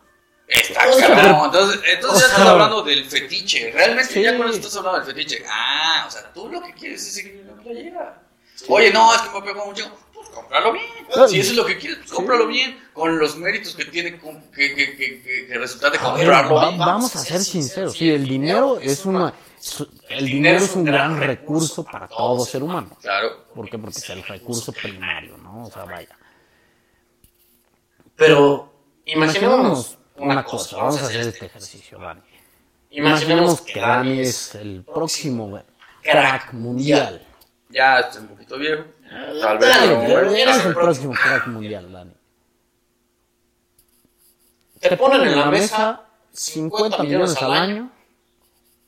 [0.49, 1.45] Está O sea, cabrón.
[1.45, 3.71] Entonces, entonces ya estás hablando del fetiche.
[3.71, 4.23] Realmente sí.
[4.23, 5.43] ya con eso estás hablando del fetiche.
[5.47, 8.21] Ah, o sea, tú lo que quieres es seguir en la playera.
[8.67, 9.89] Oye, no, es que me pegó mucho.
[10.13, 10.85] Pues cómpralo bien.
[11.13, 11.27] Claro.
[11.29, 12.83] Si eso es lo que quieres, pues cómpralo bien.
[12.93, 16.55] Con los méritos que tiene que, que, que, que, que resulta de A ver, comprarlo
[16.55, 16.79] va- bien.
[16.79, 17.93] vamos a ser sinceros.
[17.93, 19.33] Sí, el dinero es una
[20.09, 22.97] el dinero es un gran recurso para todo ser humano.
[23.01, 23.45] Claro.
[23.53, 23.77] ¿Por qué?
[23.77, 25.65] Porque es el recurso primario, ¿no?
[25.65, 26.17] O sea, vaya.
[28.15, 28.73] Pero
[29.05, 32.21] Imaginémonos una cosa, vamos a hacer este ejercicio, Dani.
[32.91, 35.61] Imaginemos que Dani es el próximo
[36.01, 37.25] crack mundial.
[37.69, 38.83] Ya estoy un poquito viejo.
[39.41, 39.77] Tal vez.
[39.87, 42.13] Bueno, eres el próximo crack mundial, Dani.
[44.79, 47.91] te ponen en la mesa 50 millones al año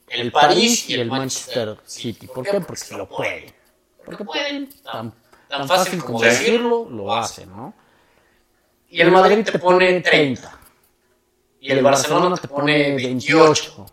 [0.08, 2.28] el París y el Manchester City.
[2.28, 2.60] ¿Por qué?
[2.60, 3.54] Porque se lo pueden.
[4.04, 4.70] Porque pueden.
[4.84, 5.14] Tan,
[5.48, 7.74] tan fácil como decirlo, lo hacen, ¿no?
[8.90, 10.60] Y el Madrid te pone 30.
[11.62, 13.86] Y el Barcelona te pone 28.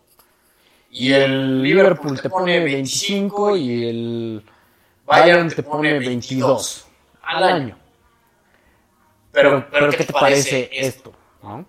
[0.90, 4.44] Y el Liverpool te pone 25 y el
[5.04, 6.86] Bayern te pone 22
[7.20, 7.78] al año.
[9.30, 11.12] Pero, pero ¿qué te parece esto?
[11.42, 11.66] ¿no?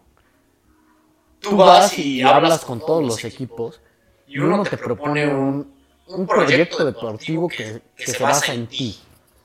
[1.41, 3.81] Tú vas y hablas con todos los equipos
[4.25, 5.69] y uno te propone un,
[6.07, 8.97] un proyecto deportivo que, que se basa en ti.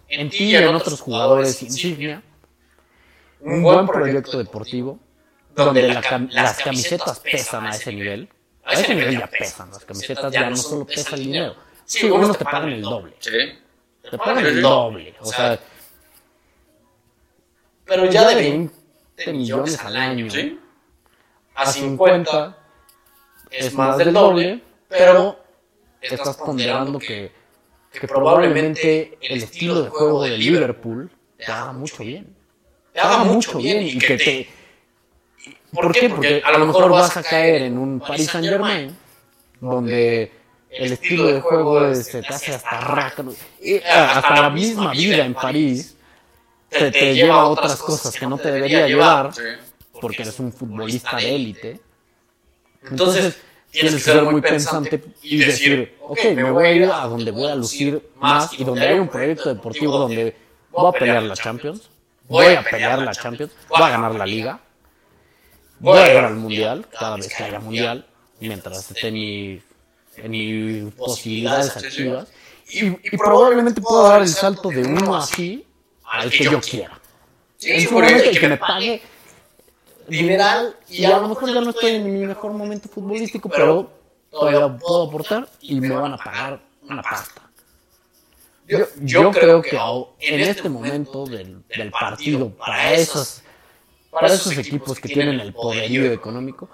[0.09, 2.23] En ti y en otros jugadores insignia.
[3.41, 5.01] Un buen proyecto deportivo
[5.55, 8.29] donde la, las camisetas pesan a ese nivel.
[8.65, 11.57] A ese nivel ya pesan, las camisetas ya no solo pesa el dinero.
[11.85, 13.15] Sí, unos te pagan el doble.
[13.19, 13.59] Sí.
[14.11, 15.15] Te pagan el doble.
[15.21, 15.59] O sea,
[17.85, 18.85] Pero ya de 20
[19.17, 20.31] 20 millones al año.
[20.31, 20.59] ¿Sí?
[21.55, 22.59] a 50
[23.51, 25.39] es más del doble, pero
[26.01, 27.31] estás ponderando que,
[27.93, 32.35] que probablemente el estilo de juego de Liverpool te haga mucho bien.
[32.93, 34.49] te haga mucho bien y que te...
[35.75, 36.09] ¿Por qué?
[36.09, 38.97] Porque a lo mejor vas a caer en un Paris Saint Germain
[39.61, 40.33] donde
[40.71, 43.25] el estilo de juego es- se te hace hasta raca.
[43.63, 45.97] y Hasta la misma vida en París
[46.69, 49.31] te, te lleva a otras cosas que no te debería llevar
[50.01, 51.81] porque eres un futbolista de élite.
[52.91, 53.39] Entonces,
[53.71, 57.49] tienes que ser muy pensante y decir, ok, me voy a ir a donde voy
[57.51, 60.37] a lucir más y donde hay un proyecto deportivo donde
[60.71, 61.89] voy a pelear la Champions,
[62.29, 64.61] voy a pelear la Champions, voy a ganar la Liga,
[65.85, 68.07] voy a llegar al Mundial, cada vez que haya Mundial,
[68.41, 69.63] mientras esté en, mi,
[70.17, 72.29] en posibilidades activas.
[72.71, 75.67] Y, y probablemente puedo dar el salto de uno así
[76.05, 76.99] al que yo quiera.
[77.59, 79.03] Sí, momento el el que me pague
[80.09, 83.91] dineral y a lo mejor ya no estoy en mi mejor momento futbolístico, pero
[84.31, 87.43] todavía puedo aportar y me van a pagar una pasta.
[88.67, 89.79] Yo, yo creo que
[90.21, 93.43] en este momento del, del partido, para esos,
[94.15, 96.69] para esos equipos que tienen el poderío económico,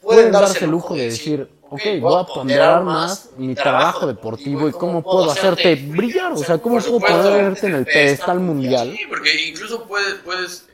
[0.00, 4.72] pueden darse el lujo de decir, ok, voy a ponderar más mi trabajo deportivo y
[4.72, 8.94] cómo puedo hacerte brillar, o sea, cómo puedo ponerte en el pedestal mundial.
[8.96, 10.68] Sí, porque incluso puedes, puedes,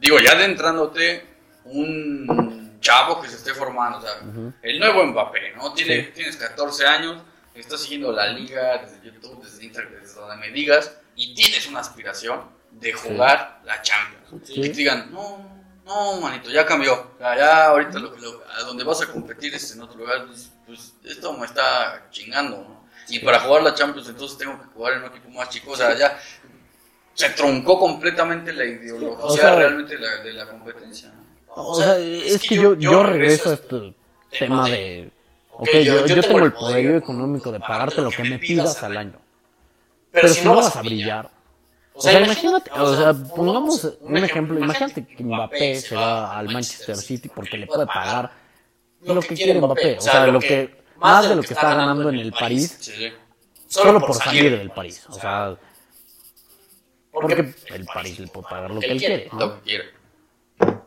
[0.00, 1.24] digo, ya adentrándote
[1.66, 4.12] un chavo que se esté formando, o sea,
[4.62, 5.72] el nuevo Mbappé, ¿no?
[5.72, 6.10] Tiene, Sí.
[6.14, 7.22] Tienes 14 años,
[7.54, 11.80] estás siguiendo la liga desde YouTube, desde Instagram, desde donde me digas, y tienes una
[11.80, 12.40] aspiración
[12.72, 14.46] de jugar la Champions.
[14.46, 14.52] Sí.
[14.56, 15.48] Y que te digan, no,
[15.84, 19.82] no, manito, ya cambió, ya, ahorita lo, lo- a donde vas a competir es en
[19.82, 22.80] otro lugar, pues, pues, esto me está chingando, ¿no?
[23.08, 25.76] Y para jugar la Champions entonces tengo que jugar en un equipo más chico, o
[25.76, 26.18] sea, ya
[27.14, 31.08] se truncó completamente la ideología O sea, realmente de la, de la competencia.
[31.08, 31.66] ¿no?
[31.68, 33.94] O sea, es que yo, yo regreso a este
[34.38, 35.10] tema de,
[35.52, 39.18] ok, yo, yo tengo el poderío económico de pagarte lo que me pidas al año.
[40.12, 41.28] Pero si no vas a brillar,
[42.00, 46.96] o sea, imagínate, o sea, pongamos un ejemplo, imagínate que Mbappé se va al Manchester
[46.96, 48.32] City porque le puede pagar
[49.02, 52.18] lo que quiere Mbappé, o sea, lo que, más de lo que está ganando en
[52.18, 52.90] el París,
[53.66, 55.56] solo por salir del París, o sea,
[57.12, 59.38] porque el París le puede pagar lo que él quiere, ¿no?
[59.38, 59.84] Lo que quiere.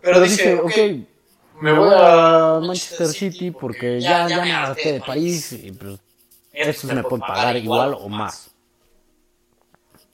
[0.02, 0.78] Pero dice, ok,
[1.62, 6.00] me voy a Manchester City porque ya, ya me harté de París y pues
[6.52, 8.53] estos me pueden pagar igual o más.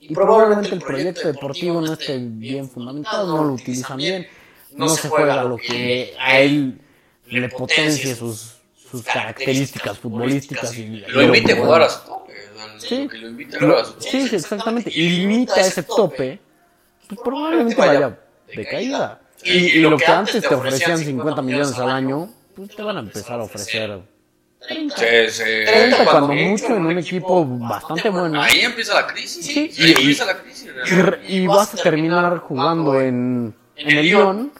[0.00, 4.26] Y probablemente el proyecto deportivo no esté bien fundamentado, no lo utilizan bien,
[4.72, 6.80] no se juega lo que a él
[7.26, 8.56] le potencie sus,
[8.90, 10.76] sus características futbolísticas.
[10.76, 12.32] Y, Lo invite a jugar a su tope.
[12.78, 13.08] Sí.
[13.12, 14.10] Lo invite a jugar a su tope.
[14.10, 14.90] Sí, sí, exactamente.
[14.92, 16.40] Y limita ese tope,
[17.06, 18.18] pues probablemente vaya
[18.54, 19.20] de caída.
[19.44, 23.00] Y, y lo que antes te ofrecían 50 millones al año, pues te van a
[23.00, 24.00] empezar a ofrecer
[24.68, 24.88] Sí,
[25.30, 25.42] sí.
[25.42, 28.40] 30 cuando mucho en un equipo bastante bueno.
[28.40, 29.44] Ahí empieza la crisis.
[29.46, 30.64] Sí, Ahí y- empieza la crisis.
[30.64, 31.32] Y, realmente.
[31.32, 34.52] y vas a terminar jugando en, en el Lyon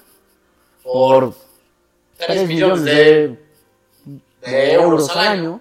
[0.82, 1.34] por
[2.18, 3.38] 3 millones de,
[4.42, 5.60] de euros al año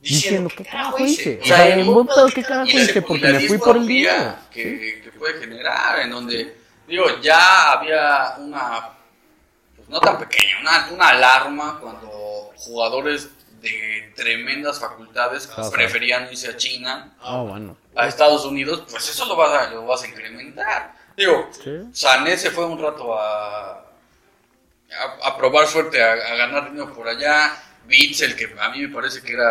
[0.00, 1.38] diciendo qué carajo hice.
[1.42, 4.34] O sea, en buen pedo qué carajo hice porque me fui por el dinero.
[4.50, 6.56] Que, que puede generar, en donde,
[6.88, 8.88] digo, ya había una,
[9.76, 13.28] pues no tan pequeña, una, una alarma cuando jugadores
[13.62, 15.70] de tremendas facultades Ajá.
[15.70, 17.76] preferían irse a China, Ah, bueno.
[17.96, 20.94] a Estados Unidos, pues eso lo vas a, lo vas a incrementar.
[21.16, 21.70] Digo, Sí.
[21.92, 27.08] Sané se fue un rato a, a, a probar suerte, a, a ganar dinero por
[27.08, 27.54] allá.
[27.84, 29.50] Bitzel, que a mí me parece que era.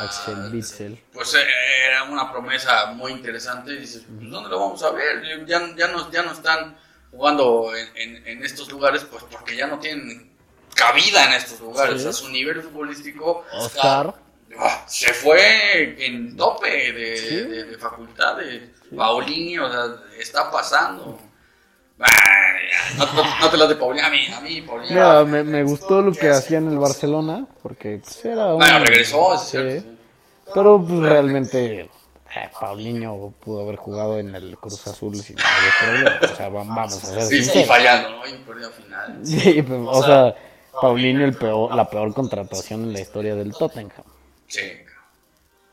[0.00, 1.02] Axel.
[1.12, 1.44] Pues eh,
[1.88, 3.72] era una promesa muy interesante.
[3.72, 5.46] Y dices, pues, ¿dónde lo vamos a ver?
[5.46, 6.78] Ya, ya, no, ya no están
[7.10, 10.31] jugando en, en- en estos lugares, pues porque ya no tienen
[10.74, 12.02] cabida en estos lugares.
[12.02, 12.08] Sí.
[12.08, 14.14] O sea, su nivel futbolístico Oscar.
[14.58, 17.36] ah, se fue en tope de, Sí.
[17.36, 18.62] de- de facultades.
[18.96, 19.84] Paulinho, o sea,
[20.18, 21.18] está pasando.
[22.98, 24.90] No, no- no te lo de Paulinho, a mí, a mí, Paulinho.
[24.92, 28.58] Mira, me, me gustó lo que hacía en el Barcelona, porque pues, era un...
[28.58, 29.80] Bueno, regresó, es sí, cierto.
[29.82, 29.98] sí.
[30.54, 31.88] Pero pues, realmente eh,
[32.60, 36.18] Paulinho pudo haber jugado en el Cruz Azul sin mayor problema.
[36.32, 38.26] O sea, vam- vamos a ser Sí, sí, fallando, ¿no?
[38.26, 39.20] Y perdió final.
[39.22, 40.34] Sí, pues, o sea,
[40.80, 43.90] Paulinho el peor, la peor contratación en la historia del Tottenham.
[44.46, 44.60] Sí.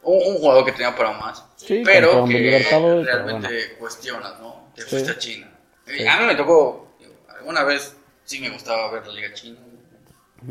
[0.03, 1.43] Un, un jugador que tenía para más.
[1.55, 4.69] Sí, pero que Libertadores, pero realmente cuestionas, ¿no?
[4.75, 4.87] Te Sí.
[4.89, 5.51] fuiste a China.
[5.85, 6.05] Sí.
[6.07, 6.87] A mí me tocó,
[7.37, 9.59] alguna vez sí me gustaba ver la Liga China.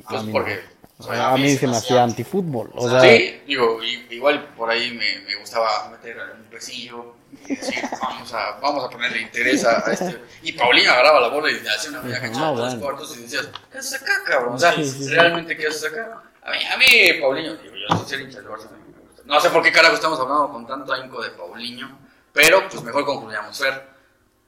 [0.08, 0.60] Pues porque.
[1.00, 2.70] O sea, a mí se me hacía antifútbol.
[2.74, 3.80] O sea, sí, digo,
[4.10, 7.14] igual por ahí me, me gustaba meter un pesillo
[7.46, 10.20] y decir, vamos a, vamos a ponerle interés a, a este.
[10.42, 12.80] Y Paulinho agarraba la bola y le hacía una media cancha No, de tres bueno.
[12.80, 14.54] cuartos y decías, ¿qué haces acá, cabrón?
[14.54, 15.10] O sea, Sí, sí, sí.
[15.10, 16.22] realmente, ¿qué haces acá?
[16.42, 19.22] A mí, a mí Paulinho, digo, yo soy ser hincha del Barça, me gusta.
[19.24, 21.96] No sé por qué carajo estamos hablando con tanto ahínco de Paulinho,
[22.32, 23.56] pero pues mejor concluyamos.
[23.56, 23.86] Fer,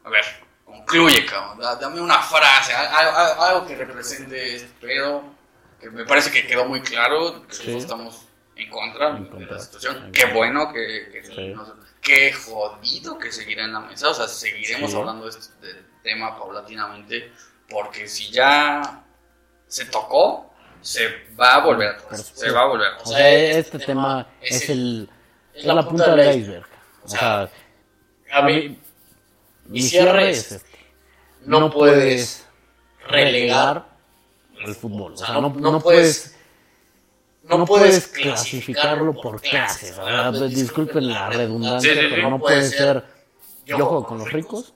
[0.05, 0.25] a ver,
[0.65, 1.59] concluye, cabrón.
[1.61, 5.23] da- Dame una frase, al- al- al- algo que represente este pedo,
[5.81, 7.61] que me parece que quedó muy claro, que Sí.
[7.73, 8.23] nosotros estamos
[8.57, 9.97] en contra En de la situación.
[10.07, 10.37] En Qué contra.
[10.37, 11.49] bueno que, que Sí.
[11.49, 14.97] nos- qué jodido que seguirá en la mesa, o sea, seguiremos Sí.
[14.97, 17.33] hablando de este tema paulatinamente,
[17.69, 19.03] porque si ya
[19.67, 20.53] se tocó,
[20.83, 21.09] se
[21.39, 23.13] va a volver a tocar, Por se va a volver a o tocar.
[23.19, 25.09] sea, este tema es el
[25.55, 26.67] es la punta del iceberg.
[27.03, 27.51] O sea,
[28.33, 28.79] A mí,
[29.67, 30.79] mi cierre es este.
[31.45, 32.47] No puedes
[33.09, 33.87] relegar
[34.65, 35.13] el fútbol.
[35.15, 36.37] O sea, no, no puedes
[37.49, 39.95] no puedes clasificarlo por clases.
[39.97, 42.13] Sea, disculpen la redundancia, Sí, sí, sí.
[42.15, 43.05] pero no puede ser
[43.67, 44.75] yo juego con los ricos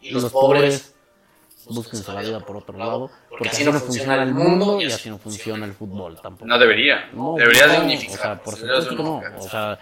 [0.00, 0.94] y los pobres
[1.66, 5.18] búsquense la vida por otro lado, porque así no funciona el mundo y así no
[5.18, 6.46] funciona el fútbol tampoco.
[6.46, 8.18] No debería, No, debería de no, unificar.
[8.18, 9.16] O sea, por supuesto que no.
[9.18, 9.38] unificar.
[9.38, 9.78] O sea,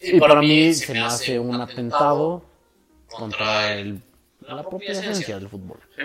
[0.00, 2.42] y para mí se me hace un atentado
[3.08, 4.02] contra el,
[4.40, 5.78] la propia esencia del fútbol.
[5.96, 6.02] ¿Sí?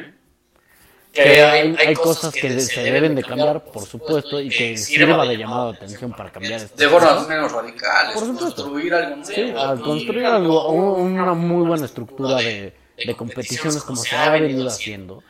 [1.16, 5.38] Que hay, hay cosas que se deben de cambiar, por supuesto, y que sirva de
[5.38, 6.76] llamado de atención para cambiar esto.
[6.78, 8.64] De formas menos radicales, Por supuesto.
[8.64, 9.26] construir algo nuevo.
[9.34, 14.30] Sí, al construir algo, un- una muy buena estructura de, de competiciones como se ha
[14.30, 15.24] venido haciendo,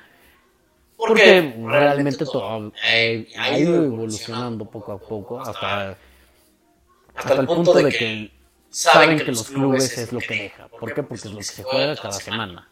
[0.97, 5.97] porque realmente todo eh, ha ido evolucionando poco a poco hasta,
[7.15, 8.31] hasta el punto de que
[8.69, 10.67] saben que los clubes es lo que deja.
[10.67, 11.03] ¿Por qué?
[11.03, 12.67] Porque es lo que se juega cada semana.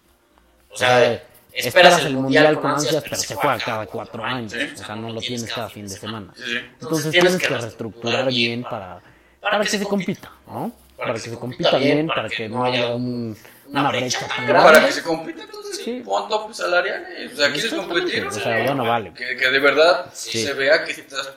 [0.71, 1.23] O sea,
[1.53, 4.53] esperas el mundial con ansias, pero se juega cada cuatro años.
[4.53, 6.33] O sea, no lo tienes cada fin de semana.
[6.35, 6.57] Sí, sí.
[6.81, 8.99] Entonces tienes que reestructurar bien para,
[9.41, 10.71] para que se compita, ¿no?
[10.97, 13.35] Para que se compita bien, para que no haya un-
[13.67, 14.87] una brecha tan Pero para grande.
[14.87, 16.01] que se compita, entonces Sí.
[16.05, 17.33] pon topes salariales.
[17.33, 18.25] O sea, quieres competir.
[18.27, 19.11] O sea, bueno, vale.
[19.13, 20.43] Que, que de verdad Sí.
[20.43, 21.27] se vea que estás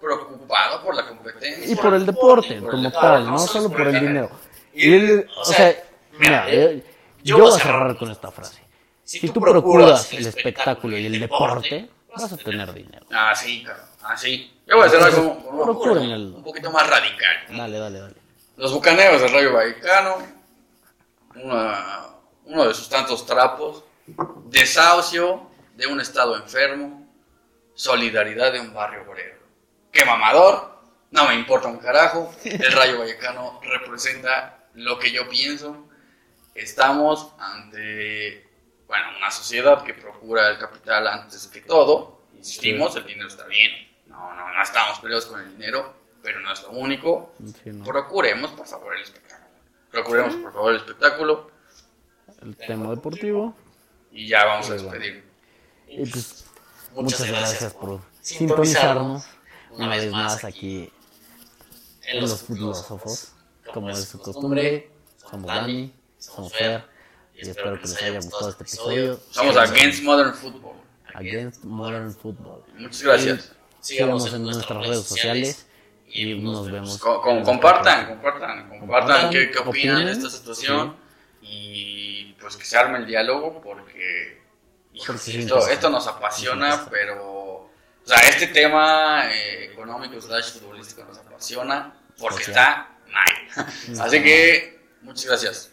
[0.00, 1.66] preocupado por la competencia.
[1.72, 4.30] Y por el deporte Por como tal, no solo por el dinero.
[4.72, 5.74] Y, el- o sea,
[6.18, 6.82] mira, eh,
[7.22, 8.59] yo voy a cerrar con esta frase.
[9.10, 13.04] Si tú procuras el espectáculo y el deporte, vas a tener dinero.
[13.12, 13.86] Ah, sí, cabrón.
[14.02, 14.56] Ah, sí.
[14.64, 15.32] Yo voy a hacer algo
[16.36, 17.36] un poquito más radical.
[17.48, 18.14] Dale, dale, dale.
[18.56, 20.18] Los bucaneros del Rayo Vallecano,
[21.34, 22.06] una-
[22.44, 23.82] uno de sus tantos trapos,
[24.46, 27.08] desahucio de un estado enfermo,
[27.74, 29.40] solidaridad de un barrio obrero.
[29.90, 30.70] ¡Qué mamador!
[31.10, 32.32] No me importa un carajo.
[32.44, 35.84] El Rayo Vallecano representa lo que yo pienso.
[36.54, 38.48] Estamos ante,
[38.90, 42.20] bueno, una sociedad que procura el capital antes que todo.
[42.36, 43.70] Insistimos, el dinero está bien.
[44.06, 47.32] No, no, no estamos peleados con el dinero, pero no es lo único.
[47.62, 47.84] Sí, no.
[47.84, 49.46] Procuremos, por favor, el espectáculo.
[49.92, 51.50] Procuremos, por favor, el espectáculo
[52.42, 53.54] El tema deportivo.
[54.10, 54.98] y ya vamos a Sí, bueno.
[55.00, 55.30] despedir.
[55.86, 56.44] Y pues,
[56.94, 59.24] muchas gracias por sintonizarnos
[59.70, 60.92] una vez más aquí
[62.06, 63.32] en Los Filósofos.
[63.72, 66.84] Como es su costumbre, somos Dani, somos Fer,
[67.42, 69.12] y espero que les haya gustado este episodio.
[69.14, 70.76] Estamos Against Modern Football.
[71.14, 72.62] Against Modern Football.
[72.78, 73.52] Muchas gracias.
[73.80, 75.66] Síganos en nuestras redes sociales
[76.06, 76.98] y nos vemos.
[76.98, 80.96] Co- co- compartan, compartan, compartan qué, qué opinan de esta situación
[81.42, 84.40] y pues que se arme el diálogo porque,
[85.70, 87.70] esto, nos apasiona, pero, o
[88.04, 94.00] sea, este tema eh, económico slash futbolístico nos apasiona porque está nice.
[94.02, 95.69] Así que, muchas gracias.